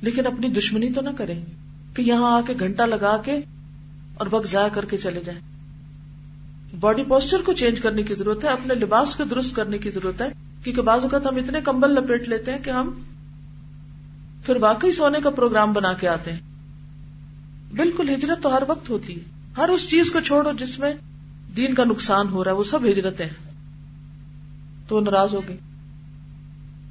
لیکن 0.00 0.26
اپنی 0.26 0.48
دشمنی 0.48 0.92
تو 0.92 1.00
نہ 1.00 1.10
کریں 1.18 1.44
کہ 1.94 2.02
یہاں 2.02 2.32
آ 2.32 2.40
کے 2.46 2.54
گھنٹہ 2.58 2.82
لگا 2.82 3.16
کے 3.16 3.40
اور 4.14 4.26
وقت 4.30 4.48
ضائع 4.48 4.68
کر 4.68 4.84
کے 4.84 4.98
چلے 4.98 5.20
جائیں۔ 5.24 5.40
باڈی 6.80 7.04
پوسچر 7.04 7.42
کو 7.44 7.52
چینج 7.52 7.80
کرنے 7.80 8.02
کی 8.02 8.14
ضرورت 8.14 8.44
ہے، 8.44 8.48
اپنے 8.48 8.74
لباس 8.74 9.16
کو 9.16 9.24
درست 9.24 9.56
کرنے 9.56 9.78
کی 9.78 9.90
ضرورت 9.90 10.20
ہے، 10.20 10.28
کیونکہ 10.64 10.82
بعض 10.82 11.02
اوقات 11.02 11.26
ہم 11.26 11.36
اتنے 11.36 11.60
کمبل 11.60 11.90
لپیٹ 11.90 12.28
لیتے 12.28 12.52
ہیں 12.52 12.58
کہ 12.58 12.70
ہم 12.70 13.02
پھر 14.46 14.56
واقعی 14.56 14.92
سونے 14.92 15.18
کا 15.22 15.30
پروگرام 15.30 15.72
بنا 15.72 15.92
کے 15.92 16.08
آتے 16.08 16.32
ہیں۔ 16.32 16.40
بالکل 17.76 18.08
ہجرت 18.08 18.42
تو 18.42 18.56
ہر 18.56 18.62
وقت 18.68 18.90
ہوتی 18.90 19.14
ہے۔ 19.14 19.20
ہر 19.56 19.68
اس 19.68 19.90
چیز 19.90 20.12
کو 20.12 20.20
چھوڑو 20.20 20.52
جس 20.52 20.78
میں 20.78 20.94
دین 21.56 21.74
کا 21.74 21.84
نقصان 21.84 22.28
ہو 22.28 22.44
رہا 22.44 22.50
ہے، 22.50 22.56
وہ 22.56 22.64
سب 22.64 22.84
ہجرتیں 22.84 23.28
تو 24.88 24.96
وہ 24.96 25.00
ناراض 25.00 25.34
ہو 25.34 25.40
گئی۔ 25.48 25.56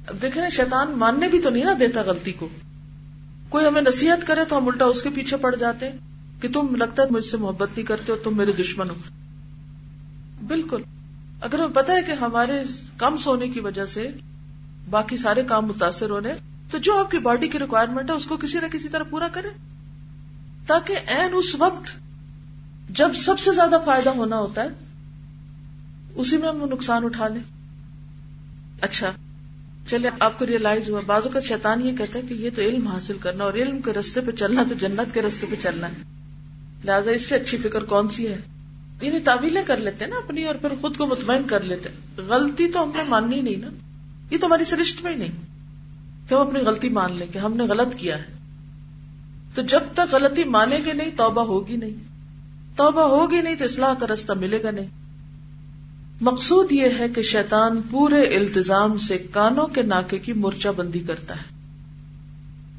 اب 0.06 0.22
دیکھیں 0.22 0.42
نا، 0.42 0.48
شیطان 0.48 0.90
ماننے 0.90 1.28
بھی 1.28 1.38
تو 1.38 1.50
نہیں 1.50 1.64
نا 1.64 1.72
دیتا 1.80 2.02
غلطی 2.02 2.32
کو۔ 2.32 2.48
کوئی 3.48 3.66
ہمیں 3.66 3.82
نصیحت 3.82 4.26
کرے 4.26 4.44
تو 4.44 4.56
ہم 4.56 4.68
الٹا 4.68 4.84
اس 4.84 5.02
کے 5.02 5.10
پیچھے 5.10 5.36
پڑ 5.36 5.56
جاتے 5.56 5.90
ہیں 5.90 5.98
کہ 6.42 6.48
تم 6.48 6.74
لگتا 6.74 7.02
ہے 7.02 7.08
مجھ 7.10 7.24
سے 7.24 7.36
محبت 7.36 7.68
نہیں 7.76 7.86
کرتے 7.86 8.12
ہو 8.12 8.16
تم 8.16 8.36
میرے 8.36 8.52
دشمن 8.52 8.90
ہو۔ 8.90 8.94
بالکل۔ 10.46 10.82
اگر 11.40 11.58
ہمیں 11.58 11.74
پتا 11.74 11.92
ہے 11.92 12.02
کہ 12.02 12.12
ہمارے 12.12 12.62
کم 12.96 13.18
سونے 13.18 13.48
کی 13.48 13.60
وجہ 13.60 13.86
سے 13.86 14.10
باقی 14.90 15.16
سارے 15.16 15.42
کام 15.42 15.66
متاثر 15.66 16.10
ہونے، 16.10 16.32
تو 16.70 16.78
جو 16.78 16.98
آپ 16.98 17.10
کی 17.10 17.18
باڈی 17.18 17.48
کی 17.48 17.58
ریکوائرمنٹ 17.58 18.10
ہے، 18.10 18.14
اس 18.14 18.26
کو 18.26 18.36
کسی 18.36 18.60
نہ 18.60 18.66
کسی 18.66 18.88
طرح 18.88 19.02
پورا 19.02 19.28
کرے 19.28 19.48
تاکہ 20.66 20.96
این 21.06 21.30
اس 21.32 21.54
وقت 21.54 22.03
جب 22.94 23.12
سب 23.14 23.38
سے 23.38 23.52
زیادہ 23.52 23.78
فائدہ 23.84 24.10
ہونا 24.10 24.38
ہوتا 24.38 24.62
ہے، 24.62 24.68
اسی 26.14 26.36
میں 26.36 26.48
ہم 26.48 26.62
وہ 26.62 26.66
نقصان 26.66 27.04
اٹھا 27.04 27.28
لیں۔ 27.28 27.42
اچھا 28.80 29.12
چلے 29.90 30.10
آپ 30.20 30.38
کو 30.38 30.46
ریئلائز 30.46 30.90
ہوا 30.90 31.00
بازو 31.06 31.30
کا 31.30 31.40
شیطان 31.40 31.86
یہ 31.86 31.96
کہتا 31.96 32.18
ہے 32.18 32.24
کہ 32.28 32.34
یہ 32.34 32.50
تو 32.56 32.62
علم 32.62 32.86
حاصل 32.88 33.18
کرنا، 33.18 33.44
اور 33.44 33.54
علم 33.54 33.80
کے 33.80 33.92
رستے 33.92 34.20
پہ 34.20 34.30
چلنا 34.30 34.62
تو 34.68 34.74
جنت 34.74 35.14
کے 35.14 35.22
رستے 35.22 35.46
پہ 35.50 35.56
چلنا 35.62 35.88
ہے۔ 35.88 36.02
لہٰذا 36.84 37.10
اس 37.10 37.28
سے 37.28 37.34
اچھی 37.34 37.58
فکر 37.58 37.84
کون 37.84 38.08
سی 38.08 38.28
ہے؟ 38.28 38.36
یعنی 39.02 39.18
تعویلیں 39.18 39.62
کر 39.66 39.76
لیتے 39.76 40.06
نا 40.06 40.16
اپنی، 40.16 40.44
اور 40.44 40.54
پھر 40.54 40.68
خود 40.80 40.96
کو 40.96 41.06
مطمئن 41.06 41.42
کر 41.44 41.60
لیتے 41.60 41.90
غلطی 42.16 42.68
تو 42.68 42.82
ہم 42.82 42.90
نے 42.96 43.02
ماننی 43.08 43.40
نہیں 43.40 43.56
نا۔ 43.56 43.68
یہ 44.30 44.38
تو 44.38 44.46
ہماری 44.46 44.64
سرشت 44.64 45.02
میں 45.02 45.12
ہی 45.12 45.16
نہیں۔ 45.16 45.32
کہ 46.28 46.34
ہم 46.34 46.40
اپنی 46.40 46.60
غلطی 46.60 46.88
مان 46.88 47.12
لیں 47.12 47.26
کہ 47.32 47.38
ہم 47.38 47.56
نے 47.56 47.64
غلط 47.64 47.94
کیا 47.94 48.18
ہے۔ 48.18 48.24
تو 49.54 49.62
جب 49.62 49.80
تک 49.94 50.14
غلطی 50.14 50.44
مانیں 50.44 50.84
گے 50.84 50.92
نہیں، 50.92 51.10
توبہ 51.16 51.42
ہوگی 51.42 51.76
نہیں۔ 51.76 52.03
توبہ 52.76 53.02
ہوگی 53.02 53.40
نہیں 53.40 53.54
تو 53.54 53.64
اصلاح 53.64 53.94
کا 53.94 54.06
رستہ 54.06 54.32
ملے 54.32 54.62
گا 54.62 54.70
نہیں۔ 54.70 54.86
مقصود 56.20 56.72
یہ 56.72 56.88
ہے 56.98 57.08
کہ 57.08 57.22
شیطان 57.22 57.80
پورے 57.90 58.36
التظام 58.36 58.98
سے 58.98 59.18
کانوں 59.18 59.66
کے 59.66 59.82
ناکے 59.82 60.18
کی 60.18 60.32
مورچہ 60.32 60.68
بندی 60.68 60.98
کرتا 60.98 61.36
ہے۔ 61.36 61.54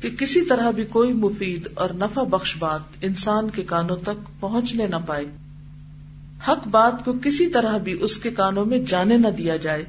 کہ 0.01 0.09
کسی 0.09 0.41
طرح 0.41 0.71
بھی 0.71 0.83
کوئی 0.83 1.13
مفید 1.13 1.67
اور 1.73 1.89
نفع 1.89 2.23
بخش 2.23 2.57
بات 2.57 2.79
انسان 3.01 3.49
کے 3.49 3.63
کانوں 3.63 3.95
تک 3.95 4.39
پہنچنے 4.39 4.87
نہ 4.87 4.95
پائے۔ 5.05 5.25
حق 6.47 6.67
بات 6.67 7.05
کو 7.05 7.13
کسی 7.23 7.47
طرح 7.47 7.77
بھی 7.77 7.97
اس 8.01 8.17
کے 8.17 8.31
کانوں 8.31 8.65
میں 8.65 8.79
جانے 8.79 9.17
نہ 9.17 9.27
دیا 9.27 9.55
جائے۔ 9.55 9.85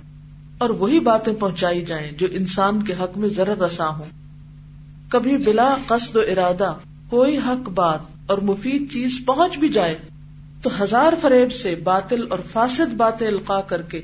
اور 0.59 0.71
وہی 0.71 1.01
باتیں 1.01 1.33
پہنچائی 1.33 1.85
جائیں 1.85 2.13
جو 2.13 2.27
انسان 2.31 2.83
کے 2.83 2.93
حق 2.93 3.19
میں 3.19 3.29
ذرا 3.29 3.67
رسا 3.67 3.89
ہوں۔ 3.89 4.05
کبھی 5.09 5.37
بلا 5.37 5.77
قصد 5.87 6.17
و 6.17 6.21
ارادہ 6.21 6.75
کوئی 7.11 7.39
حق 7.39 7.69
بات 7.69 8.16
اور 8.27 8.39
مفید 8.39 8.93
چیز 8.93 9.23
پہنچ 9.27 9.59
بھی 9.59 9.69
جائے 9.69 9.99
تو 10.63 10.83
ہزار 10.83 11.13
فریب 11.23 11.53
سے 11.53 11.75
باطل 11.75 12.27
اور 12.31 12.39
فاسد 12.53 12.95
باتیں 12.95 13.27
القا 13.27 13.61
کر 13.61 13.83
کے 13.83 14.03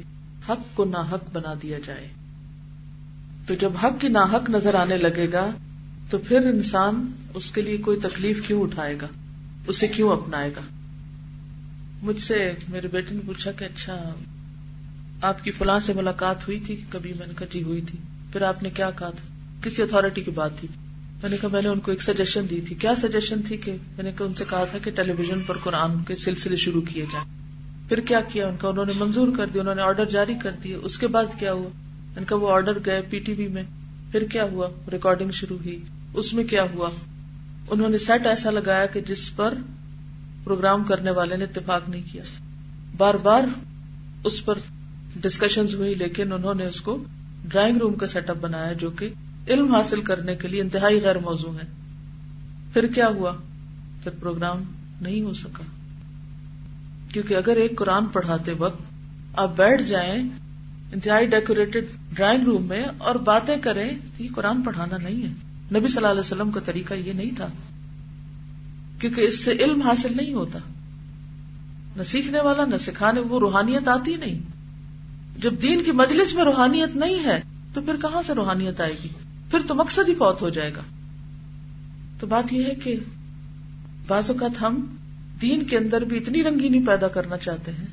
حق 0.48 0.76
کو 0.76 0.84
نہ 0.84 0.96
حق 0.96 1.24
بنا 1.32 1.54
دیا 1.62 1.78
جائے۔ 1.78 2.08
تو 3.46 3.54
جب 3.54 3.72
حق 3.82 4.00
کی 4.00 4.08
نہ 4.08 4.18
حق 4.18 4.50
نظر 4.50 4.74
آنے 4.74 4.96
لگے 4.96 5.26
گا، 5.32 5.50
تو 6.10 6.18
پھر 6.18 6.36
انسان 6.36 7.12
اس 7.34 7.50
کے 7.50 7.60
لیے 7.60 7.76
کوئی 7.76 8.00
تکلیف 8.00 8.46
کیوں 8.46 8.62
اٹھائے 8.62 8.96
گا؟ 9.00 9.06
اسے 9.66 9.86
کیوں 9.86 10.12
اپنائے 10.12 10.50
گا؟ 10.56 10.60
مجھ 12.02 12.22
سے 12.22 12.52
میرے 12.68 12.88
بیٹے 12.88 13.14
نے 13.14 13.20
پوچھا 13.26 13.52
کہ 13.52 13.64
اچھا 13.64 14.14
آپ 15.22 15.44
کی 15.44 15.50
فلاں 15.50 15.80
سے 15.80 15.92
ملاقات 15.92 16.46
ہوئی 16.46 16.60
تھی؟ 16.60 16.80
کبھی 16.88 17.12
میں 17.18 17.26
نے 17.26 17.34
کہا 17.38 17.46
جی 17.50 17.62
ہوئی 17.62 17.80
تھی۔ 17.80 17.98
پھر 18.32 18.42
آپ 18.42 18.62
نے 18.62 18.70
کیا 18.70 18.90
کہا 18.90 19.10
تھا؟ 19.10 19.26
کسی 19.62 19.82
اتارٹی 19.82 20.20
کی 20.20 20.30
بات 20.30 20.58
تھی۔ 20.58 20.68
میں 21.22 21.30
نے 21.30 21.36
کہا، 21.40 21.48
میں 21.52 21.62
نے 21.62 21.68
ان 21.68 21.80
کو 21.80 21.90
ایک 21.90 22.02
سجیشن 22.02 22.44
دی 22.50 22.60
تھی۔ 22.60 22.74
کیا 22.74 22.94
سجیشن 22.94 23.42
تھی 23.42 23.56
کہ 23.56 23.72
میں 23.72 24.04
نے 24.04 24.12
کہا، 24.18 24.26
ان 24.26 24.34
سے 24.34 24.44
کہا 24.50 24.64
تھا 24.64 24.78
کہ 24.78 24.90
ٹیلی 24.90 25.12
ویژن 25.18 25.40
پر 25.46 25.58
قرآن 25.58 26.04
کے 26.04 26.16
سلسلے 26.16 26.56
شروع 26.56 26.82
کیے 26.82 27.06
جائیں۔ 27.12 27.42
پھر 27.88 28.00
کیا 28.00 28.20
کیا 28.20 28.48
ان 28.48 28.56
کا؟ 28.56 28.68
انہوں 28.68 28.84
نے 28.84 28.92
منظور 28.98 29.28
کر 29.36 29.46
دیا، 29.46 29.62
انہوں 29.62 29.74
نے 29.74 29.82
آرڈر 29.82 30.04
جاری 30.04 30.34
کر 30.34 30.50
دیے 30.64 30.74
اس 30.74 30.98
کے 30.98 31.06
بعد 31.06 31.24
کیا 31.38 31.52
ہوا؟ 31.52 31.70
ان 32.16 32.24
کا 32.24 32.36
وہ 32.36 32.50
آرڈر 32.50 32.78
گئے 32.86 33.02
پی 33.10 33.18
ٹی 33.20 33.32
وی 33.32 33.48
میں۔ 33.48 33.62
پھر 34.12 34.22
کیا 34.22 34.44
ہوا؟ 34.44 34.68
ریکارڈنگ 34.92 35.30
شروع 35.30 35.58
ہوئی۔ 35.64 35.82
اس 36.14 36.34
میں 36.34 36.44
کیا 36.44 36.62
ہوا؟ 36.62 36.90
انہوں 37.70 37.88
نے 37.88 37.98
سیٹ 37.98 38.26
ایسا 38.26 38.50
لگایا 38.50 38.86
کہ 38.86 39.00
جس 39.00 39.36
پر 39.36 39.54
پروگرام 40.44 40.84
کرنے 40.84 41.10
والے 41.10 41.36
نے 41.36 41.44
اتفاق 41.44 41.88
نہیں 41.88 42.02
کیا۔ 42.12 42.22
بار 42.96 43.14
بار 43.14 43.42
اس 44.24 44.44
پر 44.44 44.58
ڈسکشن 45.16 45.64
ہوئی، 45.74 45.94
لیکن 45.94 46.32
انہوں 46.32 46.54
نے 46.54 46.66
اس 46.66 46.80
کو 46.80 47.04
ڈرائنگ 47.44 47.76
روم 47.76 47.94
کا 47.94 48.06
سیٹ 48.06 48.30
اپ 48.30 48.36
بنایا، 48.40 48.72
جو 48.72 48.90
کہ 48.90 49.08
علم 49.48 49.74
حاصل 49.74 50.00
کرنے 50.00 50.36
کے 50.36 50.48
لیے 50.48 50.60
انتہائی 50.60 51.00
غیر 51.02 51.18
موضوع 51.18 51.52
ہے 51.52 51.66
پھر 52.72 52.86
کیا 52.86 53.08
ہوا؟ 53.08 53.32
پھر 54.02 54.10
پروگرام 54.20 54.62
نہیں 55.00 55.22
ہو 55.22 55.32
سکا۔ 55.32 55.62
کیونکہ 57.12 57.34
اگر 57.34 57.56
ایک 57.56 57.76
قرآن 57.76 58.06
پڑھاتے 58.06 58.52
وقت 58.52 58.82
آپ 59.34 59.56
بیٹھ 59.56 59.82
جائیں 59.82 60.28
انتہائی 60.92 61.26
ڈیکوریٹڈ 61.26 61.84
ڈرائنگ 62.12 62.42
روم 62.42 62.62
میں 62.62 62.84
اور 62.98 63.14
باتیں 63.14 63.56
کریں، 63.56 63.90
تو 64.16 64.22
یہ 64.22 64.28
قرآن 64.34 64.62
پڑھانا 64.62 64.96
نہیں 64.96 65.22
ہے۔ 65.22 65.28
نبی 65.78 65.88
صلی 65.88 65.96
اللہ 65.96 66.08
علیہ 66.08 66.20
وسلم 66.20 66.50
کا 66.50 66.60
طریقہ 66.60 66.94
یہ 66.94 67.12
نہیں 67.12 67.36
تھا۔ 67.36 67.46
کیونکہ 68.98 69.20
اس 69.20 69.44
سے 69.44 69.52
علم 69.52 69.82
حاصل 69.82 70.16
نہیں 70.16 70.34
ہوتا۔ 70.34 70.58
نہ 71.96 72.02
سیکھنے 72.02 72.40
والا، 72.40 72.64
نہ 72.64 72.76
سکھانے، 72.76 73.20
وہ 73.20 73.38
روحانیت 73.40 73.88
آتی 73.88 74.16
نہیں۔ 74.16 74.38
جب 75.38 75.62
دین 75.62 75.82
کی 75.84 75.92
مجلس 75.92 76.34
میں 76.34 76.44
روحانیت 76.44 76.96
نہیں 76.96 77.24
ہے، 77.24 77.40
تو 77.74 77.80
پھر 77.82 77.94
کہاں 78.02 78.22
سے 78.22 78.34
روحانیت 78.34 78.80
آئے 78.80 78.96
گی؟ 79.04 79.08
پھر 79.52 79.60
تو 79.66 79.74
مقصد 79.74 80.08
ہی 80.08 80.14
فوت 80.14 80.42
ہو 80.42 80.48
جائے 80.48 80.74
گا۔ 80.76 80.80
تو 82.18 82.26
بات 82.26 82.52
یہ 82.52 82.64
ہے 82.64 82.74
کہ 82.74 82.96
بعض 84.06 84.30
اوقات 84.30 84.62
ہم 84.62 84.96
دین 85.42 85.62
کے 85.62 85.76
اندر 85.76 86.04
بھی 86.04 86.16
اتنی 86.16 86.42
رنگینی 86.42 86.86
پیدا 86.86 87.08
کرنا 87.08 87.36
چاہتے 87.36 87.72
ہیں۔ 87.72 87.86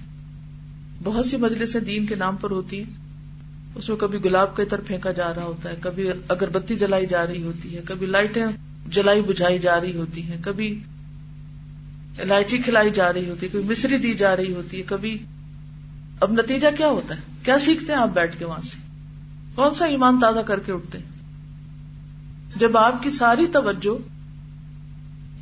بہت 1.04 1.26
سی 1.26 1.38
مجلسیں 1.38 1.82
دین 1.82 2.06
کے 2.06 2.16
نام 2.16 2.36
پر 2.36 2.52
ہوتی 2.52 2.78
ہیں۔ 2.78 2.94
اس 3.76 3.90
میں 3.90 3.98
کبھی 3.98 4.24
گلاب 4.24 4.56
کے 4.56 4.66
تر 4.66 4.80
پھینکا 4.80 5.12
جا 5.12 5.34
رہا 5.34 5.44
ہوتا 5.44 5.70
ہے، 5.70 5.76
کبھی 5.80 6.10
اگربتی 6.10 6.76
جلائی 6.76 7.06
جا 7.06 7.28
رہی 7.28 7.44
ہوتی 7.44 7.76
ہے، 7.76 7.82
کبھی 7.86 8.06
لائٹیں 8.06 8.46
جلائی 8.88 9.22
بجھائی 9.22 9.60
جا 9.60 9.82
رہی 9.82 9.96
ہوتی 9.96 10.24
ہیں، 10.24 10.38
کبھی 10.42 10.80
الائچی 12.20 12.58
کھلائی 12.58 12.90
جا 12.90 13.14
رہی 13.14 13.30
ہوتی 13.30 13.46
ہے، 13.46 13.52
کبھی 13.52 13.70
مصری 13.70 13.98
دی 13.98 14.14
جا 14.14 14.36
رہی 14.36 14.54
ہوتی 14.54 14.78
ہے، 14.78 14.84
کبھی 14.86 15.18
اب 16.20 16.32
نتیجہ 16.32 16.68
کیا 16.78 16.88
ہوتا 16.88 17.16
ہے؟ 17.16 17.22
کیا 17.44 17.60
سیکھتے 17.60 17.94
ہیں 17.94 18.00
آپ 18.00 18.10
بیٹھ 18.14 18.40
کے 18.40 18.46
وہاں 18.46 18.62
سے؟ 18.62 18.78
کون 19.56 19.74
سا 19.74 19.86
ایمان 19.86 20.20
تازہ 20.20 20.40
کر 20.40 20.60
کے 20.60 20.72
اٹھتے 20.72 20.98
ہیں؟ 20.98 21.19
جب 22.56 22.78
آپ 22.78 23.04
کی 23.04 23.10
ساری 23.10 23.48
توجہ 23.48 24.02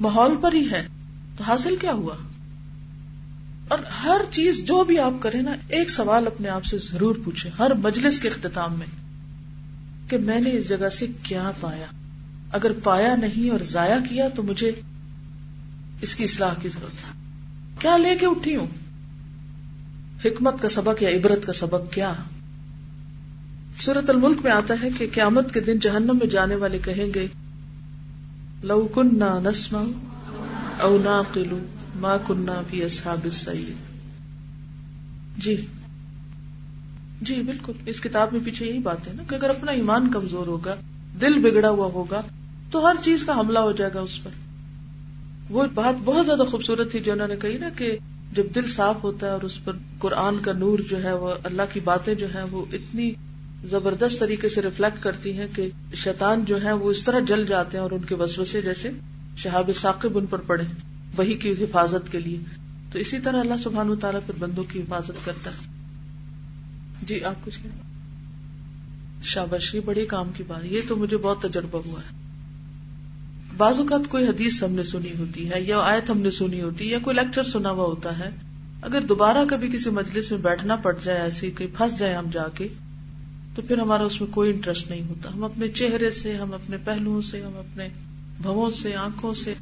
ماحول 0.01 0.35
پر 0.41 0.53
ہی 0.53 0.71
ہے، 0.71 0.87
تو 1.37 1.43
حاصل 1.43 1.75
کیا 1.75 1.91
ہوا؟ 1.91 2.15
اور 3.67 3.79
ہر 4.03 4.21
چیز 4.31 4.63
جو 4.63 4.83
بھی 4.83 4.99
آپ 4.99 5.13
کریں 5.19 5.41
نا، 5.41 5.51
ایک 5.67 5.89
سوال 5.89 6.27
اپنے 6.27 6.49
آپ 6.49 6.65
سے 6.65 6.77
ضرور 6.77 7.15
پوچھے 7.25 7.49
ہر 7.59 7.73
مجلس 7.73 8.19
کے 8.19 8.27
اختتام 8.27 8.73
میں 8.73 8.87
کہ 10.09 10.17
میں 10.17 10.39
نے 10.39 10.51
اس 10.51 10.69
جگہ 10.69 10.89
سے 10.89 11.07
کیا 11.23 11.51
پایا؟ 11.59 11.85
اگر 12.51 12.71
پایا 12.83 13.15
نہیں 13.15 13.49
اور 13.49 13.59
ضائع 13.59 13.97
کیا 14.09 14.27
تو 14.35 14.43
مجھے 14.43 14.71
اس 16.01 16.15
کی 16.15 16.23
اصلاح 16.23 16.53
کی 16.61 16.69
ضرورت 16.69 16.93
ہے۔ 16.93 17.11
کیا 17.79 17.97
لے 17.97 18.15
کے 18.15 18.25
اٹھی 18.25 18.55
ہوں؟ 18.55 18.67
حکمت 20.25 20.61
کا 20.61 20.69
سبق 20.69 21.03
یا 21.03 21.09
عبرت 21.09 21.45
کا 21.45 21.53
سبق 21.53 21.93
کیا؟ 21.93 22.13
سورت 23.81 24.09
الملک 24.09 24.37
میں 24.43 24.51
آتا 24.51 24.73
ہے 24.83 24.89
کہ 24.97 25.07
قیامت 25.13 25.53
کے 25.53 25.59
دن 25.59 25.79
جہنم 25.79 26.17
میں 26.17 26.27
جانے 26.27 26.55
والے 26.55 26.77
کہیں 26.77 27.13
گے، 27.13 27.27
لو 28.63 28.87
کن 28.87 29.19
نہ 29.19 29.39
نسما 29.43 29.83
او 30.81 30.97
نا 31.03 31.21
قلو 31.33 31.59
ماں 31.95 32.17
کنہ 32.27 32.61
بھی 32.69 32.83
اصحاب 32.83 33.27
جی 35.37 35.65
جی 37.21 37.35
بالکل۔ 37.35 37.73
اس 37.85 38.01
کتاب 38.01 38.27
میں 38.31 38.39
پیچھے 38.43 38.65
یہی 38.65 38.79
بات 38.79 39.07
ہے 39.07 39.13
نا 39.13 39.23
کہ 39.29 39.35
اگر 39.35 39.49
اپنا 39.49 39.71
ایمان 39.71 40.11
کمزور 40.11 40.47
ہوگا، 40.47 40.75
دل 41.21 41.39
بگڑا 41.41 41.69
ہوا 41.69 41.85
ہوگا، 41.85 42.21
تو 42.71 42.87
ہر 42.87 42.95
چیز 43.01 43.25
کا 43.25 43.39
حملہ 43.39 43.59
ہو 43.59 43.71
جائے 43.71 43.91
گا 43.93 43.99
اس 43.99 44.23
پر۔ 44.23 44.31
وہ 45.49 45.65
بات 45.73 45.95
بہت 46.05 46.25
زیادہ 46.25 46.43
خوبصورت 46.51 46.91
تھی 46.91 46.99
جو 46.99 47.11
انہوں 47.11 47.27
نے 47.27 47.35
کہی 47.35 47.57
نا 47.57 47.69
کہ 47.69 47.97
جب 48.33 48.43
دل 48.55 48.67
صاف 48.67 48.95
ہوتا 49.03 49.27
ہے 49.27 49.31
اور 49.31 49.41
اس 49.41 49.63
پر 49.63 49.73
قرآن 49.99 50.37
کا 50.37 50.53
نور 50.53 50.79
جو 50.79 51.03
ہے، 51.03 51.13
وہ 51.13 51.31
اللہ 51.43 51.61
کی 51.73 51.79
باتیں 51.79 52.15
جو 52.15 52.33
ہے 52.33 52.43
وہ 52.43 52.65
اتنی 52.73 53.11
زبردست 53.69 54.19
طریقے 54.19 54.49
سے 54.49 54.61
ریفلیکٹ 54.61 55.03
کرتی 55.03 55.37
ہیں 55.37 55.47
کہ 55.55 55.69
شیطان 55.93 56.45
جو 56.45 56.63
ہے 56.63 56.71
وہ 56.73 56.91
اس 56.91 57.03
طرح 57.03 57.19
جل 57.19 57.45
جاتے 57.45 57.77
ہیں 57.77 57.83
اور 57.83 57.91
ان 57.91 58.03
کے 58.03 58.15
وسوسے 58.15 58.61
جیسے 58.61 58.89
شہاب 59.37 59.69
ثاقب 59.75 60.17
ان 60.17 60.25
پر 60.25 60.37
پڑے 60.37 60.63
وہی 61.17 61.33
کی 61.33 61.51
حفاظت 61.51 62.11
کے 62.11 62.19
لیے۔ 62.19 62.39
تو 62.91 62.99
اسی 62.99 63.19
طرح 63.19 63.39
اللہ 63.39 63.53
سبحان 63.63 63.95
تعالیٰ 63.95 64.19
پھر 64.25 64.33
بندوں 64.39 64.63
کی 64.63 64.79
حفاظت 64.79 65.25
کرتا 65.25 65.51
ہے۔ 65.51 65.77
جی 67.01 67.23
آپ 67.23 67.45
کچھ 67.45 67.59
شابش 69.23 69.75
یہ 69.75 69.79
بڑی 69.85 70.05
کام 70.05 70.31
کی 70.31 70.43
بات 70.47 70.65
یہ 70.65 70.81
تو 70.87 70.95
مجھے 70.95 71.17
بہت 71.17 71.41
تجربہ 71.41 71.81
ہوا 71.85 71.99
ہے۔ 71.99 72.27
بعض 73.57 73.79
اوقات 73.79 74.07
کوئی 74.09 74.27
حدیث 74.27 74.63
ہم 74.63 74.71
نے 74.71 74.83
سنی 74.83 75.11
ہوتی 75.19 75.51
ہے 75.51 75.61
یا 75.61 75.79
آیت 75.79 76.09
ہم 76.09 76.21
نے 76.21 76.31
سنی 76.31 76.61
ہوتی 76.61 76.85
ہے 76.85 76.89
یا 76.89 76.99
کوئی 76.99 77.15
لیکچر 77.15 77.43
سنا 77.43 77.69
ہوا 77.71 77.85
ہوتا 77.85 78.19
ہے۔ 78.19 78.29
اگر 78.81 79.01
دوبارہ 79.01 79.37
کبھی 79.49 79.67
کسی 79.67 79.89
مجلس 79.89 80.31
میں 80.31 80.39
بیٹھنا 80.39 80.75
پڑ 80.75 80.95
جائے 81.03 81.19
ایسی 81.19 81.51
کہ 81.51 81.67
پھنس 81.77 81.99
جائے 81.99 82.13
ہم 82.13 82.25
جا 82.33 82.47
کے 82.47 82.67
تو 83.57 83.63
پھر 83.63 83.77
ہمارا 83.77 84.03
اس 84.03 84.21
میں 84.21 84.33
کوئی 84.33 84.51
انٹرسٹ 84.51 84.89
نہیں 84.89 85.01
ہوتا۔ 85.09 85.33
ہم 85.33 85.43
اپنے 85.43 85.67
چہرے 85.67 86.11
سے، 86.11 86.37
ہم 86.37 86.53
اپنے 86.53 86.77
پہلوؤں 86.83 87.21
سے، 87.21 87.41
ہم 87.41 87.51
اپنے 87.55 87.89
بھووں 88.41 88.71
سے، 88.71 88.95
آنکھوں 88.95 89.33
سے۔ 89.33 89.53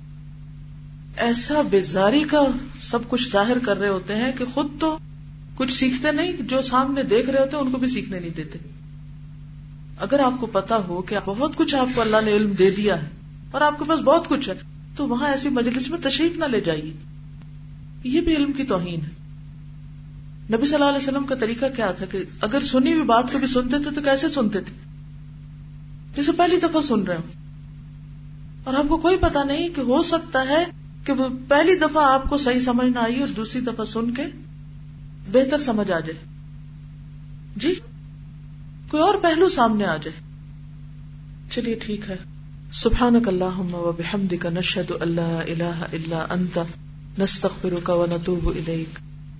ایسا 1.17 1.61
بیزاری 1.61 2.23
کا 2.23 2.41
سب 2.81 2.99
کچھ 3.09 3.31
ظاہر 3.31 3.59
کر 3.59 3.77
رہے 3.77 3.89
ہوتے 3.89 4.15
ہیں 4.15 4.31
کہ 4.37 4.45
خود 4.45 4.67
تو 4.79 4.97
کچھ 5.55 5.73
سیکھتے 5.73 6.11
نہیں، 6.11 6.33
جو 6.33 6.61
سامنے 6.61 7.03
دیکھ 7.03 7.29
رہے 7.29 7.39
ہوتے 7.39 7.57
ہیں، 7.57 7.63
ان 7.63 7.71
کو 7.71 7.77
بھی 7.77 7.87
سیکھنے 7.87 8.19
نہیں 8.19 8.29
دیتے۔ 8.29 8.59
اگر 9.99 10.19
آپ 10.19 10.33
کو 10.39 10.45
پتا 10.45 10.77
ہو 10.77 11.01
کہ 11.01 11.17
بہت 11.25 11.55
کچھ 11.55 11.75
آپ 11.75 11.87
کو 11.95 12.01
اللہ 12.01 12.17
نے 12.25 12.31
علم 12.31 12.51
دے 12.51 12.71
دیا 12.71 13.01
ہے 13.01 13.07
اور 13.51 13.61
آپ 13.61 13.79
کے 13.79 13.85
پاس 13.87 13.99
بہت 13.99 14.27
کچھ 14.27 14.49
ہے، 14.49 14.53
تو 14.95 15.07
وہاں 15.07 15.27
ایسی 15.27 15.49
مجلس 15.49 15.89
میں 15.89 15.99
تشریف 16.03 16.37
نہ 16.37 16.45
لے 16.45 16.61
جائیے۔ 16.61 16.93
یہ 18.03 18.21
بھی 18.21 18.35
علم 18.35 18.51
کی 18.51 18.63
توہین 18.63 18.99
ہے۔ 19.01 19.24
نبی 20.53 20.65
صلی 20.65 20.73
اللہ 20.73 20.85
علیہ 20.85 20.97
وسلم 20.97 21.25
کا 21.25 21.35
طریقہ 21.35 21.65
کیا 21.75 21.91
تھا 21.91 22.05
کہ 22.05 22.23
اگر 22.41 22.63
سنی 22.65 22.93
ہوئی 22.93 23.05
بات 23.05 23.31
کو 23.31 23.37
بھی 23.37 23.47
سنتے 23.47 23.83
تھے 23.83 23.91
تو 23.91 24.01
کیسے 24.01 24.29
سنتے 24.29 24.61
تھے؟ 24.61 24.75
جسے 26.21 26.31
پہلی 26.31 26.57
دفعہ 26.57 26.81
سن 26.81 27.03
رہے 27.03 27.15
ہوں۔ 27.15 27.33
اور 28.63 28.73
آپ 28.73 28.85
کو 28.89 28.97
کوئی 28.97 29.17
پتا 29.17 29.43
نہیں 29.43 29.69
کہ 29.69 29.81
ہو 29.81 30.03
سکتا 30.03 30.47
ہے 30.49 30.65
کہ 31.05 31.13
وہ 31.13 31.27
پہلی 31.47 31.75
دفعہ 31.75 32.13
آپ 32.13 32.29
کو 32.29 32.37
صحیح 32.37 32.59
سمجھ 32.59 32.87
نہ 32.87 32.99
آئی 32.99 33.19
اور 33.19 33.27
دوسری 33.27 33.61
دفعہ 33.61 33.85
سن 33.85 34.13
کے 34.13 34.23
بہتر 35.31 35.61
سمجھ 35.61 35.91
آ 35.91 35.99
جائے۔ 35.99 36.25
جی؟ 37.55 37.75
کوئی 38.89 39.03
اور 39.03 39.15
پہلو 39.21 39.49
سامنے 39.49 39.85
آ 39.85 39.97
جائے۔ 39.97 40.21
چلیے 41.51 41.75
ٹھیک 41.75 42.01
ہے۔ 42.09 42.17
سبحانك 42.73 43.27
اللهم 43.27 43.73
وبحمدك 43.73 44.45
نشهد 44.45 44.91
ان 44.99 45.11
لا 45.11 45.39
اله 45.47 45.85
الا 45.93 46.25
انت 46.29 46.59
نستغفرك 47.19 47.89
ونتوب 47.89 48.47
اليك 48.47 49.04